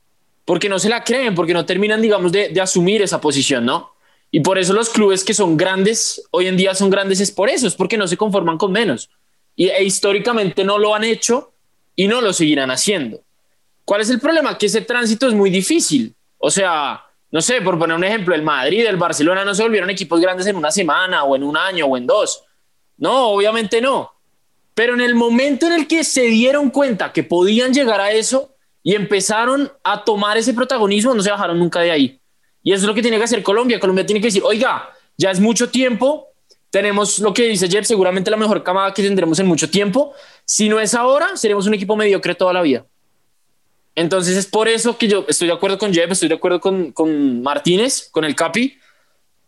porque 0.46 0.70
no 0.70 0.78
se 0.78 0.88
la 0.88 1.04
creen, 1.04 1.34
porque 1.34 1.52
no 1.52 1.66
terminan, 1.66 2.00
digamos, 2.00 2.32
de, 2.32 2.58
asumir 2.58 3.02
esa 3.02 3.20
posición, 3.20 3.66
¿no? 3.66 3.92
Y 4.30 4.40
por 4.40 4.56
eso 4.56 4.72
los 4.72 4.88
clubes 4.88 5.22
que 5.22 5.34
son 5.34 5.58
grandes, 5.58 6.22
hoy 6.30 6.46
en 6.46 6.56
día 6.56 6.74
son 6.74 6.88
grandes, 6.88 7.20
es 7.20 7.30
por 7.30 7.50
eso, 7.50 7.66
es 7.66 7.74
porque 7.74 7.98
no 7.98 8.08
se 8.08 8.16
conforman 8.16 8.56
con 8.56 8.72
menos. 8.72 9.10
Y 9.54 9.68
e 9.68 9.84
históricamente 9.84 10.64
no 10.64 10.78
lo 10.78 10.94
han 10.94 11.04
hecho 11.04 11.52
y 11.94 12.08
no 12.08 12.22
lo 12.22 12.32
seguirán 12.32 12.70
haciendo. 12.70 13.20
¿Cuál 13.84 14.00
es 14.00 14.08
el 14.08 14.18
problema? 14.18 14.56
Que 14.56 14.64
ese 14.64 14.80
tránsito 14.80 15.28
es 15.28 15.34
muy 15.34 15.50
difícil. 15.50 16.14
O 16.42 16.50
sea, 16.50 17.04
no 17.30 17.40
sé, 17.40 17.60
por 17.60 17.78
poner 17.78 17.96
un 17.96 18.02
ejemplo, 18.02 18.34
el 18.34 18.42
Madrid, 18.42 18.86
el 18.86 18.96
Barcelona 18.96 19.44
no 19.44 19.54
se 19.54 19.62
volvieron 19.62 19.90
equipos 19.90 20.20
grandes 20.20 20.46
en 20.46 20.56
una 20.56 20.70
semana 20.70 21.22
o 21.24 21.36
en 21.36 21.44
un 21.44 21.56
año 21.56 21.86
o 21.86 21.96
en 21.96 22.06
dos. 22.06 22.42
No, 22.96 23.28
obviamente 23.28 23.80
no. 23.80 24.10
Pero 24.74 24.94
en 24.94 25.02
el 25.02 25.14
momento 25.14 25.66
en 25.66 25.74
el 25.74 25.86
que 25.86 26.02
se 26.02 26.22
dieron 26.22 26.70
cuenta 26.70 27.12
que 27.12 27.22
podían 27.22 27.74
llegar 27.74 28.00
a 28.00 28.12
eso 28.12 28.56
y 28.82 28.94
empezaron 28.94 29.70
a 29.84 30.02
tomar 30.02 30.38
ese 30.38 30.54
protagonismo, 30.54 31.14
no 31.14 31.22
se 31.22 31.30
bajaron 31.30 31.58
nunca 31.58 31.80
de 31.80 31.90
ahí. 31.90 32.20
Y 32.62 32.72
eso 32.72 32.84
es 32.84 32.88
lo 32.88 32.94
que 32.94 33.02
tiene 33.02 33.18
que 33.18 33.24
hacer 33.24 33.42
Colombia. 33.42 33.78
Colombia 33.78 34.06
tiene 34.06 34.20
que 34.20 34.28
decir, 34.28 34.42
oiga, 34.44 34.90
ya 35.16 35.30
es 35.30 35.40
mucho 35.40 35.68
tiempo, 35.68 36.28
tenemos 36.70 37.18
lo 37.18 37.34
que 37.34 37.48
dice 37.48 37.68
Jeff, 37.68 37.86
seguramente 37.86 38.30
la 38.30 38.38
mejor 38.38 38.62
camada 38.62 38.94
que 38.94 39.02
tendremos 39.02 39.38
en 39.38 39.46
mucho 39.46 39.68
tiempo. 39.68 40.14
Si 40.46 40.68
no 40.68 40.80
es 40.80 40.94
ahora, 40.94 41.36
seremos 41.36 41.66
un 41.66 41.74
equipo 41.74 41.96
mediocre 41.96 42.34
toda 42.34 42.54
la 42.54 42.62
vida. 42.62 42.86
Entonces 44.00 44.34
es 44.34 44.46
por 44.46 44.66
eso 44.66 44.96
que 44.96 45.08
yo 45.08 45.26
estoy 45.28 45.48
de 45.48 45.52
acuerdo 45.52 45.76
con 45.76 45.92
Jeff, 45.92 46.10
estoy 46.10 46.30
de 46.30 46.36
acuerdo 46.36 46.58
con, 46.58 46.90
con 46.92 47.42
Martínez, 47.42 48.08
con 48.10 48.24
el 48.24 48.34
Capi, 48.34 48.78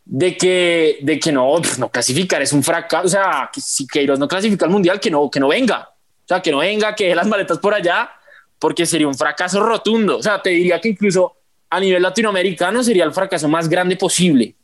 de 0.04 0.36
que, 0.36 0.98
de 1.00 1.18
que 1.18 1.32
no, 1.32 1.54
pues, 1.56 1.78
no 1.78 1.88
clasificar 1.90 2.42
es 2.42 2.52
un 2.52 2.62
fracaso. 2.62 3.06
O 3.06 3.08
sea, 3.08 3.48
que 3.50 3.62
si 3.62 3.86
Queiroz 3.86 4.18
no 4.18 4.28
clasifica 4.28 4.66
al 4.66 4.70
mundial, 4.70 5.00
que 5.00 5.10
no, 5.10 5.30
que 5.30 5.40
no 5.40 5.48
venga. 5.48 5.88
O 5.88 6.28
sea, 6.28 6.42
que 6.42 6.50
no 6.50 6.58
venga, 6.58 6.94
que 6.94 7.04
deje 7.04 7.16
las 7.16 7.26
maletas 7.26 7.60
por 7.60 7.72
allá, 7.72 8.10
porque 8.58 8.84
sería 8.84 9.08
un 9.08 9.14
fracaso 9.14 9.58
rotundo. 9.64 10.18
O 10.18 10.22
sea, 10.22 10.42
te 10.42 10.50
diría 10.50 10.78
que 10.82 10.90
incluso 10.90 11.34
a 11.70 11.80
nivel 11.80 12.02
latinoamericano 12.02 12.84
sería 12.84 13.04
el 13.04 13.12
fracaso 13.14 13.48
más 13.48 13.70
grande 13.70 13.96
posible. 13.96 14.54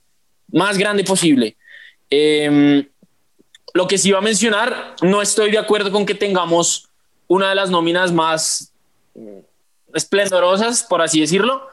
Más 0.53 0.77
grande 0.77 1.03
posible. 1.03 1.57
Eh, 2.11 2.87
lo 3.73 3.89
que 3.89 3.97
sí 3.97 4.11
iba 4.11 4.19
a 4.19 4.21
mencionar, 4.21 4.97
no 5.01 5.23
estoy 5.23 5.51
de 5.51 5.57
acuerdo 5.57 5.91
con 5.91 6.05
que 6.05 6.15
tengamos 6.15 6.91
una 7.27 7.49
de 7.49 7.55
las 7.55 7.71
nóminas 7.71 8.13
más 8.13 8.75
esplendorosas, 9.95 10.83
por 10.83 11.03
así 11.03 11.21
decirlo. 11.21 11.69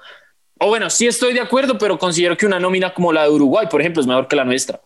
O 0.59 0.67
bueno, 0.67 0.89
sí 0.89 1.07
estoy 1.07 1.33
de 1.33 1.41
acuerdo, 1.41 1.77
pero 1.77 1.97
considero 1.97 2.37
que 2.37 2.45
una 2.45 2.59
nómina 2.59 2.93
como 2.93 3.11
la 3.11 3.23
de 3.23 3.29
Uruguay, 3.29 3.67
por 3.69 3.81
ejemplo, 3.81 4.01
es 4.01 4.07
mejor 4.07 4.27
que 4.27 4.35
la 4.35 4.45
nuestra, 4.45 4.79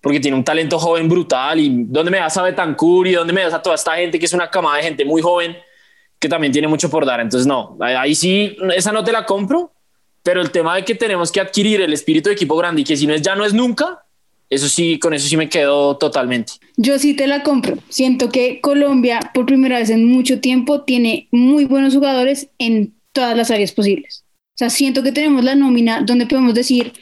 porque 0.00 0.20
tiene 0.20 0.36
un 0.36 0.44
talento 0.44 0.78
joven 0.78 1.08
brutal. 1.08 1.58
¿Y 1.58 1.84
dónde 1.86 2.10
me 2.10 2.18
das 2.18 2.36
a 2.36 2.42
Betancur 2.42 3.08
y 3.08 3.14
dónde 3.14 3.32
me 3.32 3.42
das 3.42 3.54
a 3.54 3.62
toda 3.62 3.74
esta 3.74 3.96
gente 3.96 4.18
que 4.18 4.26
es 4.26 4.32
una 4.32 4.48
camada 4.48 4.76
de 4.76 4.84
gente 4.84 5.04
muy 5.04 5.20
joven 5.20 5.56
que 6.18 6.28
también 6.28 6.52
tiene 6.52 6.68
mucho 6.68 6.88
por 6.88 7.04
dar? 7.04 7.20
Entonces, 7.20 7.46
no, 7.46 7.76
ahí 7.80 8.14
sí, 8.14 8.56
esa 8.74 8.92
no 8.92 9.02
te 9.02 9.12
la 9.12 9.26
compro, 9.26 9.72
pero 10.22 10.40
el 10.40 10.50
tema 10.50 10.76
de 10.76 10.84
que 10.84 10.94
tenemos 10.94 11.32
que 11.32 11.40
adquirir 11.40 11.80
el 11.80 11.92
espíritu 11.92 12.28
de 12.28 12.34
equipo 12.34 12.56
grande 12.56 12.82
y 12.82 12.84
que 12.84 12.96
si 12.96 13.06
no 13.06 13.14
es 13.14 13.22
ya 13.22 13.34
no 13.34 13.44
es 13.44 13.52
nunca, 13.52 14.04
eso 14.50 14.68
sí, 14.68 14.98
con 14.98 15.14
eso 15.14 15.28
sí 15.28 15.36
me 15.36 15.48
quedo 15.48 15.96
totalmente. 15.96 16.54
Yo 16.76 16.98
sí 16.98 17.14
te 17.14 17.26
la 17.26 17.42
compro. 17.42 17.76
Siento 17.88 18.30
que 18.30 18.60
Colombia, 18.60 19.20
por 19.34 19.46
primera 19.46 19.78
vez 19.78 19.90
en 19.90 20.06
mucho 20.06 20.40
tiempo, 20.40 20.82
tiene 20.82 21.28
muy 21.30 21.64
buenos 21.64 21.94
jugadores 21.94 22.48
en 22.58 22.94
todas 23.12 23.36
las 23.36 23.50
áreas 23.50 23.72
posibles. 23.72 24.24
O 24.30 24.58
sea, 24.58 24.70
siento 24.70 25.02
que 25.02 25.12
tenemos 25.12 25.44
la 25.44 25.54
nómina 25.54 26.02
donde 26.02 26.26
podemos 26.26 26.54
decir 26.54 26.92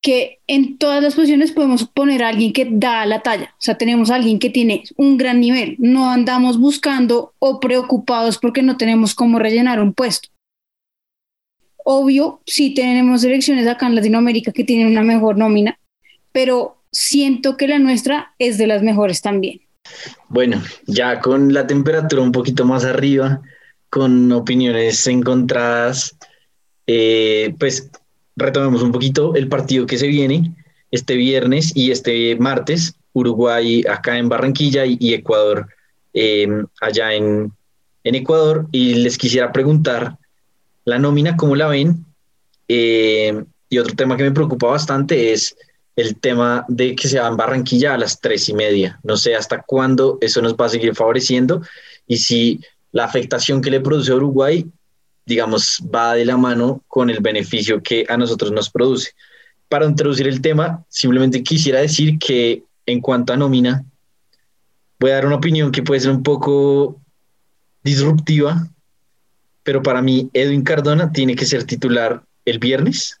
que 0.00 0.40
en 0.46 0.76
todas 0.76 1.02
las 1.02 1.14
posiciones 1.14 1.52
podemos 1.52 1.88
poner 1.88 2.22
a 2.22 2.28
alguien 2.28 2.52
que 2.52 2.68
da 2.70 3.06
la 3.06 3.22
talla. 3.22 3.54
O 3.58 3.62
sea, 3.62 3.78
tenemos 3.78 4.10
a 4.10 4.16
alguien 4.16 4.38
que 4.38 4.50
tiene 4.50 4.84
un 4.96 5.16
gran 5.16 5.40
nivel. 5.40 5.76
No 5.78 6.10
andamos 6.10 6.60
buscando 6.60 7.32
o 7.38 7.58
preocupados 7.58 8.38
porque 8.38 8.62
no 8.62 8.76
tenemos 8.76 9.14
cómo 9.14 9.38
rellenar 9.38 9.80
un 9.80 9.94
puesto. 9.94 10.28
Obvio, 11.84 12.42
sí 12.46 12.74
tenemos 12.74 13.22
selecciones 13.22 13.66
acá 13.66 13.86
en 13.86 13.94
Latinoamérica 13.94 14.52
que 14.52 14.64
tienen 14.64 14.88
una 14.88 15.02
mejor 15.02 15.38
nómina, 15.38 15.78
pero 16.34 16.78
siento 16.90 17.56
que 17.56 17.68
la 17.68 17.78
nuestra 17.78 18.34
es 18.40 18.58
de 18.58 18.66
las 18.66 18.82
mejores 18.82 19.22
también. 19.22 19.60
Bueno, 20.28 20.60
ya 20.86 21.20
con 21.20 21.54
la 21.54 21.64
temperatura 21.68 22.20
un 22.22 22.32
poquito 22.32 22.64
más 22.64 22.84
arriba, 22.84 23.40
con 23.88 24.32
opiniones 24.32 25.06
encontradas, 25.06 26.16
eh, 26.88 27.54
pues 27.60 27.88
retomemos 28.34 28.82
un 28.82 28.90
poquito 28.90 29.36
el 29.36 29.46
partido 29.46 29.86
que 29.86 29.96
se 29.96 30.08
viene 30.08 30.52
este 30.90 31.14
viernes 31.14 31.70
y 31.76 31.92
este 31.92 32.34
martes, 32.36 32.96
Uruguay 33.12 33.84
acá 33.88 34.18
en 34.18 34.28
Barranquilla 34.28 34.84
y, 34.86 35.14
Ecuador 35.14 35.68
eh, 36.14 36.48
allá 36.80 37.14
en, 37.14 37.52
en, 38.02 38.14
Ecuador. 38.16 38.66
Y 38.72 38.94
les 38.94 39.16
quisiera 39.16 39.52
preguntar, 39.52 40.18
la 40.84 40.98
nómina, 40.98 41.36
¿cómo 41.36 41.54
la 41.54 41.68
ven? 41.68 42.04
Eh, 42.66 43.44
y 43.68 43.78
otro 43.78 43.94
tema 43.94 44.16
que 44.16 44.24
me 44.24 44.32
preocupa 44.32 44.66
bastante 44.66 45.32
es 45.32 45.56
el 45.96 46.16
tema 46.16 46.64
de 46.68 46.96
que 46.96 47.08
se 47.08 47.20
va 47.20 47.28
en 47.28 47.36
Barranquilla 47.36 47.94
a 47.94 47.98
las 47.98 48.20
tres 48.20 48.48
y 48.48 48.54
media. 48.54 48.98
No 49.02 49.16
sé 49.16 49.34
hasta 49.34 49.62
cuándo 49.62 50.18
eso 50.20 50.42
nos 50.42 50.54
va 50.54 50.66
a 50.66 50.70
seguir 50.70 50.94
favoreciendo 50.94 51.62
y 52.06 52.16
si 52.16 52.60
la 52.92 53.04
afectación 53.04 53.60
que 53.60 53.70
le 53.70 53.80
produce 53.80 54.12
a 54.12 54.16
Uruguay, 54.16 54.66
digamos, 55.26 55.82
va 55.94 56.14
de 56.14 56.24
la 56.24 56.36
mano 56.36 56.82
con 56.88 57.10
el 57.10 57.20
beneficio 57.20 57.82
que 57.82 58.04
a 58.08 58.16
nosotros 58.16 58.52
nos 58.52 58.70
produce. 58.70 59.12
Para 59.68 59.86
introducir 59.86 60.28
el 60.28 60.40
tema, 60.40 60.84
simplemente 60.88 61.42
quisiera 61.42 61.80
decir 61.80 62.18
que 62.18 62.62
en 62.86 63.00
cuanto 63.00 63.32
a 63.32 63.36
nómina, 63.36 63.84
voy 65.00 65.10
a 65.10 65.14
dar 65.14 65.26
una 65.26 65.36
opinión 65.36 65.72
que 65.72 65.82
puede 65.82 66.00
ser 66.00 66.10
un 66.10 66.22
poco 66.22 67.00
disruptiva, 67.82 68.68
pero 69.62 69.82
para 69.82 70.02
mí 70.02 70.30
Edwin 70.32 70.62
Cardona 70.62 71.10
tiene 71.12 71.34
que 71.34 71.46
ser 71.46 71.64
titular 71.64 72.22
el 72.44 72.58
viernes 72.58 73.20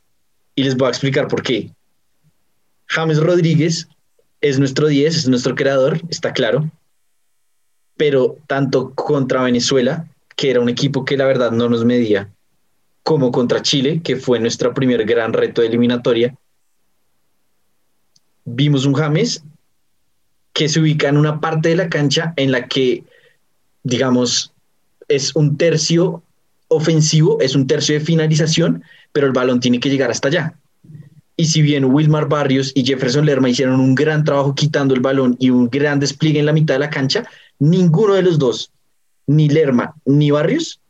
y 0.54 0.64
les 0.64 0.76
voy 0.76 0.86
a 0.86 0.90
explicar 0.90 1.28
por 1.28 1.42
qué. 1.42 1.72
James 2.86 3.18
Rodríguez 3.18 3.88
es 4.40 4.58
nuestro 4.58 4.88
10, 4.88 5.16
es 5.16 5.28
nuestro 5.28 5.54
creador, 5.54 6.00
está 6.10 6.32
claro. 6.32 6.70
Pero 7.96 8.36
tanto 8.46 8.92
contra 8.94 9.42
Venezuela, 9.42 10.08
que 10.36 10.50
era 10.50 10.60
un 10.60 10.68
equipo 10.68 11.04
que 11.04 11.16
la 11.16 11.24
verdad 11.24 11.50
no 11.50 11.68
nos 11.68 11.84
medía, 11.84 12.28
como 13.02 13.30
contra 13.30 13.62
Chile, 13.62 14.00
que 14.02 14.16
fue 14.16 14.40
nuestro 14.40 14.74
primer 14.74 15.04
gran 15.04 15.32
reto 15.32 15.60
de 15.60 15.68
eliminatoria, 15.68 16.36
vimos 18.44 18.84
un 18.84 18.94
James 18.94 19.42
que 20.52 20.68
se 20.68 20.80
ubica 20.80 21.08
en 21.08 21.16
una 21.16 21.40
parte 21.40 21.70
de 21.70 21.76
la 21.76 21.88
cancha 21.88 22.32
en 22.36 22.52
la 22.52 22.68
que, 22.68 23.04
digamos, 23.82 24.52
es 25.08 25.34
un 25.34 25.56
tercio 25.56 26.22
ofensivo, 26.68 27.40
es 27.40 27.54
un 27.54 27.66
tercio 27.66 27.98
de 27.98 28.04
finalización, 28.04 28.84
pero 29.12 29.26
el 29.26 29.32
balón 29.32 29.60
tiene 29.60 29.80
que 29.80 29.90
llegar 29.90 30.10
hasta 30.10 30.28
allá. 30.28 30.54
Y 31.36 31.46
si 31.46 31.62
bien 31.62 31.86
Wilmar 31.86 32.28
Barrios 32.28 32.70
y 32.74 32.84
Jefferson 32.84 33.26
Lerma 33.26 33.48
hicieron 33.48 33.80
un 33.80 33.94
gran 33.94 34.24
trabajo 34.24 34.54
quitando 34.54 34.94
el 34.94 35.00
balón 35.00 35.36
y 35.40 35.50
un 35.50 35.68
gran 35.68 35.98
despliegue 35.98 36.38
en 36.38 36.46
la 36.46 36.52
mitad 36.52 36.74
de 36.74 36.80
la 36.80 36.90
cancha, 36.90 37.24
ninguno 37.58 38.14
de 38.14 38.22
los 38.22 38.38
dos, 38.38 38.70
ni 39.26 39.48
Lerma 39.48 39.94
ni 40.04 40.30
Barrios, 40.30 40.80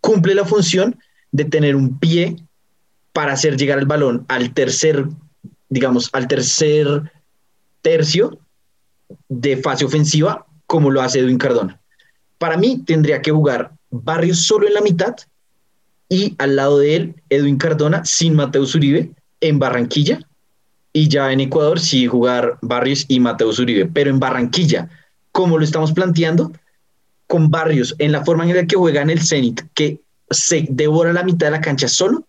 cumple 0.00 0.34
la 0.34 0.44
función 0.44 0.98
de 1.30 1.44
tener 1.44 1.76
un 1.76 1.98
pie 1.98 2.36
para 3.12 3.32
hacer 3.32 3.56
llegar 3.56 3.78
el 3.78 3.86
balón 3.86 4.24
al 4.28 4.52
tercer, 4.54 5.06
digamos, 5.68 6.10
al 6.12 6.26
tercer 6.26 7.12
tercio 7.82 8.38
de 9.28 9.56
fase 9.56 9.84
ofensiva, 9.84 10.46
como 10.66 10.90
lo 10.90 11.00
hace 11.00 11.20
Edwin 11.20 11.38
Cardona. 11.38 11.80
Para 12.38 12.56
mí 12.56 12.82
tendría 12.84 13.22
que 13.22 13.30
jugar 13.30 13.72
Barrios 13.90 14.46
solo 14.46 14.66
en 14.66 14.74
la 14.74 14.80
mitad 14.80 15.16
y 16.08 16.34
al 16.38 16.56
lado 16.56 16.78
de 16.78 16.96
él 16.96 17.14
Edwin 17.28 17.58
Cardona 17.58 18.04
sin 18.04 18.34
Mateus 18.34 18.74
Uribe 18.74 19.12
en 19.40 19.58
Barranquilla 19.58 20.20
y 20.92 21.08
ya 21.08 21.32
en 21.32 21.40
Ecuador 21.40 21.80
sí 21.80 22.06
jugar 22.06 22.58
Barrios 22.62 23.04
y 23.08 23.20
Mateus 23.20 23.58
Uribe, 23.58 23.86
pero 23.86 24.10
en 24.10 24.18
Barranquilla, 24.18 24.88
como 25.32 25.58
lo 25.58 25.64
estamos 25.64 25.92
planteando, 25.92 26.52
con 27.26 27.50
Barrios 27.50 27.94
en 27.98 28.12
la 28.12 28.24
forma 28.24 28.44
en 28.44 28.56
la 28.56 28.66
que 28.66 28.76
juega 28.76 29.02
en 29.02 29.10
el 29.10 29.22
Zenit, 29.22 29.62
que 29.74 30.00
se 30.30 30.66
devora 30.68 31.12
la 31.12 31.22
mitad 31.22 31.46
de 31.46 31.52
la 31.52 31.60
cancha 31.60 31.88
solo, 31.88 32.26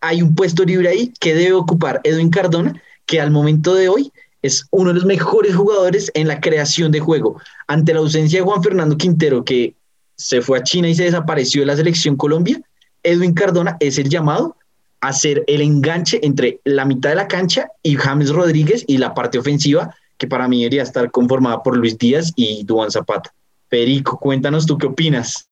hay 0.00 0.20
un 0.20 0.34
puesto 0.34 0.64
libre 0.64 0.88
ahí 0.88 1.12
que 1.20 1.34
debe 1.34 1.54
ocupar 1.54 2.00
Edwin 2.04 2.30
Cardona, 2.30 2.80
que 3.06 3.20
al 3.20 3.30
momento 3.30 3.74
de 3.74 3.88
hoy 3.88 4.12
es 4.42 4.66
uno 4.70 4.88
de 4.88 4.94
los 4.94 5.04
mejores 5.04 5.54
jugadores 5.54 6.10
en 6.14 6.28
la 6.28 6.40
creación 6.40 6.90
de 6.92 7.00
juego. 7.00 7.40
Ante 7.68 7.94
la 7.94 8.00
ausencia 8.00 8.40
de 8.40 8.44
Juan 8.44 8.62
Fernando 8.62 8.96
Quintero, 8.96 9.44
que 9.44 9.74
se 10.16 10.42
fue 10.42 10.58
a 10.58 10.62
China 10.62 10.88
y 10.88 10.94
se 10.94 11.04
desapareció 11.04 11.62
de 11.62 11.66
la 11.66 11.76
selección 11.76 12.16
Colombia, 12.16 12.60
Edwin 13.02 13.32
Cardona 13.32 13.76
es 13.80 13.98
el 13.98 14.08
llamado 14.08 14.56
hacer 15.02 15.44
el 15.48 15.60
enganche 15.60 16.20
entre 16.22 16.60
la 16.64 16.84
mitad 16.84 17.10
de 17.10 17.16
la 17.16 17.28
cancha 17.28 17.68
y 17.82 17.96
James 17.96 18.30
Rodríguez 18.30 18.84
y 18.86 18.98
la 18.98 19.12
parte 19.12 19.38
ofensiva, 19.38 19.94
que 20.16 20.26
para 20.26 20.48
mí 20.48 20.60
debería 20.60 20.84
estar 20.84 21.10
conformada 21.10 21.62
por 21.62 21.76
Luis 21.76 21.98
Díaz 21.98 22.32
y 22.36 22.64
Duan 22.64 22.90
Zapata. 22.90 23.34
Perico, 23.68 24.18
cuéntanos 24.18 24.64
tú 24.64 24.78
qué 24.78 24.86
opinas. 24.86 25.48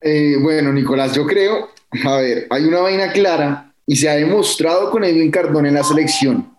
Eh, 0.00 0.36
bueno, 0.42 0.72
Nicolás, 0.72 1.14
yo 1.14 1.26
creo, 1.26 1.70
a 2.04 2.16
ver, 2.16 2.46
hay 2.50 2.64
una 2.64 2.80
vaina 2.80 3.12
clara 3.12 3.74
y 3.86 3.96
se 3.96 4.08
ha 4.08 4.14
demostrado 4.14 4.90
con 4.90 5.04
Edwin 5.04 5.30
Cardona 5.30 5.68
en 5.68 5.74
la 5.74 5.84
selección. 5.84 6.56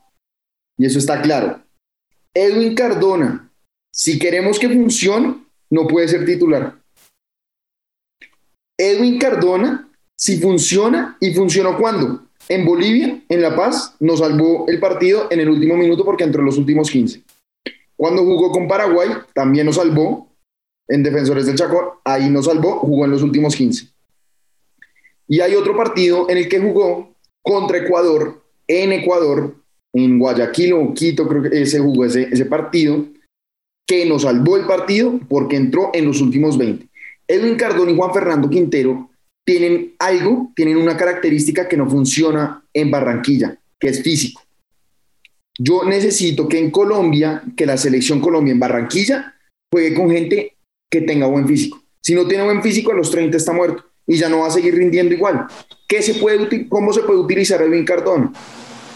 Y 0.78 0.86
eso 0.86 1.00
está 1.00 1.22
claro. 1.22 1.64
Edwin 2.34 2.76
Cardona, 2.76 3.52
si 3.92 4.20
queremos 4.20 4.60
que 4.60 4.70
funcione, 4.70 5.46
no 5.70 5.88
puede 5.88 6.08
ser 6.08 6.26
titular. 6.26 6.76
Edwin 8.78 9.18
Cardona, 9.18 9.85
si 10.18 10.38
funciona, 10.38 11.18
y 11.20 11.34
funcionó 11.34 11.78
cuando? 11.78 12.24
En 12.48 12.66
Bolivia, 12.66 13.24
en 13.28 13.42
La 13.42 13.56
Paz, 13.56 13.96
nos 14.00 14.20
salvó 14.20 14.66
el 14.68 14.80
partido 14.80 15.28
en 15.32 15.40
el 15.40 15.50
último 15.50 15.76
minuto 15.76 16.06
porque 16.06 16.24
entró 16.24 16.42
en 16.42 16.46
los 16.46 16.58
últimos 16.58 16.90
15. 16.92 17.24
Cuando 17.96 18.24
jugó 18.24 18.52
con 18.52 18.68
Paraguay, 18.68 19.10
también 19.34 19.66
nos 19.66 19.76
salvó 19.76 20.30
en 20.88 21.02
Defensores 21.02 21.48
del 21.48 21.56
Chaco, 21.56 22.02
ahí 22.04 22.30
nos 22.30 22.46
salvó, 22.46 22.80
jugó 22.80 23.06
en 23.06 23.12
los 23.12 23.24
últimos 23.24 23.56
15. 23.56 23.88
Y 25.28 25.40
hay 25.40 25.56
otro 25.56 25.76
partido 25.76 26.30
en 26.30 26.38
el 26.38 26.48
que 26.48 26.60
jugó 26.60 27.16
contra 27.42 27.80
Ecuador, 27.80 28.44
en 28.68 28.92
Ecuador, 28.92 29.56
en 29.94 30.20
Guayaquil 30.20 30.74
o 30.74 30.94
Quito, 30.94 31.28
creo 31.28 31.42
que 31.42 31.62
ese 31.62 31.80
jugó 31.80 32.06
ese, 32.06 32.24
ese 32.32 32.46
partido, 32.46 33.06
que 33.88 34.06
nos 34.06 34.24
salvó 34.24 34.58
el 34.58 34.66
partido 34.66 35.20
porque 35.30 35.56
entró 35.56 35.90
en 35.94 36.06
los 36.06 36.22
últimos 36.22 36.58
20. 36.58 36.88
Edwin 37.28 37.56
Cardón 37.56 37.90
y 37.90 37.96
Juan 37.96 38.14
Fernando 38.14 38.50
Quintero 38.50 39.10
tienen 39.46 39.96
algo, 40.00 40.52
tienen 40.56 40.78
una 40.78 40.98
característica 40.98 41.68
que 41.68 41.78
no 41.78 41.90
funciona 41.90 42.64
en 42.74 42.92
Barranquilla, 42.92 43.58
que 43.80 43.90
es 43.90 44.02
físico. 44.02 44.42
Yo 45.58 45.84
necesito 45.86 46.48
que 46.48 46.60
en 46.60 46.72
Colombia, 46.72 47.44
que 47.56 47.66
la 47.66 47.78
selección 47.78 48.20
Colombia 48.20 48.52
en 48.52 48.60
Barranquilla 48.60 49.36
juegue 49.72 49.94
con 49.96 50.10
gente 50.10 50.58
que 50.90 51.02
tenga 51.02 51.28
buen 51.28 51.48
físico. 51.48 51.82
Si 52.02 52.14
no 52.14 52.28
tiene 52.28 52.44
buen 52.44 52.62
físico, 52.62 52.92
a 52.92 52.96
los 52.96 53.10
30 53.12 53.38
está 53.38 53.54
muerto 53.54 53.86
y 54.08 54.18
ya 54.18 54.30
no 54.30 54.40
va 54.40 54.48
a 54.48 54.52
seguir 54.52 54.76
rindiendo 54.76 55.14
igual. 55.14 55.48
¿Qué 55.88 56.02
se 56.02 56.16
puede, 56.16 56.68
¿Cómo 56.68 56.92
se 56.92 57.02
puede 57.02 57.20
utilizar 57.20 57.62
Edwin 57.62 57.86
Cardón? 57.86 58.34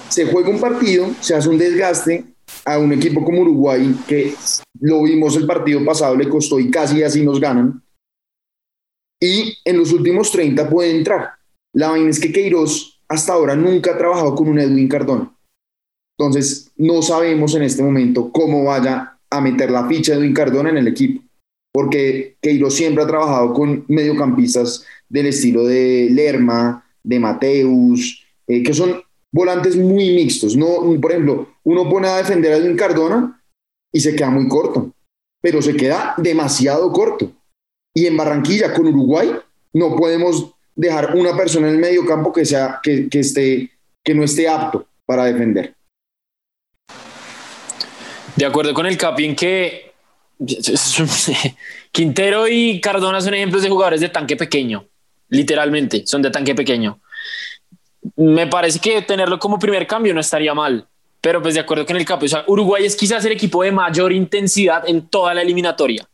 Se 0.10 0.26
juega 0.26 0.50
un 0.50 0.60
partido, 0.60 1.10
se 1.20 1.36
hace 1.36 1.50
un 1.50 1.58
desgaste 1.58 2.26
a 2.66 2.78
un 2.80 2.91
equipo 2.93 3.24
como 3.24 3.41
Uruguay, 3.41 3.95
que 4.08 4.34
lo 4.82 5.04
vimos 5.04 5.36
el 5.36 5.45
partido 5.45 5.84
pasado, 5.86 6.16
le 6.16 6.28
costó 6.28 6.60
y 6.60 6.70
casi 6.70 7.04
así 7.04 7.24
nos 7.24 7.39
ganan. 7.39 7.82
Y 9.22 9.57
en 9.65 9.78
los 9.78 9.91
últimos 9.91 10.32
30 10.32 10.70
puede 10.70 10.95
entrar. 10.95 11.32
La 11.74 11.89
vaina 11.89 12.09
es 12.09 12.20
que 12.20 12.32
Queiroz 12.32 13.01
hasta 13.07 13.34
ahora 13.34 13.55
nunca 13.55 13.91
ha 13.91 13.97
trabajado 13.97 14.36
con 14.36 14.47
un 14.47 14.59
Edwin 14.59 14.88
Cardón. 14.88 15.36
Entonces, 16.17 16.72
no 16.78 17.01
sabemos 17.01 17.55
en 17.55 17.63
este 17.63 17.84
momento 17.84 18.32
cómo 18.32 18.65
vaya 18.65 19.17
a 19.30 19.41
meter 19.41 19.72
la 19.72 19.88
ficha 19.88 20.13
de 20.13 20.20
Edwin 20.20 20.34
Cardona 20.34 20.70
en 20.70 20.78
el 20.78 20.88
equipo, 20.88 21.24
porque 21.72 22.38
Queiroz 22.41 22.74
siempre 22.76 23.03
ha 23.03 23.07
trabajado 23.07 23.53
con 23.53 23.86
mediocampistas 23.88 24.86
del 25.07 25.28
estilo 25.28 25.63
de 25.65 26.09
Lerma, 26.11 26.86
de 27.03 27.20
Mateus, 27.20 28.26
eh, 28.47 28.63
que 28.63 28.74
son 28.74 29.01
volantes 29.32 29.76
muy 29.78 30.11
mixtos. 30.15 30.55
No, 30.55 30.82
por 30.99 31.11
ejemplo, 31.11 31.47
uno 31.63 31.89
pone 31.89 32.07
a 32.07 32.17
defender 32.17 32.53
a 32.53 32.57
Edwin 32.57 32.76
Cardona 32.76 33.41
y 33.91 33.99
se 33.99 34.15
queda 34.15 34.30
muy 34.30 34.47
corto, 34.47 34.93
pero 35.41 35.61
se 35.61 35.76
queda 35.76 36.15
demasiado 36.17 36.91
corto. 36.91 37.32
Y 38.00 38.08
en 38.08 38.16
Barranquilla, 38.16 38.74
con 38.74 38.88
Uruguay, 38.88 39.30
no 39.74 39.93
podemos 39.97 40.52
dejar 40.74 41.18
una 41.18 41.36
persona 41.36 41.68
en 41.68 41.74
el 41.74 41.82
medio 41.82 42.06
campo 42.06 42.32
que, 42.32 42.45
sea, 42.45 42.80
que, 42.82 43.10
que, 43.10 43.20
esté, 43.20 43.72
que 44.02 44.16
no 44.16 44.24
esté 44.24 44.47
apto 44.47 44.88
para 45.06 45.26
defender. 45.26 45.76
De 48.38 48.45
acuerdo 48.45 48.74
con 48.74 48.86
el 48.86 48.97
Capi 48.97 49.26
en 49.26 49.36
que 49.36 49.91
Quintero 51.91 52.47
y 52.47 52.80
Cardona 52.80 53.20
son 53.20 53.34
ejemplos 53.34 53.64
de 53.64 53.70
jugadores 53.70 54.00
de 54.00 54.08
tanque 54.08 54.38
pequeño, 54.38 54.86
literalmente, 55.28 56.08
son 56.08 56.22
de 56.22 56.32
tanque 56.32 56.56
pequeño. 56.56 57.02
Me 58.16 58.47
parece 58.47 58.80
que 58.80 59.02
tenerlo 59.02 59.39
como 59.39 59.60
primer 59.60 59.86
cambio 59.86 60.14
no 60.14 60.22
estaría 60.22 60.54
mal, 60.54 60.88
pero 61.20 61.41
pues 61.41 61.56
de 61.56 61.60
acuerdo 61.60 61.86
con 61.86 61.97
el 61.97 62.06
Capi, 62.06 62.28
o 62.28 62.30
sea, 62.30 62.45
Uruguay 62.47 62.86
es 62.86 62.95
quizás 62.95 63.26
el 63.26 63.34
equipo 63.34 63.62
de 63.62 63.74
mayor 63.74 64.14
intensidad 64.14 64.88
en 64.88 65.10
toda 65.10 65.34
la 65.34 65.41
eliminatoria. 65.41 66.09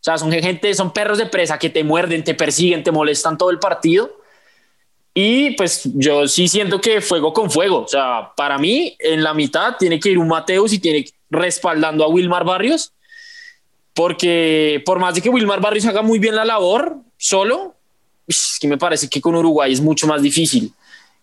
O 0.00 0.02
sea, 0.02 0.16
son 0.16 0.32
gente, 0.32 0.72
son 0.72 0.92
perros 0.92 1.18
de 1.18 1.26
presa 1.26 1.58
que 1.58 1.68
te 1.68 1.84
muerden, 1.84 2.24
te 2.24 2.34
persiguen, 2.34 2.82
te 2.82 2.90
molestan 2.90 3.36
todo 3.36 3.50
el 3.50 3.58
partido. 3.58 4.10
Y 5.12 5.50
pues 5.56 5.82
yo 5.94 6.26
sí 6.26 6.48
siento 6.48 6.80
que 6.80 7.02
fuego 7.02 7.34
con 7.34 7.50
fuego. 7.50 7.82
O 7.82 7.88
sea, 7.88 8.32
para 8.34 8.56
mí 8.56 8.96
en 8.98 9.22
la 9.22 9.34
mitad 9.34 9.76
tiene 9.78 10.00
que 10.00 10.10
ir 10.10 10.18
un 10.18 10.28
Mateus 10.28 10.72
y 10.72 10.78
tiene 10.78 11.04
respaldando 11.28 12.02
a 12.02 12.08
Wilmar 12.08 12.44
Barrios. 12.44 12.92
Porque 13.92 14.82
por 14.86 14.98
más 14.98 15.14
de 15.14 15.20
que 15.20 15.28
Wilmar 15.28 15.60
Barrios 15.60 15.84
haga 15.84 16.00
muy 16.00 16.18
bien 16.18 16.34
la 16.34 16.46
labor 16.46 16.96
solo, 17.18 17.74
es 18.26 18.56
que 18.58 18.68
me 18.68 18.78
parece 18.78 19.10
que 19.10 19.20
con 19.20 19.34
Uruguay 19.34 19.70
es 19.70 19.82
mucho 19.82 20.06
más 20.06 20.22
difícil. 20.22 20.72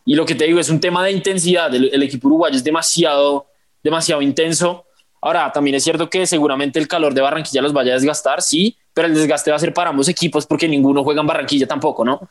Y 0.05 0.13
lo 0.13 0.23
que 0.23 0.35
te 0.35 0.45
digo 0.45 0.59
es 0.59 0.69
un 0.69 0.79
tema 0.79 1.03
de 1.03 1.13
intensidad. 1.13 1.73
El, 1.73 1.89
el 1.91 2.03
equipo 2.03 2.27
uruguayo 2.27 2.55
es 2.55 2.63
demasiado, 2.63 3.47
demasiado 3.83 4.21
intenso 4.21 4.85
Ahora, 5.27 5.51
también 5.51 5.75
es 5.75 5.83
cierto 5.83 6.09
que 6.09 6.25
seguramente 6.25 6.79
el 6.79 6.87
calor 6.87 7.13
de 7.13 7.19
Barranquilla 7.19 7.61
los 7.61 7.73
vaya 7.73 7.91
a 7.91 7.95
desgastar, 7.95 8.41
sí, 8.41 8.77
pero 8.93 9.09
el 9.09 9.13
desgaste 9.13 9.51
va 9.51 9.57
a 9.57 9.59
ser 9.59 9.73
para 9.73 9.89
ambos 9.89 10.07
equipos 10.07 10.45
porque 10.45 10.69
ninguno 10.69 11.03
juega 11.03 11.19
en 11.19 11.27
Barranquilla 11.27 11.67
tampoco, 11.67 12.05
¿no? 12.05 12.29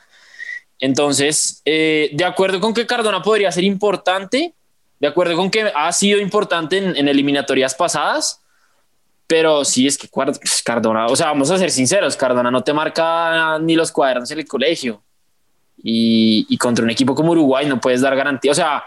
Entonces, 0.79 1.61
eh, 1.67 2.09
de 2.15 2.25
acuerdo 2.25 2.59
con 2.59 2.73
que 2.73 2.87
Cardona 2.87 3.21
podría 3.21 3.53
ser 3.53 3.65
importante, 3.65 4.55
de 4.99 5.07
acuerdo 5.07 5.37
con 5.37 5.51
que 5.51 5.71
ha 5.75 5.93
sido 5.93 6.19
importante 6.21 6.79
en, 6.79 7.07
eliminatorias 7.07 7.75
pasadas, 7.75 8.41
pero 9.27 9.63
sí 9.67 9.87
es 9.87 9.99
que 9.99 10.09
pues, 10.09 10.63
Cardona, 10.65 11.05
o 11.05 11.17
sea, 11.17 11.27
vamos 11.27 11.51
a 11.51 11.59
ser 11.59 11.71
sinceros, 11.71 12.17
Cardona 12.17 12.51
no 12.51 12.65
te 12.65 12.73
marca 12.73 13.59
ni 13.59 13.75
los 13.75 13.93
cuadernos 13.93 14.31
en 14.31 14.39
el 14.39 14.49
colegio. 14.49 15.03
Y, 15.83 16.47
y 16.49 16.57
contra 16.57 16.83
un 16.83 16.91
equipo 16.91 17.15
como 17.15 17.33
Uruguay 17.33 17.67
no 17.67 17.79
puedes 17.79 18.01
dar 18.01 18.17
garantía. 18.17 18.53
O 18.53 18.55
sea, 18.55 18.83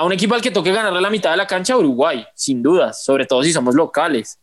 a 0.00 0.04
un 0.04 0.12
equipo 0.12 0.34
al 0.34 0.40
que 0.40 0.50
toque 0.50 0.72
ganarle 0.72 0.98
la 0.98 1.10
mitad 1.10 1.30
de 1.30 1.36
la 1.36 1.46
cancha, 1.46 1.76
Uruguay, 1.76 2.24
sin 2.34 2.62
dudas, 2.62 3.04
sobre 3.04 3.26
todo 3.26 3.42
si 3.42 3.52
somos 3.52 3.74
locales. 3.74 4.38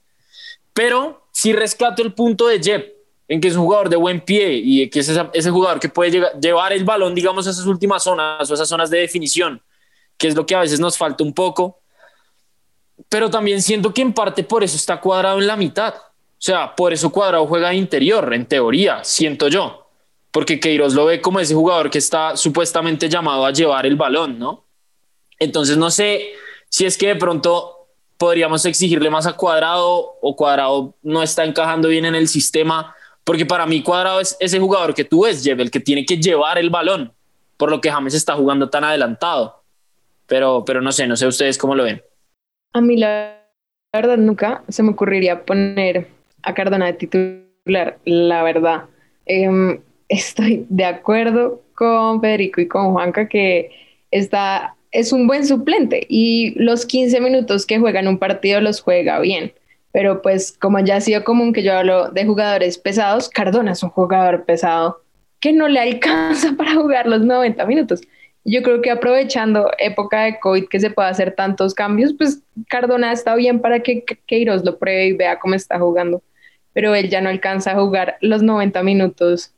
Pero 0.72 1.28
si 1.32 1.52
rescato 1.52 2.04
el 2.04 2.14
punto 2.14 2.46
de 2.46 2.62
Jeb, 2.62 2.94
en 3.28 3.42
que 3.42 3.48
es 3.48 3.56
un 3.56 3.64
jugador 3.64 3.90
de 3.90 3.96
buen 3.96 4.22
pie 4.22 4.54
y 4.54 4.88
que 4.88 5.00
es 5.00 5.10
ese, 5.10 5.50
jugador 5.50 5.80
que 5.80 5.90
puede 5.90 6.32
llevar 6.40 6.74
el 6.74 6.86
balón, 6.86 7.16
digamos, 7.16 7.48
a 7.48 7.50
esas 7.50 7.66
últimas 7.66 8.04
zonas 8.04 8.48
o 8.48 8.54
esas 8.54 8.70
zonas 8.70 8.92
de 8.92 9.00
definición, 9.00 9.60
que 10.16 10.28
es 10.28 10.36
lo 10.36 10.46
que 10.46 10.54
a 10.54 10.60
veces 10.60 10.80
nos 10.80 10.96
falta 10.96 11.24
un 11.24 11.34
poco. 11.34 11.80
Pero 13.10 13.32
también 13.32 13.60
siento 13.60 13.92
que 13.92 14.04
en 14.04 14.14
parte 14.14 14.44
por 14.44 14.64
eso 14.64 14.76
está 14.76 15.02
cuadrado 15.02 15.40
en 15.40 15.48
la 15.48 15.56
mitad. 15.56 15.96
O 15.96 16.02
sea, 16.38 16.76
por 16.76 16.94
eso 16.94 17.12
cuadrado 17.12 17.48
juega 17.48 17.74
interior, 17.74 18.32
en 18.32 18.46
teoría, 18.46 19.04
siento 19.04 19.48
yo. 19.48 19.90
Porque 20.30 20.60
Queiroz 20.60 20.94
lo 20.94 21.06
ve 21.06 21.20
como 21.20 21.40
ese 21.40 21.56
jugador 21.56 21.90
que 21.90 21.98
está 21.98 22.38
supuestamente 22.38 23.10
llamado 23.10 23.44
a 23.44 23.52
llevar 23.52 23.88
el 23.88 23.96
balón, 23.96 24.38
¿no? 24.38 24.67
Entonces 25.40 25.78
no 25.78 25.92
sé 25.92 26.34
si 26.70 26.86
es 26.86 26.98
que 26.98 27.08
de 27.08 27.16
pronto 27.16 27.78
podríamos 28.18 28.66
exigirle 28.66 29.10
más 29.10 29.28
a 29.28 29.34
Cuadrado 29.34 30.18
o 30.22 30.36
Cuadrado 30.36 30.96
no 31.04 31.22
está 31.22 31.46
encajando 31.46 31.90
bien 31.90 32.06
en 32.06 32.16
el 32.16 32.28
sistema, 32.28 32.96
porque 33.24 33.46
para 33.46 33.66
mí 33.66 33.84
Cuadrado 33.84 34.20
es 34.20 34.36
ese 34.40 34.60
jugador 34.60 34.94
que 34.94 35.04
tú 35.04 35.24
ves, 35.24 35.46
el 35.46 35.72
que 35.72 35.80
tiene 35.80 36.06
que 36.06 36.18
llevar 36.18 36.58
el 36.58 36.70
balón, 36.70 37.14
por 37.58 37.70
lo 37.70 37.80
que 37.82 37.92
James 37.92 38.14
está 38.14 38.34
jugando 38.34 38.70
tan 38.70 38.84
adelantado. 38.84 39.62
Pero, 40.26 40.66
pero 40.66 40.82
no 40.82 40.92
sé, 40.92 41.08
no 41.08 41.16
sé 41.16 41.28
ustedes 41.28 41.58
cómo 41.58 41.76
lo 41.76 41.84
ven. 41.84 42.02
A 42.74 42.82
mí 42.82 42.98
la 42.98 43.38
verdad 43.94 44.18
nunca 44.18 44.64
se 44.68 44.84
me 44.84 44.92
ocurriría 44.92 45.46
poner 45.46 46.08
a 46.44 46.54
Cardona 46.54 46.88
de 46.88 46.94
titular, 46.94 47.98
la 48.06 48.44
verdad. 48.44 48.86
Em, 49.26 49.82
estoy 50.10 50.66
de 50.70 50.86
acuerdo 50.86 51.62
con 51.76 52.22
Federico 52.22 52.62
y 52.62 52.68
con 52.68 52.92
Juanca 52.92 53.28
que 53.28 53.72
está 54.10 54.77
es 54.98 55.14
un 55.14 55.28
buen 55.28 55.46
suplente 55.46 56.08
y 56.10 56.56
los 56.60 56.88
15 56.88 57.22
minutos 57.22 57.68
que 57.68 57.78
juega 57.78 58.00
en 58.00 58.08
un 58.08 58.18
partido 58.18 58.62
los 58.62 58.82
juega 58.82 59.20
bien. 59.20 59.54
Pero 59.92 60.24
pues 60.24 60.58
como 60.60 60.80
ya 60.80 60.96
ha 60.96 61.02
sido 61.02 61.24
común 61.24 61.54
que 61.54 61.62
yo 61.62 61.78
hablo 61.78 62.10
de 62.10 62.26
jugadores 62.26 62.80
pesados, 62.80 63.30
Cardona 63.30 63.74
es 63.74 63.84
un 63.84 63.92
jugador 63.92 64.46
pesado 64.46 65.04
que 65.40 65.54
no 65.54 65.68
le 65.68 65.80
alcanza 65.80 66.54
para 66.58 66.74
jugar 66.74 67.06
los 67.06 67.22
90 67.22 67.64
minutos. 67.68 68.02
Yo 68.44 68.64
creo 68.64 68.82
que 68.82 68.90
aprovechando 68.90 69.70
época 69.78 70.24
de 70.24 70.40
COVID 70.40 70.68
que 70.68 70.80
se 70.80 70.90
pueda 70.90 71.10
hacer 71.10 71.36
tantos 71.36 71.76
cambios, 71.76 72.16
pues 72.18 72.42
Cardona 72.68 73.12
está 73.12 73.36
bien 73.36 73.60
para 73.60 73.82
que 73.84 74.04
Queiroz 74.26 74.66
lo 74.66 74.80
pruebe 74.80 75.08
y 75.08 75.14
vea 75.14 75.38
cómo 75.38 75.54
está 75.54 75.78
jugando. 75.78 76.24
Pero 76.74 76.96
él 76.96 77.08
ya 77.10 77.22
no 77.22 77.30
alcanza 77.30 77.74
a 77.74 77.76
jugar 77.80 78.18
los 78.22 78.42
90 78.42 78.82
minutos. 78.82 79.54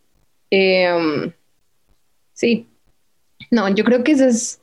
Em, 0.49 1.31
sí. 2.33 2.67
No, 3.51 3.69
yo 3.69 3.85
creo 3.85 4.03
que 4.03 4.11
ese 4.11 4.27
es 4.27 4.59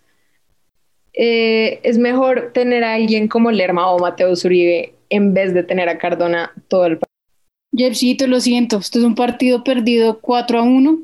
eh, 1.17 1.81
es 1.83 1.97
mejor 1.97 2.53
tener 2.53 2.85
a 2.85 2.95
alguien 2.95 3.27
como 3.27 3.51
Lerma 3.51 3.91
o 3.91 3.99
Mateo 3.99 4.33
Uribe 4.45 4.95
en 5.09 5.33
vez 5.33 5.55
de 5.55 5.62
tener 5.62 5.89
a 5.89 5.97
Cardona 5.99 6.53
todo 6.69 6.85
el 6.85 6.99
partido. 6.99 7.07
Jepsito, 7.75 8.27
lo 8.27 8.41
siento, 8.41 8.79
esto 8.79 8.99
es 8.99 9.05
un 9.05 9.14
partido 9.14 9.64
perdido 9.64 10.21
4 10.21 10.59
a 10.59 10.62
1 10.62 10.99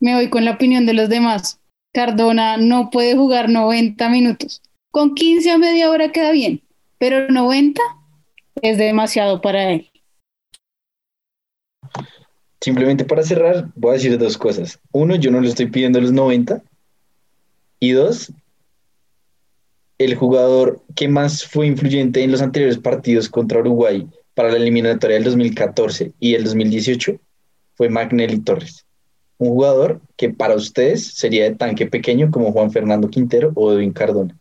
Me 0.00 0.14
voy 0.14 0.28
con 0.28 0.44
la 0.44 0.52
opinión 0.52 0.86
de 0.86 0.94
los 0.94 1.08
demás. 1.08 1.60
Cardona 1.92 2.56
no 2.56 2.90
puede 2.90 3.16
jugar 3.16 3.50
90 3.50 4.08
minutos. 4.08 4.62
Con 4.90 5.14
15 5.14 5.50
a 5.50 5.58
media 5.58 5.90
hora 5.90 6.10
queda 6.10 6.32
bien, 6.32 6.62
pero 6.98 7.28
90 7.28 7.82
es 8.62 8.78
demasiado 8.78 9.40
para 9.42 9.72
él. 9.72 9.90
Simplemente 12.60 13.04
para 13.04 13.22
cerrar, 13.22 13.68
voy 13.74 13.90
a 13.90 13.94
decir 13.94 14.18
dos 14.18 14.38
cosas. 14.38 14.80
Uno, 14.92 15.16
yo 15.16 15.30
no 15.30 15.40
le 15.40 15.48
estoy 15.48 15.66
pidiendo 15.66 16.00
los 16.00 16.12
90. 16.12 16.62
Y 17.80 17.92
dos, 17.92 18.32
el 19.98 20.14
jugador 20.14 20.80
que 20.94 21.08
más 21.08 21.44
fue 21.44 21.66
influyente 21.66 22.22
en 22.22 22.30
los 22.30 22.40
anteriores 22.40 22.78
partidos 22.78 23.28
contra 23.28 23.58
Uruguay 23.58 24.06
para 24.34 24.50
la 24.50 24.56
eliminatoria 24.56 25.16
del 25.16 25.24
2014 25.24 26.12
y 26.20 26.34
el 26.34 26.44
2018 26.44 27.18
fue 27.74 27.88
Magnelli 27.88 28.38
Torres. 28.38 28.86
Un 29.38 29.48
jugador 29.48 30.00
que 30.16 30.30
para 30.30 30.54
ustedes 30.54 31.14
sería 31.14 31.44
de 31.44 31.56
tanque 31.56 31.86
pequeño 31.86 32.30
como 32.30 32.52
Juan 32.52 32.70
Fernando 32.70 33.08
Quintero 33.08 33.52
o 33.54 33.72
Edwin 33.72 33.92
Cardona. 33.92 34.36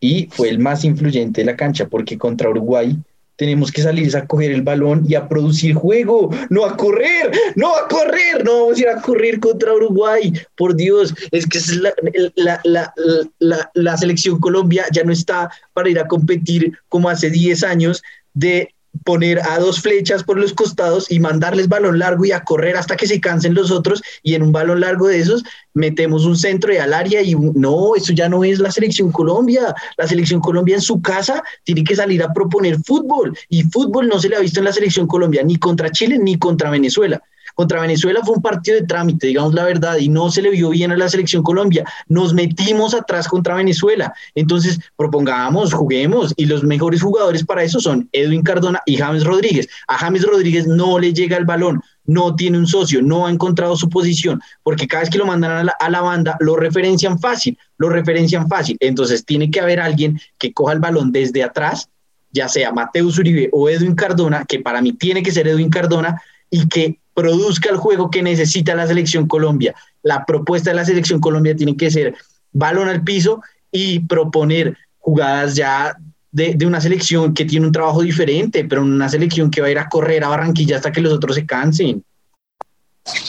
Y 0.00 0.28
fue 0.30 0.48
el 0.48 0.58
más 0.58 0.84
influyente 0.84 1.42
de 1.42 1.46
la 1.46 1.56
cancha 1.56 1.88
porque 1.88 2.18
contra 2.18 2.50
Uruguay 2.50 2.96
tenemos 3.42 3.72
que 3.72 3.82
salir 3.82 4.16
a 4.16 4.24
coger 4.24 4.52
el 4.52 4.62
balón 4.62 5.04
y 5.08 5.16
a 5.16 5.28
producir 5.28 5.74
juego, 5.74 6.30
no 6.48 6.64
a 6.64 6.76
correr, 6.76 7.32
no 7.56 7.74
a 7.76 7.88
correr, 7.88 8.44
no 8.44 8.60
vamos 8.60 8.78
a 8.78 8.80
ir 8.82 8.88
a 8.88 9.02
correr 9.02 9.40
contra 9.40 9.74
Uruguay. 9.74 10.32
Por 10.56 10.76
Dios, 10.76 11.12
es 11.32 11.44
que 11.48 11.58
es 11.58 11.76
la, 11.76 11.92
la, 12.36 12.94
la, 13.40 13.70
la, 13.74 13.96
selección 13.96 14.38
Colombia 14.38 14.84
ya 14.92 15.02
no 15.02 15.12
está 15.12 15.50
para 15.72 15.90
ir 15.90 15.98
a 15.98 16.06
competir 16.06 16.72
como 16.88 17.08
hace 17.08 17.30
10 17.30 17.64
años 17.64 18.00
de 18.32 18.72
poner 19.04 19.40
a 19.40 19.58
dos 19.58 19.80
flechas 19.80 20.22
por 20.22 20.38
los 20.38 20.52
costados 20.52 21.10
y 21.10 21.18
mandarles 21.18 21.68
balón 21.68 21.98
largo 21.98 22.24
y 22.24 22.32
a 22.32 22.44
correr 22.44 22.76
hasta 22.76 22.96
que 22.96 23.06
se 23.06 23.20
cansen 23.20 23.54
los 23.54 23.70
otros 23.70 24.02
y 24.22 24.34
en 24.34 24.42
un 24.42 24.52
balón 24.52 24.80
largo 24.80 25.08
de 25.08 25.18
esos 25.18 25.42
metemos 25.74 26.24
un 26.24 26.36
centro 26.36 26.72
y 26.72 26.76
al 26.76 26.92
área 26.92 27.22
y 27.22 27.34
no, 27.34 27.96
eso 27.96 28.12
ya 28.12 28.28
no 28.28 28.44
es 28.44 28.58
la 28.58 28.70
selección 28.70 29.10
Colombia. 29.10 29.74
La 29.96 30.06
selección 30.06 30.40
Colombia 30.40 30.76
en 30.76 30.82
su 30.82 31.00
casa 31.00 31.42
tiene 31.64 31.84
que 31.84 31.96
salir 31.96 32.22
a 32.22 32.32
proponer 32.32 32.78
fútbol 32.84 33.36
y 33.48 33.62
fútbol 33.64 34.08
no 34.08 34.18
se 34.18 34.28
le 34.28 34.36
ha 34.36 34.40
visto 34.40 34.60
en 34.60 34.66
la 34.66 34.72
selección 34.72 35.06
Colombia 35.06 35.42
ni 35.42 35.56
contra 35.56 35.90
Chile 35.90 36.18
ni 36.18 36.38
contra 36.38 36.70
Venezuela. 36.70 37.22
Contra 37.54 37.80
Venezuela 37.80 38.20
fue 38.24 38.36
un 38.36 38.42
partido 38.42 38.80
de 38.80 38.86
trámite, 38.86 39.26
digamos 39.26 39.54
la 39.54 39.64
verdad, 39.64 39.98
y 39.98 40.08
no 40.08 40.30
se 40.30 40.42
le 40.42 40.50
vio 40.50 40.70
bien 40.70 40.92
a 40.92 40.96
la 40.96 41.08
selección 41.08 41.42
Colombia. 41.42 41.84
Nos 42.08 42.34
metimos 42.34 42.94
atrás 42.94 43.28
contra 43.28 43.54
Venezuela. 43.54 44.12
Entonces, 44.34 44.78
propongamos, 44.96 45.72
juguemos, 45.72 46.32
y 46.36 46.46
los 46.46 46.64
mejores 46.64 47.02
jugadores 47.02 47.44
para 47.44 47.62
eso 47.62 47.80
son 47.80 48.08
Edwin 48.12 48.42
Cardona 48.42 48.80
y 48.86 48.96
James 48.96 49.24
Rodríguez. 49.24 49.68
A 49.88 49.98
James 49.98 50.24
Rodríguez 50.24 50.66
no 50.66 50.98
le 50.98 51.12
llega 51.12 51.36
el 51.36 51.44
balón, 51.44 51.80
no 52.04 52.34
tiene 52.34 52.58
un 52.58 52.66
socio, 52.66 53.02
no 53.02 53.26
ha 53.26 53.30
encontrado 53.30 53.76
su 53.76 53.88
posición, 53.88 54.40
porque 54.62 54.86
cada 54.86 55.02
vez 55.02 55.10
que 55.10 55.18
lo 55.18 55.26
mandan 55.26 55.52
a 55.52 55.64
la, 55.64 55.76
a 55.78 55.90
la, 55.90 56.00
banda, 56.00 56.36
lo 56.40 56.56
referencian 56.56 57.18
fácil, 57.18 57.58
lo 57.78 57.88
referencian 57.88 58.48
fácil. 58.48 58.76
Entonces 58.80 59.24
tiene 59.24 59.50
que 59.50 59.60
haber 59.60 59.80
alguien 59.80 60.20
que 60.38 60.52
coja 60.52 60.72
el 60.72 60.80
balón 60.80 61.12
desde 61.12 61.42
atrás, 61.42 61.88
ya 62.32 62.48
sea 62.48 62.72
Mateus 62.72 63.18
Uribe 63.18 63.50
o 63.52 63.68
Edwin 63.68 63.94
Cardona, 63.94 64.44
que 64.46 64.60
para 64.60 64.80
mí 64.80 64.92
tiene 64.94 65.22
que 65.22 65.32
ser 65.32 65.46
Edwin 65.46 65.70
Cardona, 65.70 66.20
y 66.50 66.68
que 66.68 66.98
produzca 67.14 67.70
el 67.70 67.76
juego 67.76 68.10
que 68.10 68.22
necesita 68.22 68.74
la 68.74 68.86
selección 68.86 69.26
Colombia. 69.26 69.74
La 70.02 70.24
propuesta 70.24 70.70
de 70.70 70.76
la 70.76 70.84
selección 70.84 71.20
Colombia 71.20 71.56
tiene 71.56 71.76
que 71.76 71.90
ser 71.90 72.14
balón 72.52 72.88
al 72.88 73.02
piso 73.02 73.42
y 73.70 74.00
proponer 74.00 74.76
jugadas 74.98 75.54
ya 75.54 75.96
de, 76.30 76.56
una 76.66 76.80
selección 76.80 77.34
que 77.34 77.44
tiene 77.44 77.66
un 77.66 77.72
trabajo 77.72 78.02
diferente, 78.02 78.64
pero 78.64 78.82
una 78.82 79.08
selección 79.08 79.50
que 79.50 79.60
va 79.60 79.66
a 79.66 79.70
ir 79.70 79.78
a 79.78 79.88
correr 79.88 80.24
a 80.24 80.28
Barranquilla 80.28 80.76
hasta 80.76 80.92
que 80.92 81.00
los 81.00 81.12
otros 81.12 81.36
se 81.36 81.46
cansen. 81.46 82.04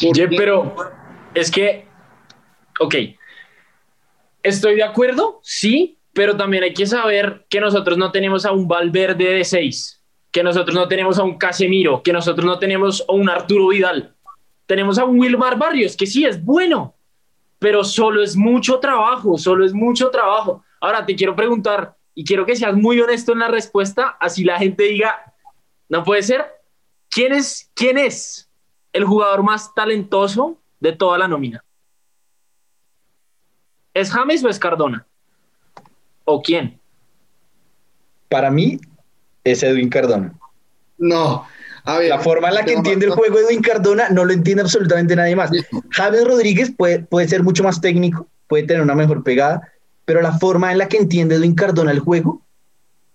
Oye, 0.08 0.28
pero 0.30 0.76
es 1.34 1.52
que, 1.52 1.86
ok, 2.80 2.96
estoy 4.44 4.76
de 4.76 4.84
acuerdo, 4.84 5.40
sí, 5.44 5.98
pero 6.14 6.38
también 6.38 6.64
hay 6.64 6.74
que 6.74 6.86
saber 6.86 7.46
que 7.50 7.60
nosotros 7.60 7.98
no 7.98 8.12
tenemos 8.12 8.46
a 8.46 8.52
un 8.52 8.68
Valverde 8.68 9.34
de 9.34 9.44
seis 9.44 10.03
que 10.34 10.44
nosotros 10.44 10.76
no 10.76 10.88
tenemos 10.88 11.20
a 11.20 11.24
un 11.24 11.38
Casemiro, 11.38 12.02
que 12.02 12.12
nosotros 12.12 12.44
no 12.44 12.58
tenemos 12.58 13.06
a 13.08 13.14
un 13.14 13.30
Arturo 13.30 13.68
Vidal. 13.68 14.16
Tenemos 14.66 14.98
a 14.98 15.06
un 15.06 15.20
Wilmar 15.20 15.60
Barrios, 15.60 15.96
que 15.96 16.08
sí 16.08 16.26
es 16.26 16.44
bueno, 16.44 16.96
pero 17.60 17.84
solo 17.84 18.24
es 18.24 18.36
mucho 18.36 18.80
trabajo, 18.80 19.38
solo 19.38 19.64
es 19.64 19.74
mucho 19.74 20.10
trabajo. 20.10 20.64
Ahora 20.82 21.06
te 21.06 21.16
quiero 21.16 21.36
preguntar, 21.36 21.96
y 22.16 22.26
quiero 22.26 22.48
que 22.48 22.56
seas 22.56 22.76
muy 22.76 23.00
honesto 23.00 23.32
en 23.32 23.40
la 23.40 23.48
respuesta, 23.48 24.18
así 24.20 24.44
la 24.44 24.58
gente 24.58 24.86
diga, 24.86 25.36
no 25.88 26.04
puede 26.04 26.24
ser, 26.24 26.44
¿quién 27.10 27.32
es, 27.32 27.72
quién 27.76 28.00
es 28.00 28.50
el 28.92 29.06
jugador 29.06 29.44
más 29.44 29.76
talentoso 29.76 30.58
de 30.80 30.94
toda 30.94 31.20
la 31.20 31.28
nómina? 31.28 31.64
¿Es 33.94 34.12
James 34.12 34.44
o 34.44 34.50
es 34.50 34.58
Cardona? 34.58 35.06
¿O 36.26 36.42
quién? 36.42 36.80
Para 38.30 38.50
mí, 38.50 38.80
es 39.44 39.64
Edwin 39.64 39.90
Cardona. 39.90 40.34
No. 40.98 41.46
A 41.86 41.98
ver, 41.98 42.10
la 42.10 42.20
forma 42.20 42.48
en 42.48 42.56
la 42.56 42.64
que 42.64 42.74
entiende 42.74 43.08
el 43.08 43.12
juego 43.12 43.40
Edwin 43.40 43.62
Cardona 43.62 44.08
no 44.10 44.24
lo 44.24 44.32
entiende 44.32 44.62
absolutamente 44.62 45.16
nadie 45.16 45.36
más. 45.36 45.52
Javier 45.90 46.24
Rodríguez 46.26 46.72
puede, 46.76 47.00
puede 47.00 47.28
ser 47.28 47.44
mucho 47.44 47.64
más 47.64 47.82
técnico, 47.82 48.28
puede 48.48 48.64
tener 48.64 48.82
una 48.82 48.96
mejor 48.96 49.24
pegada, 49.24 49.62
pero 50.06 50.22
la 50.22 50.38
forma 50.38 50.72
en 50.72 50.78
la 50.78 50.88
que 50.88 50.98
entiende 50.98 51.36
Edwin 51.36 51.56
Cardona 51.56 51.92
el 51.92 52.00
juego 52.00 52.42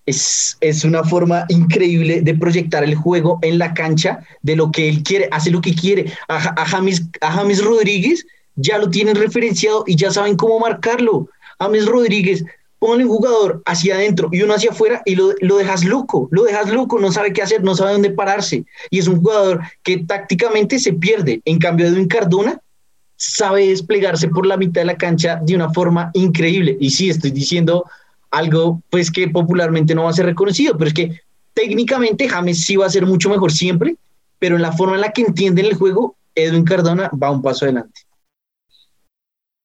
es, 0.05 0.59
es, 0.61 0.85
una 0.85 1.03
forma 1.05 1.45
increíble 1.49 2.21
de 2.21 2.35
proyectar 2.35 2.85
el 2.85 2.95
juego 2.95 3.39
en 3.43 3.59
la 3.59 3.73
cancha 3.73 4.21
de 4.43 4.57
lo 4.57 4.71
que 4.71 4.89
él 4.89 5.03
quiere, 5.03 5.29
hace 5.33 5.51
lo 5.51 5.61
que 5.61 5.75
quiere. 5.75 6.13
A, 6.29 6.37
a, 6.37 6.67
James, 6.67 7.05
a 7.21 7.33
James 7.33 7.63
Rodríguez 7.65 8.27
ya 8.57 8.79
lo 8.79 8.91
tienen 8.91 9.17
referenciado 9.17 9.85
y 9.87 9.97
ya 9.97 10.11
saben 10.11 10.37
cómo 10.37 10.59
marcarlo. 10.61 11.29
James 11.59 11.87
Rodríguez 11.87 12.45
ponle 12.79 13.05
un 13.05 13.11
jugador 13.11 13.63
hacia 13.67 13.97
adentro 13.97 14.29
y 14.33 14.43
uno 14.43 14.55
hacia 14.55 14.71
afuera 14.71 15.03
y 15.05 15.15
lo, 15.15 15.33
lo, 15.41 15.57
dejas 15.57 15.85
loco, 15.85 16.29
lo 16.31 16.45
dejas 16.45 16.71
loco, 16.71 16.99
no 16.99 17.11
sabe 17.11 17.33
qué 17.33 17.43
hacer, 17.43 17.63
no 17.63 17.75
sabe 17.75 17.93
dónde 17.93 18.11
pararse. 18.11 18.65
Y 18.91 18.99
es 18.99 19.09
un 19.09 19.21
jugador 19.21 19.63
que 19.83 19.99
tácticamente 19.99 20.79
se 20.79 20.93
pierde. 20.93 21.41
En 21.45 21.59
cambio, 21.59 21.87
Edwin 21.87 22.09
Cardona 22.09 22.61
sabe 23.17 23.69
desplegarse 23.69 24.29
por 24.29 24.47
la 24.47 24.57
mitad 24.57 24.83
de 24.83 24.87
la 24.87 24.97
cancha 24.97 25.41
de 25.43 25.55
una 25.55 25.71
forma 25.71 26.11
increíble. 26.15 26.77
Y 26.81 26.91
sí, 26.91 27.11
estoy 27.11 27.33
diciendo 27.33 27.85
algo 28.31 28.81
pues 28.91 29.11
que 29.11 29.29
popularmente 29.29 29.95
no 29.95 30.05
va 30.05 30.11
a 30.11 30.15
ser 30.15 30.27
reconocido, 30.27 30.77
pero 30.79 30.89
es 30.89 30.95
que 30.95 31.21
técnicamente 31.55 32.29
James 32.29 32.65
sí 32.65 32.77
va 32.77 32.87
a 32.87 32.91
ser 32.91 33.07
mucho 33.07 33.29
mejor 33.29 33.53
siempre, 33.53 33.97
pero 34.39 34.57
en 34.57 34.63
la 34.63 34.73
forma 34.73 34.95
en 34.95 35.01
la 35.01 35.13
que 35.13 35.23
entienden 35.23 35.65
el 35.65 35.75
juego, 35.75 36.15
Edwin 36.35 36.65
Cardona 36.65 37.11
va 37.21 37.33
un 37.33 37.43
paso 37.43 37.65
adelante. 37.65 38.03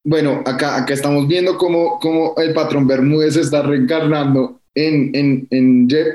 Bueno, 0.05 0.43
acá, 0.45 0.77
acá 0.77 0.93
estamos 0.93 1.27
viendo 1.27 1.57
cómo, 1.57 2.35
el 2.37 2.53
patrón 2.53 2.87
Bermúdez 2.87 3.37
está 3.37 3.61
reencarnando 3.61 4.59
en, 4.75 5.15
en, 5.15 5.47
en 5.49 5.89
Jeff. 5.89 6.07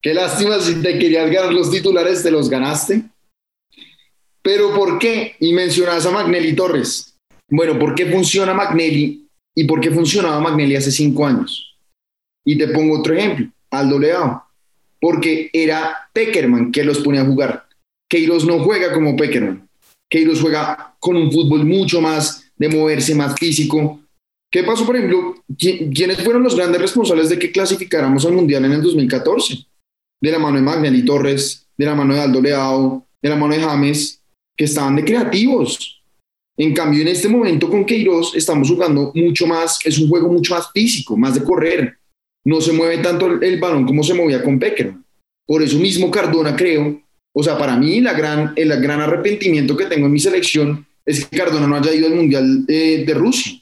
Qué 0.00 0.14
lástima 0.14 0.60
si 0.60 0.80
te 0.82 0.98
querías 0.98 1.30
ganar 1.30 1.52
los 1.52 1.70
titulares, 1.70 2.22
te 2.22 2.30
los 2.30 2.48
ganaste. 2.48 3.02
Pero 4.42 4.74
¿por 4.74 4.98
qué? 4.98 5.34
Y 5.40 5.52
mencionas 5.54 6.04
a 6.06 6.10
Magnelli 6.10 6.54
Torres. 6.54 7.16
Bueno, 7.48 7.78
¿por 7.78 7.94
qué 7.94 8.06
funciona 8.06 8.52
Magnelli 8.54 9.26
y 9.56 9.64
por 9.64 9.80
qué 9.80 9.90
funcionaba 9.90 10.38
Magnelli 10.40 10.76
hace 10.76 10.92
cinco 10.92 11.26
años? 11.26 11.74
Y 12.44 12.58
te 12.58 12.68
pongo 12.68 12.98
otro 12.98 13.14
ejemplo, 13.14 13.46
Aldo 13.70 13.98
Leao. 13.98 14.44
Porque 15.00 15.50
era 15.52 16.08
Peckerman 16.12 16.70
que 16.70 16.84
los 16.84 16.98
ponía 16.98 17.22
a 17.22 17.26
jugar. 17.26 17.66
Queiroz 18.08 18.44
no 18.44 18.62
juega 18.62 18.92
como 18.92 19.16
Peckerman. 19.16 19.68
Queiroz 20.10 20.40
juega 20.40 20.94
con 21.00 21.16
un 21.16 21.32
fútbol 21.32 21.64
mucho 21.64 22.00
más 22.00 22.43
de 22.56 22.68
moverse 22.68 23.14
más 23.14 23.34
físico. 23.38 24.00
¿Qué 24.50 24.62
pasó, 24.62 24.86
por 24.86 24.96
ejemplo? 24.96 25.34
¿Quiénes 25.58 26.22
fueron 26.22 26.42
los 26.42 26.54
grandes 26.54 26.80
responsables 26.80 27.28
de 27.28 27.38
que 27.38 27.50
clasificáramos 27.50 28.24
al 28.24 28.32
Mundial 28.32 28.64
en 28.64 28.72
el 28.72 28.82
2014? 28.82 29.66
De 30.20 30.30
la 30.30 30.38
mano 30.38 30.56
de 30.56 30.62
Magnelli 30.62 31.04
Torres, 31.04 31.66
de 31.76 31.84
la 31.84 31.94
mano 31.94 32.14
de 32.14 32.20
Aldo 32.20 32.40
Leao, 32.40 33.06
de 33.20 33.28
la 33.28 33.36
mano 33.36 33.54
de 33.54 33.60
James, 33.60 34.22
que 34.56 34.64
estaban 34.64 34.96
de 34.96 35.04
creativos. 35.04 36.02
En 36.56 36.72
cambio, 36.72 37.02
en 37.02 37.08
este 37.08 37.28
momento 37.28 37.68
con 37.68 37.84
Queiroz 37.84 38.34
estamos 38.36 38.68
jugando 38.68 39.10
mucho 39.14 39.46
más, 39.46 39.78
es 39.84 39.98
un 39.98 40.08
juego 40.08 40.28
mucho 40.28 40.54
más 40.54 40.70
físico, 40.72 41.16
más 41.16 41.34
de 41.34 41.42
correr. 41.42 41.98
No 42.44 42.60
se 42.60 42.72
mueve 42.72 42.98
tanto 42.98 43.26
el, 43.26 43.58
balón 43.58 43.86
como 43.86 44.04
se 44.04 44.14
movía 44.14 44.42
con 44.42 44.58
Pecker. 44.58 44.94
Por 45.46 45.62
eso 45.62 45.78
mismo 45.78 46.10
Cardona 46.10 46.54
creo, 46.54 47.02
o 47.34 47.42
sea, 47.42 47.58
para 47.58 47.76
mí 47.76 48.00
la 48.00 48.12
gran, 48.12 48.52
el 48.54 48.80
gran 48.80 49.00
arrepentimiento 49.00 49.76
que 49.76 49.86
tengo 49.86 50.06
en 50.06 50.12
mi 50.12 50.20
selección 50.20 50.86
es 51.04 51.26
que 51.26 51.36
Cardona 51.36 51.66
no 51.66 51.76
haya 51.76 51.92
ido 51.92 52.06
al 52.06 52.14
Mundial 52.14 52.64
eh, 52.68 53.04
de 53.06 53.14
Rusia. 53.14 53.60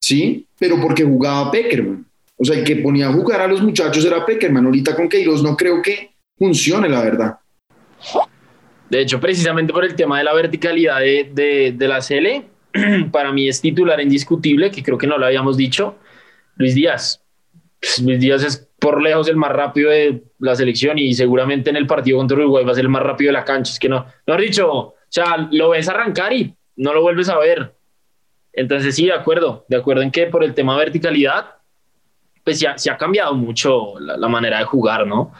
¿Sí? 0.00 0.46
Pero 0.58 0.80
porque 0.80 1.04
jugaba 1.04 1.50
Peckerman. 1.50 2.06
O 2.36 2.44
sea, 2.44 2.56
el 2.56 2.64
que 2.64 2.76
ponía 2.76 3.08
a 3.08 3.12
jugar 3.12 3.40
a 3.40 3.48
los 3.48 3.60
muchachos 3.60 4.04
era 4.04 4.24
Peckerman. 4.24 4.64
Ahorita 4.66 4.94
con 4.94 5.08
Queiroz 5.08 5.42
no 5.42 5.56
creo 5.56 5.82
que 5.82 6.12
funcione, 6.36 6.88
la 6.88 7.02
verdad. 7.02 7.38
De 8.88 9.00
hecho, 9.00 9.20
precisamente 9.20 9.72
por 9.72 9.84
el 9.84 9.94
tema 9.94 10.18
de 10.18 10.24
la 10.24 10.32
verticalidad 10.32 11.00
de, 11.00 11.74
de, 11.76 11.88
la 11.88 12.00
CL, 12.00 13.10
para 13.10 13.32
mí 13.32 13.48
es 13.48 13.60
titular 13.60 14.00
indiscutible, 14.00 14.70
que 14.70 14.82
creo 14.82 14.96
que 14.96 15.06
no 15.06 15.18
lo 15.18 15.26
habíamos 15.26 15.56
dicho, 15.56 15.96
Luis 16.56 16.74
Díaz. 16.74 17.22
Pues, 17.80 18.00
Luis 18.00 18.20
Díaz 18.20 18.44
es 18.44 18.68
por 18.78 19.02
lejos 19.02 19.28
el 19.28 19.36
más 19.36 19.52
rápido 19.52 19.90
de 19.90 20.22
la 20.38 20.54
selección 20.54 20.98
y 20.98 21.12
seguramente 21.12 21.70
en 21.70 21.76
el 21.76 21.86
partido 21.86 22.18
contra 22.18 22.36
Uruguay 22.36 22.64
va 22.64 22.72
a 22.72 22.74
ser 22.76 22.84
el 22.84 22.90
más 22.90 23.02
rápido 23.02 23.30
de 23.30 23.32
la 23.32 23.44
cancha. 23.44 23.72
Es 23.72 23.78
que 23.78 23.88
no, 23.88 24.06
no 24.26 24.34
has 24.34 24.40
dicho, 24.40 24.94
sea, 25.10 25.48
lo 25.50 25.70
ves 25.70 25.88
arrancar 25.88 26.32
y 26.32 26.54
no 26.76 26.92
lo 26.92 27.02
vuelves 27.02 27.28
a 27.28 27.38
ver. 27.38 27.74
Entonces 28.52 28.94
sí, 28.94 29.06
de 29.06 29.12
acuerdo, 29.12 29.64
de 29.68 29.76
acuerdo 29.76 30.02
en 30.02 30.10
que 30.10 30.26
por 30.26 30.42
el 30.42 30.54
tema 30.54 30.74
de 30.74 30.80
verticalidad, 30.80 31.56
pues 32.44 32.60
ya 32.60 32.78
se 32.78 32.90
ha 32.90 32.96
cambiado 32.96 33.34
mucho 33.34 33.98
la, 34.00 34.16
la 34.16 34.28
manera 34.28 34.58
de 34.58 34.64
jugar, 34.64 35.06
¿no? 35.06 35.32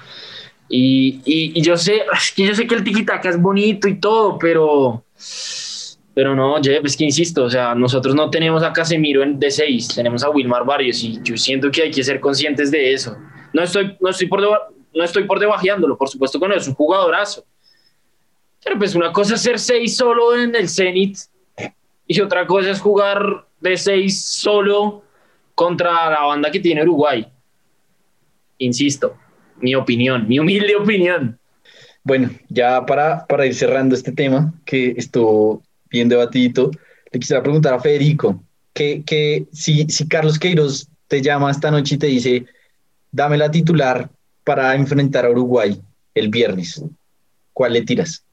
Y, 0.68 1.20
y, 1.24 1.58
y, 1.58 1.62
yo 1.62 1.76
sé, 1.76 2.02
es 2.12 2.32
que 2.32 2.46
yo 2.46 2.54
sé 2.54 2.66
que 2.66 2.74
el 2.74 2.84
tiki-taka 2.84 3.30
es 3.30 3.40
bonito 3.40 3.88
y 3.88 3.98
todo, 3.98 4.38
pero, 4.38 5.02
pero 6.12 6.34
no, 6.34 6.60
Jeff, 6.62 6.84
es 6.84 6.96
que 6.96 7.04
insisto, 7.04 7.44
o 7.44 7.50
sea, 7.50 7.74
nosotros 7.74 8.14
no 8.14 8.28
tenemos 8.28 8.62
a 8.62 8.72
Casemiro 8.72 9.22
en 9.22 9.40
D6, 9.40 9.94
tenemos 9.94 10.22
a 10.22 10.28
Wilmar 10.28 10.66
Barrios 10.66 11.02
y 11.02 11.20
yo 11.22 11.38
siento 11.38 11.70
que 11.70 11.84
hay 11.84 11.90
que 11.90 12.04
ser 12.04 12.20
conscientes 12.20 12.70
de 12.70 12.92
eso. 12.92 13.16
No 13.54 13.62
estoy, 13.62 13.96
no 14.00 14.10
estoy 14.10 14.26
por 14.28 14.42
deba, 14.42 14.68
no 14.94 15.04
estoy 15.04 15.24
por 15.24 15.40
debajeándolo, 15.40 15.96
por 15.96 16.10
supuesto 16.10 16.38
que 16.38 16.48
no, 16.48 16.54
es 16.54 16.68
un 16.68 16.74
jugadorazo. 16.74 17.44
Pero 18.64 18.78
pues 18.78 18.94
una 18.94 19.12
cosa 19.12 19.34
es 19.34 19.42
ser 19.42 19.58
6 19.58 19.96
solo 19.96 20.36
en 20.36 20.54
el 20.54 20.68
Zenit 20.68 21.18
y 22.06 22.20
otra 22.20 22.46
cosa 22.46 22.70
es 22.70 22.80
jugar 22.80 23.46
de 23.60 23.76
6 23.76 24.24
solo 24.24 25.02
contra 25.54 26.10
la 26.10 26.22
banda 26.22 26.50
que 26.50 26.60
tiene 26.60 26.82
Uruguay. 26.82 27.26
Insisto, 28.58 29.16
mi 29.60 29.74
opinión, 29.74 30.26
mi 30.28 30.38
humilde 30.38 30.76
opinión. 30.76 31.38
Bueno, 32.02 32.30
ya 32.48 32.86
para, 32.86 33.26
para 33.26 33.46
ir 33.46 33.54
cerrando 33.54 33.94
este 33.94 34.12
tema 34.12 34.54
que 34.64 34.94
estuvo 34.96 35.62
bien 35.90 36.08
debatidito, 36.08 36.70
le 37.12 37.20
quisiera 37.20 37.42
preguntar 37.42 37.74
a 37.74 37.80
Federico, 37.80 38.42
que, 38.72 39.02
que 39.04 39.46
si, 39.52 39.86
si 39.88 40.08
Carlos 40.08 40.38
Queiroz 40.38 40.88
te 41.06 41.22
llama 41.22 41.50
esta 41.50 41.70
noche 41.70 41.96
y 41.96 41.98
te 41.98 42.06
dice, 42.06 42.46
dame 43.10 43.36
la 43.36 43.50
titular 43.50 44.10
para 44.44 44.74
enfrentar 44.74 45.26
a 45.26 45.30
Uruguay 45.30 45.80
el 46.14 46.28
viernes, 46.28 46.82
¿cuál 47.52 47.74
le 47.74 47.82
tiras? 47.82 48.24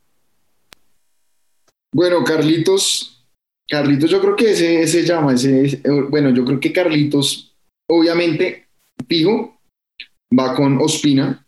Bueno, 1.96 2.26
Carlitos, 2.26 3.26
Carlitos 3.70 4.10
yo 4.10 4.20
creo 4.20 4.36
que 4.36 4.52
ese, 4.52 4.82
ese 4.82 5.06
llama, 5.06 5.34
ese, 5.34 5.64
ese, 5.64 5.82
bueno, 6.10 6.30
yo 6.32 6.44
creo 6.44 6.60
que 6.60 6.74
Carlitos, 6.74 7.56
obviamente, 7.88 8.68
fijo, 9.08 9.58
va 10.38 10.54
con 10.56 10.78
Ospina 10.82 11.48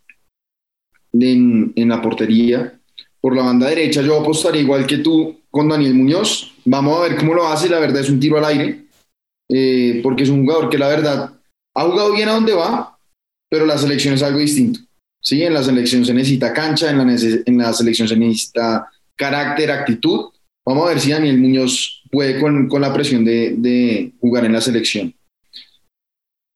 en, 1.11 1.73
en, 1.75 1.89
la 1.89 2.01
portería. 2.01 2.79
Por 3.19 3.35
la 3.35 3.43
banda 3.43 3.67
derecha 3.67 4.01
yo 4.01 4.21
apostaría 4.21 4.61
igual 4.61 4.87
que 4.87 4.99
tú 4.99 5.37
con 5.51 5.67
Daniel 5.67 5.95
Muñoz. 5.95 6.55
Vamos 6.63 6.97
a 6.97 7.09
ver 7.09 7.17
cómo 7.17 7.33
lo 7.33 7.45
hace. 7.45 7.67
La 7.67 7.81
verdad 7.81 7.99
es 7.99 8.09
un 8.09 8.21
tiro 8.21 8.37
al 8.37 8.45
aire, 8.45 8.85
eh, 9.49 9.99
porque 10.01 10.23
es 10.23 10.29
un 10.29 10.45
jugador 10.45 10.69
que 10.69 10.77
la 10.77 10.87
verdad 10.87 11.33
ha 11.75 11.83
jugado 11.83 12.13
bien 12.13 12.29
a 12.29 12.35
donde 12.35 12.53
va, 12.53 12.97
pero 13.49 13.65
la 13.65 13.77
selección 13.77 14.13
es 14.13 14.23
algo 14.23 14.39
distinto. 14.39 14.79
¿sí? 15.19 15.43
En 15.43 15.53
la 15.53 15.61
selección 15.61 16.05
se 16.05 16.13
necesita 16.13 16.53
cancha, 16.53 16.89
en 16.89 16.99
la, 16.99 17.43
en 17.45 17.57
la 17.57 17.73
selección 17.73 18.07
se 18.07 18.15
necesita 18.15 18.89
carácter, 19.17 19.71
actitud. 19.71 20.27
Vamos 20.67 20.85
a 20.85 20.89
ver 20.89 20.99
si 20.99 21.11
Daniel 21.11 21.37
Muñoz 21.37 22.03
puede 22.11 22.41
con, 22.41 22.67
con 22.67 22.81
la 22.81 22.93
presión 22.93 23.23
de, 23.23 24.11
jugar 24.19 24.43
en 24.43 24.51
la 24.51 24.59
selección. 24.59 25.15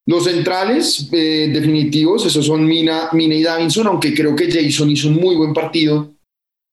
Los 0.05 0.26
centrales 0.26 1.07
eh, 1.14 1.49
definitivos, 1.53 2.26
esos 2.26 2.45
son 2.45 2.66
Mina, 2.66 3.07
Mina 3.14 3.36
y 3.36 3.43
Davinson, 3.43 3.88
aunque 3.88 4.14
creo 4.14 4.36
que 4.36 4.51
Jason 4.51 4.89
hizo 4.89 5.07
un 5.07 5.16
muy 5.16 5.36
buen 5.36 5.53
partido 5.53 6.14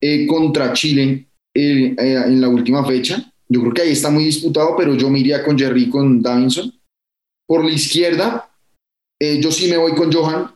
eh, 0.02 0.26
contra 0.26 0.72
Chile 0.72 1.28
eh, 1.54 1.94
en 1.96 2.40
la 2.40 2.48
última 2.48 2.84
fecha. 2.84 3.32
Yo 3.48 3.60
creo 3.60 3.72
que 3.72 3.82
ahí 3.82 3.92
está 3.92 4.10
muy 4.10 4.24
disputado, 4.24 4.74
pero 4.76 4.96
yo 4.96 5.08
me 5.08 5.20
iría 5.20 5.44
con 5.44 5.56
Jerry 5.56 5.88
con 5.88 6.20
Davinson. 6.20 6.72
Por 7.46 7.64
la 7.64 7.70
izquierda, 7.70 8.50
yo 9.20 9.52
sí 9.52 9.70
me 9.70 9.76
voy 9.76 9.92
con 9.92 10.12
Johan. 10.12 10.50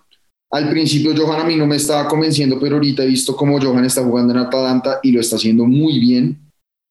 Al 0.50 0.68
principio 0.68 1.14
Johan 1.16 1.42
a 1.42 1.44
mí 1.44 1.54
no 1.54 1.66
me 1.66 1.76
estaba 1.76 2.08
convenciendo, 2.08 2.58
pero 2.58 2.74
ahorita 2.74 3.04
he 3.04 3.06
visto 3.06 3.36
cómo 3.36 3.60
Johan 3.60 3.84
está 3.84 4.02
jugando 4.02 4.32
en 4.32 4.40
Atalanta 4.40 4.98
y 5.02 5.12
lo 5.12 5.20
está 5.20 5.36
haciendo 5.36 5.64
muy 5.64 6.00
bien. 6.00 6.41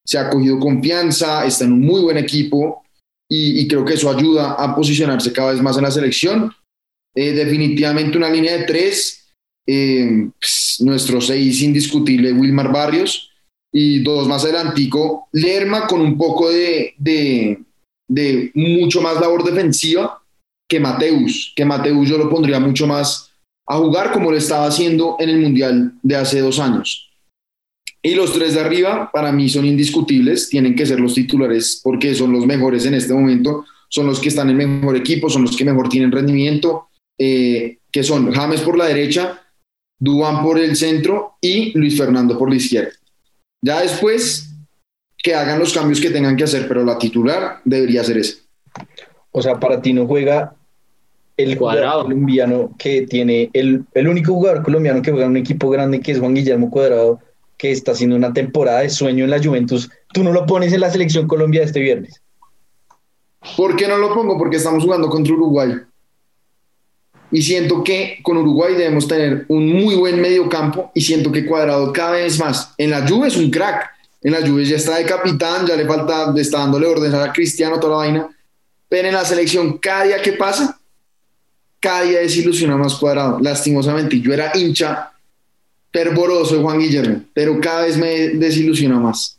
Se 0.06 0.18
ha 0.18 0.30
cogido 0.30 0.60
confianza, 0.60 1.45
está 1.45 1.66
en 1.66 1.74
un 1.74 1.82
muy 1.82 2.02
buen 2.02 2.18
equipo 2.18 2.84
y, 3.30 3.66
creo 3.68 3.86
que 3.86 3.93
eso 3.93 4.10
ayuda 4.10 4.54
a 4.54 4.76
posicionarse 4.76 5.32
cada 5.32 5.54
vez 5.54 5.62
más 5.62 5.78
en 5.78 5.84
la 5.84 5.91
selección. 5.91 6.52
Eh, 7.16 7.32
definitivamente 7.32 8.18
una 8.18 8.30
línea 8.30 8.58
de 8.58 8.66
tres, 8.66 9.34
eh, 9.66 10.30
pues, 10.38 10.78
nuestro 10.82 11.22
seis 11.22 11.62
indiscutible 11.62 12.34
Wilmar 12.34 12.72
Barrios 12.72 13.30
y 13.72 13.99
dos 13.99 14.28
más 14.28 14.43
adelantico 14.43 15.30
Lerma 15.32 15.88
con 15.88 16.02
un 16.02 16.18
poco 16.18 16.49
de, 16.49 16.93
de, 16.97 17.64
de, 18.10 18.52
mucho 18.54 19.02
más 19.02 19.20
labor 19.20 19.43
defensiva 19.43 20.22
que 20.68 20.80
Mateus, 20.80 21.54
que 21.56 21.66
Mateus 21.66 22.10
yo 22.10 22.18
lo 22.18 22.30
pondría 22.30 22.60
mucho 22.60 22.88
más 22.88 23.32
a 23.68 23.78
jugar 23.78 24.12
como 24.12 24.32
lo 24.32 24.38
estaba 24.38 24.68
haciendo 24.68 25.16
en 25.20 25.30
el 25.30 25.39
Mundial 25.39 25.93
de 26.04 26.16
hace 26.16 26.39
dos 26.39 26.60
años. 26.60 27.11
Y 28.04 28.16
los 28.16 28.34
tres 28.34 28.56
de 28.56 28.62
arriba, 28.62 29.10
para 29.14 29.32
mí, 29.32 29.47
son 29.47 29.66
indiscutibles, 29.66 30.49
tienen 30.49 30.76
que 30.76 30.86
ser 30.86 30.99
los 30.99 31.14
titulares 31.14 31.80
porque 31.84 32.16
son 32.16 32.32
los 32.32 32.45
mejores 32.45 32.86
en 32.86 32.95
este 32.95 33.14
momento, 33.14 33.66
son 33.89 34.08
los 34.08 34.20
que 34.20 34.30
están 34.30 34.49
en 34.49 34.58
mejor 34.58 34.95
equipo, 34.95 35.30
son 35.30 35.43
los 35.43 35.56
que 35.56 35.66
mejor 35.66 35.88
tienen 35.88 36.12
rendimiento, 36.12 36.88
eh, 37.20 37.78
que 37.91 38.04
son 38.04 38.32
James 38.32 38.62
por 38.62 38.78
la 38.78 38.86
derecha, 38.86 39.38
Duan 39.99 40.41
por 40.41 40.58
el 40.58 40.76
centro 40.76 41.36
y 41.39 41.78
Luis 41.78 41.95
Fernando 41.95 42.36
por 42.36 42.49
la 42.49 42.56
izquierda. 42.56 42.89
Ya 43.64 43.82
después, 43.82 44.52
que 45.22 45.36
hagan 45.36 45.60
los 45.60 45.74
cambios 45.74 46.02
que 46.02 46.10
tengan 46.10 46.36
que 46.36 46.45
hacer, 46.45 46.68
pero 46.68 46.84
la 46.84 46.97
titular 46.97 47.62
debería 47.64 48.04
ser 48.04 48.18
esa. 48.18 48.38
O 49.32 49.43
sea, 49.43 49.60
para 49.60 49.80
ti 49.80 49.93
no 49.93 50.08
juega 50.08 50.56
el 51.38 51.56
cuadrado 51.56 52.04
colombiano 52.04 52.76
que 52.80 53.04
tiene, 53.04 53.52
el, 53.54 53.86
el 53.93 54.08
único 54.08 54.34
jugador 54.34 54.64
colombiano 54.64 55.04
que 55.04 55.12
juega 55.12 55.26
en 55.26 55.32
un 55.32 55.38
equipo 55.38 55.70
grande 55.70 55.99
que 55.99 56.14
es 56.14 56.20
Juan 56.20 56.34
Guillermo 56.34 56.72
Cuadrado 56.72 57.20
que 57.62 57.72
está 57.72 57.91
haciendo 57.91 58.16
una 58.16 58.34
temporada 58.34 58.80
de 58.80 58.89
sueño 58.89 59.24
en 59.24 59.30
la 59.30 59.38
Juventus, 59.38 59.88
tú 60.12 60.24
no 60.24 60.34
lo 60.34 60.47
pones 60.47 60.74
en 60.74 60.80
la 60.80 60.89
selección 60.89 61.28
Colombia 61.28 61.62
este 61.62 61.80
viernes. 61.80 62.20
¿Por 63.55 63.76
qué 63.76 63.88
no 63.88 63.99
lo 63.99 64.16
pongo? 64.16 64.36
Porque 64.36 64.57
estamos 64.57 64.84
jugando 64.84 65.07
contra 65.09 65.36
Uruguay. 65.36 65.76
Y 67.30 67.43
siento 67.43 67.84
que 67.84 68.18
con 68.24 68.38
Uruguay 68.38 68.74
debemos 68.74 69.07
tener 69.07 69.45
un 69.47 69.68
muy 69.74 69.93
buen 69.93 70.20
medio 70.20 70.49
campo 70.49 70.89
y 70.95 71.01
siento 71.01 71.32
que 71.32 71.45
Cuadrado 71.45 71.93
cada 71.93 72.14
vez 72.14 72.39
más. 72.39 72.74
En 72.80 72.89
la 72.89 73.07
Juve 73.07 73.28
es 73.28 73.38
un 73.38 73.51
crack. 73.51 73.91
En 74.24 74.32
la 74.32 74.41
Juve 74.41 74.66
ya 74.66 74.78
está 74.78 74.95
de 74.95 75.05
capitán, 75.05 75.68
ya 75.68 75.76
le 75.76 75.86
falta, 75.86 76.34
está 76.38 76.57
dándole 76.57 76.88
órdenes 76.88 77.14
a 77.14 77.32
Cristiano, 77.32 77.80
toda 77.80 77.91
la 77.91 77.97
vaina. 77.97 78.30
Pero 78.89 79.07
en 79.07 79.14
la 79.14 79.24
selección, 79.24 79.78
cada 79.78 80.05
día 80.05 80.20
que 80.20 80.34
pasa, 80.34 80.80
cada 81.80 82.01
día 82.01 82.22
desilusiona 82.22 82.76
más 82.76 82.95
Cuadrado. 82.95 83.39
Lastimosamente, 83.39 84.20
yo 84.20 84.34
era 84.34 84.51
hincha 84.55 85.11
fervoroso 85.92 86.62
Juan 86.62 86.80
Guillermo, 86.80 87.22
pero 87.34 87.60
cada 87.60 87.84
vez 87.84 87.98
me 87.98 88.30
desilusiona 88.30 89.00
más. 89.00 89.38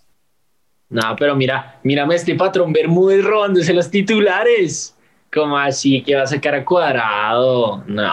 No, 0.89 1.17
pero 1.19 1.35
mira, 1.35 1.81
mírame 1.83 2.15
este 2.15 2.35
patrón 2.35 2.73
Bermúdez 2.73 3.25
robándose 3.25 3.73
los 3.73 3.91
titulares. 3.91 4.95
¿Cómo 5.33 5.57
así 5.57 6.03
que 6.03 6.15
va 6.15 6.25
a 6.25 6.27
sacar 6.27 6.55
a 6.55 6.65
cuadrado? 6.65 7.83
No. 7.87 8.13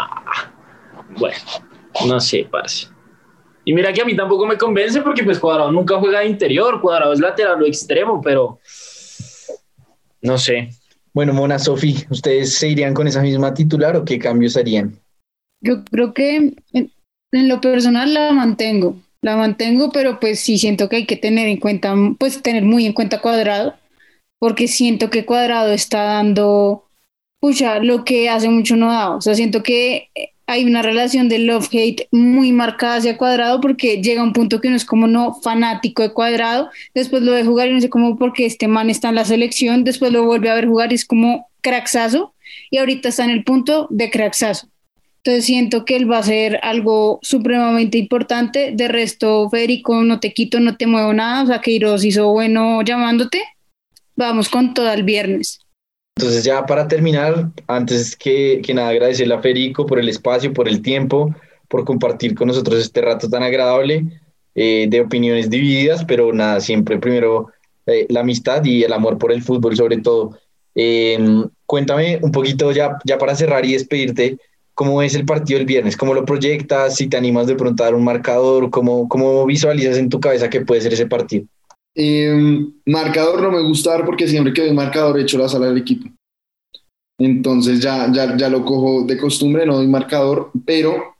Bueno, 1.18 1.38
no 2.08 2.20
sé, 2.22 2.48
parce. 2.50 2.88
Y 3.66 3.74
mira 3.74 3.92
que 3.92 4.02
a 4.02 4.06
mí 4.06 4.16
tampoco 4.16 4.46
me 4.46 4.58
convence 4.58 5.02
porque 5.02 5.24
pues 5.24 5.38
cuadrado 5.38 5.72
nunca 5.72 6.00
juega 6.00 6.22
de 6.22 6.28
interior, 6.28 6.80
cuadrado 6.80 7.12
es 7.12 7.20
lateral 7.20 7.62
o 7.62 7.66
extremo, 7.66 8.22
pero 8.22 8.60
no 10.22 10.38
sé. 10.38 10.70
Bueno, 11.14 11.34
Mona, 11.34 11.60
Sofi, 11.60 11.98
¿ustedes 12.10 12.56
se 12.56 12.70
irían 12.70 12.94
con 12.94 13.08
esa 13.08 13.22
misma 13.22 13.54
titular 13.54 13.98
o 13.98 14.06
qué 14.06 14.18
cambios 14.18 14.56
harían? 14.56 14.98
Yo 15.60 15.84
creo 15.84 16.14
que 16.14 16.54
en 17.32 17.48
lo 17.48 17.62
personal 17.62 18.14
la 18.14 18.32
mantengo, 18.34 18.96
la 19.22 19.36
mantengo, 19.36 19.92
pero 19.92 20.20
pues 20.20 20.40
sí 20.40 20.58
siento 20.58 20.90
que 20.90 20.98
hay 20.98 21.06
que 21.06 21.18
tener 21.18 21.48
en 21.48 21.58
cuenta, 21.58 21.96
pues 22.18 22.42
tener 22.42 22.64
muy 22.64 22.86
en 22.86 22.94
cuenta 22.94 23.22
cuadrado, 23.22 23.76
porque 24.40 24.68
siento 24.68 25.10
que 25.10 25.26
cuadrado 25.26 25.72
está 25.72 26.04
dando, 26.04 26.86
pucha, 27.40 27.80
lo 27.80 28.06
que 28.06 28.30
hace 28.30 28.50
mucho 28.50 28.76
no 28.76 28.88
da. 28.92 29.16
O 29.16 29.22
sea, 29.22 29.36
siento 29.36 29.64
que 29.64 30.10
hay 30.48 30.66
una 30.66 30.82
relación 30.82 31.30
de 31.30 31.38
love-hate 31.40 32.08
muy 32.12 32.52
marcada 32.52 32.96
hacia 32.96 33.18
cuadrado 33.18 33.62
porque 33.62 34.02
llega 34.02 34.24
un 34.24 34.34
punto 34.34 34.60
que 34.60 34.70
no 34.72 34.76
es 34.76 34.86
como 34.86 35.06
no 35.06 35.36
fanático 35.36 36.02
de 36.02 36.12
cuadrado, 36.12 36.70
después 36.96 37.22
lo 37.22 37.34
ve 37.34 37.44
jugar 37.46 37.68
y 37.70 37.74
no 37.74 37.82
sé 37.82 37.90
cómo 37.90 38.18
porque 38.18 38.48
este 38.48 38.68
man 38.68 38.90
está 38.90 39.10
en 39.10 39.16
la 39.16 39.26
selección, 39.26 39.84
después 39.84 40.12
lo 40.12 40.26
vuelve 40.26 40.50
a 40.50 40.56
ver 40.56 40.68
jugar 40.68 40.92
y 40.92 40.96
es 40.96 41.06
como 41.06 41.48
cracksazo 41.62 42.34
y 42.72 42.78
ahorita 42.78 43.10
está 43.10 43.26
en 43.26 43.30
el 43.32 43.44
punto 43.44 43.88
de 43.92 44.10
cracksazo. 44.10 44.70
Entonces 45.24 45.46
siento 45.46 45.84
que 45.84 45.98
él 45.98 46.10
va 46.10 46.20
a 46.20 46.24
ser 46.24 46.60
algo 46.64 47.20
supremamente 47.22 47.98
importante. 47.98 48.72
De 48.74 48.88
resto, 48.88 49.50
Federico, 49.50 50.02
no 50.04 50.20
te 50.20 50.34
quito, 50.34 50.60
no 50.60 50.78
te 50.78 50.88
muevo 50.88 51.14
nada. 51.14 51.44
O 51.44 51.48
sea, 51.48 51.60
que 51.60 51.72
Iros 51.72 52.06
hizo 52.06 52.32
bueno 52.32 52.82
llamándote. 52.82 53.44
Vamos 54.16 54.48
con 54.48 54.74
todo 54.74 54.92
el 54.92 55.04
viernes. 55.04 55.60
Entonces 56.16 56.44
ya 56.44 56.66
para 56.66 56.88
terminar, 56.88 57.50
antes 57.68 58.16
que, 58.16 58.62
que 58.64 58.74
nada, 58.74 58.90
agradecerle 58.90 59.34
a 59.34 59.42
Federico 59.42 59.86
por 59.86 60.00
el 60.00 60.10
espacio, 60.10 60.54
por 60.54 60.68
el 60.68 60.82
tiempo, 60.82 61.34
por 61.68 61.86
compartir 61.86 62.36
con 62.36 62.48
nosotros 62.48 62.80
este 62.80 63.02
rato 63.02 63.30
tan 63.30 63.44
agradable 63.44 64.06
eh, 64.56 64.88
de 64.90 65.02
opiniones 65.02 65.50
divididas, 65.50 66.04
pero 66.04 66.34
nada, 66.34 66.60
siempre 66.60 66.98
primero 66.98 67.48
eh, 67.86 68.06
la 68.10 68.22
amistad 68.22 68.64
y 68.66 68.84
el 68.84 68.92
amor 68.92 69.18
por 69.18 69.32
el 69.32 69.42
fútbol 69.42 69.76
sobre 69.78 69.98
todo. 69.98 70.38
Eh, 70.76 71.18
cuéntame 71.66 72.20
un 72.22 72.32
poquito 72.32 72.72
ya, 72.72 72.98
ya 73.06 73.18
para 73.18 73.36
cerrar 73.36 73.66
y 73.66 73.74
despedirte, 73.74 74.38
¿Cómo 74.80 75.02
es 75.02 75.14
el 75.14 75.26
partido 75.26 75.60
el 75.60 75.66
viernes? 75.66 75.98
¿Cómo 75.98 76.14
lo 76.14 76.24
proyectas? 76.24 76.96
Si 76.96 77.08
te 77.08 77.18
animas 77.18 77.48
de 77.48 77.56
pronto 77.56 77.84
a 77.84 77.88
dar 77.88 77.96
un 77.96 78.04
marcador, 78.06 78.70
¿cómo, 78.70 79.10
cómo 79.10 79.46
visualizas 79.46 79.98
en 79.98 80.08
tu 80.08 80.22
cabeza 80.22 80.50
que 80.50 80.62
puede 80.62 80.80
ser 80.80 80.94
ese 80.94 81.06
partido? 81.06 81.44
Eh, 81.94 82.66
marcador 82.86 83.42
no 83.42 83.52
me 83.52 83.62
gusta 83.62 84.02
porque 84.06 84.26
siempre 84.26 84.54
que 84.54 84.62
veo 84.62 84.74
marcador 84.74 85.20
echo 85.20 85.38
la 85.38 85.50
sala 85.50 85.66
del 85.68 85.80
equipo. 85.80 86.08
Entonces 87.20 87.82
ya, 87.82 88.10
ya, 88.10 88.38
ya 88.38 88.48
lo 88.48 88.64
cojo 88.64 89.04
de 89.04 89.18
costumbre, 89.18 89.66
no 89.66 89.76
doy 89.76 89.88
marcador, 89.90 90.50
pero 90.66 91.14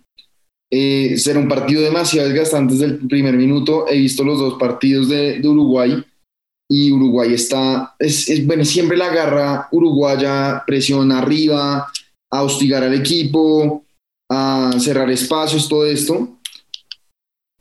eh, 0.72 1.18
será 1.18 1.40
un 1.40 1.50
partido 1.50 1.82
demasiado 1.82 2.30
desgastante 2.30 2.76
desde 2.76 2.86
el 2.86 3.08
primer 3.10 3.36
minuto. 3.36 3.90
He 3.90 3.98
visto 3.98 4.24
los 4.24 4.40
dos 4.40 4.54
partidos 4.58 5.10
de, 5.10 5.40
de 5.40 5.48
Uruguay 5.50 6.02
y 6.72 6.94
Uruguay 6.94 7.34
está, 7.34 7.94
es, 8.00 8.30
es, 8.30 8.48
bueno, 8.48 8.64
siempre 8.64 8.96
la 8.96 9.14
garra 9.14 9.68
uruguaya, 9.74 10.64
presión 10.66 11.12
arriba, 11.12 11.92
a 12.32 12.44
hostigar 12.44 12.84
al 12.84 12.94
equipo, 12.94 13.86
a 14.30 14.72
cerrar 14.80 15.10
espacios, 15.10 15.68
todo 15.68 15.86
esto. 15.86 16.38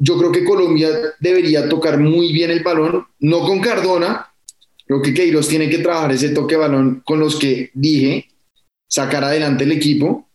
Yo 0.01 0.17
creo 0.19 0.31
que 0.31 0.45
Colombia 0.45 0.89
debería 1.19 1.69
tocar 1.69 1.99
muy 1.99 2.33
bien 2.33 2.51
el 2.51 2.63
balón, 2.63 3.07
no 3.19 3.41
con 3.41 3.61
Cardona, 3.61 4.33
creo 4.87 5.03
que 5.03 5.13
Queiroz 5.13 5.49
tiene 5.49 5.69
que 5.69 5.79
trabajar 5.79 6.13
ese 6.13 6.31
toque 6.31 6.55
de 6.55 6.61
balón 6.61 7.03
con 7.05 7.19
los 7.19 7.37
que 7.37 7.71
dije, 7.75 8.29
sacar 8.89 9.25
adelante 9.25 9.65
el 9.65 9.73
equipo 9.73 10.29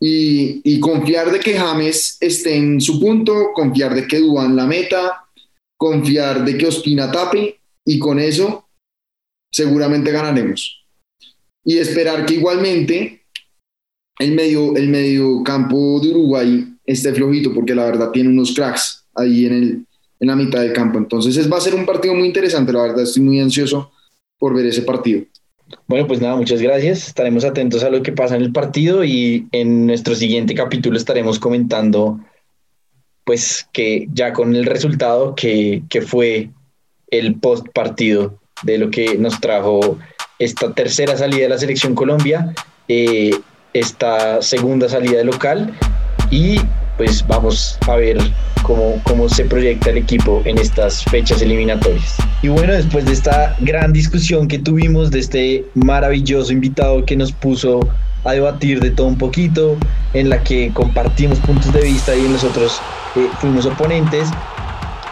y, 0.00 0.60
y 0.62 0.78
confiar 0.78 1.32
de 1.32 1.40
que 1.40 1.58
James 1.58 2.18
esté 2.20 2.56
en 2.56 2.80
su 2.80 3.00
punto, 3.00 3.52
confiar 3.54 3.94
de 3.94 4.06
que 4.06 4.18
Duan 4.18 4.54
la 4.54 4.66
meta, 4.66 5.24
confiar 5.78 6.44
de 6.44 6.58
que 6.58 6.66
Ospina 6.66 7.10
tape 7.10 7.58
y 7.86 7.98
con 7.98 8.18
eso 8.18 8.68
seguramente 9.52 10.12
ganaremos. 10.12 10.84
Y 11.64 11.78
esperar 11.78 12.26
que 12.26 12.34
igualmente 12.34 13.17
el 14.18 14.32
medio, 14.32 14.74
el 14.76 14.88
medio 14.88 15.42
campo 15.42 16.00
de 16.00 16.10
Uruguay 16.10 16.66
esté 16.84 17.12
flojito, 17.12 17.52
porque 17.54 17.74
la 17.74 17.84
verdad 17.84 18.10
tiene 18.10 18.30
unos 18.30 18.54
cracks 18.54 19.04
ahí 19.14 19.46
en, 19.46 19.52
el, 19.52 19.86
en 20.20 20.28
la 20.28 20.36
mitad 20.36 20.60
del 20.60 20.72
campo. 20.72 20.98
Entonces 20.98 21.36
es, 21.36 21.50
va 21.50 21.58
a 21.58 21.60
ser 21.60 21.74
un 21.74 21.86
partido 21.86 22.14
muy 22.14 22.26
interesante, 22.26 22.72
la 22.72 22.82
verdad 22.82 23.02
estoy 23.02 23.22
muy 23.22 23.40
ansioso 23.40 23.92
por 24.38 24.54
ver 24.54 24.66
ese 24.66 24.82
partido. 24.82 25.24
Bueno, 25.86 26.06
pues 26.06 26.20
nada, 26.20 26.36
muchas 26.36 26.62
gracias. 26.62 27.08
Estaremos 27.08 27.44
atentos 27.44 27.82
a 27.84 27.90
lo 27.90 28.02
que 28.02 28.12
pasa 28.12 28.36
en 28.36 28.42
el 28.42 28.52
partido 28.52 29.04
y 29.04 29.46
en 29.52 29.86
nuestro 29.86 30.14
siguiente 30.14 30.54
capítulo 30.54 30.96
estaremos 30.96 31.38
comentando, 31.38 32.20
pues 33.24 33.68
que 33.72 34.08
ya 34.12 34.32
con 34.32 34.56
el 34.56 34.64
resultado 34.64 35.34
que, 35.34 35.82
que 35.90 36.00
fue 36.00 36.50
el 37.10 37.34
post 37.34 37.66
partido 37.74 38.38
de 38.62 38.78
lo 38.78 38.90
que 38.90 39.18
nos 39.18 39.40
trajo 39.40 39.98
esta 40.38 40.72
tercera 40.72 41.16
salida 41.16 41.42
de 41.42 41.48
la 41.50 41.58
selección 41.58 41.94
Colombia, 41.94 42.54
eh, 42.86 43.32
esta 43.72 44.40
segunda 44.42 44.88
salida 44.88 45.18
de 45.18 45.24
local 45.24 45.72
y 46.30 46.60
pues 46.96 47.24
vamos 47.26 47.78
a 47.86 47.94
ver 47.94 48.18
cómo, 48.62 49.00
cómo 49.04 49.28
se 49.28 49.44
proyecta 49.44 49.90
el 49.90 49.98
equipo 49.98 50.42
en 50.44 50.58
estas 50.58 51.04
fechas 51.04 51.40
eliminatorias. 51.40 52.16
Y 52.42 52.48
bueno, 52.48 52.72
después 52.72 53.04
de 53.04 53.12
esta 53.12 53.56
gran 53.60 53.92
discusión 53.92 54.48
que 54.48 54.58
tuvimos, 54.58 55.10
de 55.10 55.20
este 55.20 55.64
maravilloso 55.74 56.52
invitado 56.52 57.04
que 57.04 57.16
nos 57.16 57.32
puso 57.32 57.88
a 58.24 58.32
debatir 58.32 58.80
de 58.80 58.90
todo 58.90 59.06
un 59.06 59.16
poquito, 59.16 59.76
en 60.12 60.28
la 60.28 60.42
que 60.42 60.72
compartimos 60.74 61.38
puntos 61.38 61.72
de 61.72 61.82
vista 61.82 62.16
y 62.16 62.22
nosotros 62.22 62.80
eh, 63.14 63.28
fuimos 63.40 63.64
oponentes, 63.64 64.28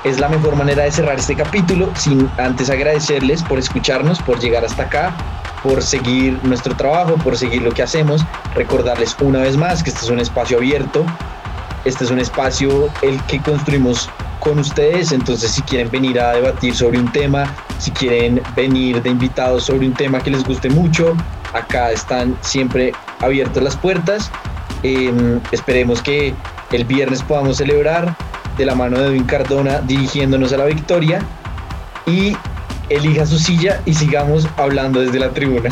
es 0.04 0.20
la 0.20 0.28
mejor 0.28 0.57
manera 0.57 0.84
de 0.84 0.92
cerrar 0.92 1.18
este 1.18 1.34
capítulo 1.34 1.90
sin 1.96 2.28
antes 2.38 2.68
agradecerles 2.68 3.42
por 3.42 3.59
escucharnos, 3.59 4.20
por 4.22 4.38
llegar 4.40 4.64
hasta 4.64 4.84
acá, 4.84 5.16
por 5.66 5.82
seguir 5.82 6.38
nuestro 6.44 6.76
trabajo, 6.76 7.16
por 7.16 7.36
seguir 7.36 7.62
lo 7.62 7.72
que 7.72 7.82
hacemos. 7.82 8.24
Recordarles 8.54 9.16
una 9.20 9.40
vez 9.40 9.56
más 9.56 9.82
que 9.82 9.90
este 9.90 10.04
es 10.04 10.10
un 10.10 10.20
espacio 10.20 10.58
abierto, 10.58 11.04
este 11.84 12.04
es 12.04 12.10
un 12.10 12.20
espacio 12.20 12.88
el 13.02 13.20
que 13.24 13.40
construimos 13.40 14.08
con 14.38 14.60
ustedes, 14.60 15.10
entonces 15.10 15.50
si 15.50 15.62
quieren 15.62 15.90
venir 15.90 16.20
a 16.20 16.34
debatir 16.34 16.72
sobre 16.74 17.00
un 17.00 17.10
tema, 17.10 17.52
si 17.78 17.90
quieren 17.90 18.40
venir 18.54 19.02
de 19.02 19.10
invitados 19.10 19.64
sobre 19.64 19.88
un 19.88 19.94
tema 19.94 20.20
que 20.20 20.30
les 20.30 20.44
guste 20.44 20.70
mucho, 20.70 21.16
acá 21.52 21.90
están 21.90 22.36
siempre 22.42 22.92
abiertas 23.20 23.60
las 23.60 23.76
puertas. 23.76 24.30
Eh, 24.84 25.40
esperemos 25.50 26.00
que 26.00 26.32
el 26.70 26.84
viernes 26.84 27.22
podamos 27.22 27.56
celebrar 27.56 28.14
de 28.56 28.66
la 28.66 28.76
mano 28.76 29.00
de 29.00 29.08
Edwin 29.08 29.24
Cardona 29.24 29.80
dirigiéndonos 29.80 30.52
a 30.52 30.58
la 30.58 30.66
victoria 30.66 31.20
y 32.06 32.36
elija 32.89 33.26
su 33.26 33.39
silla 33.39 33.80
y 33.84 33.95
sigamos 33.95 34.47
hablando 34.57 35.01
desde 35.01 35.18
la 35.18 35.32
tribuna. 35.32 35.70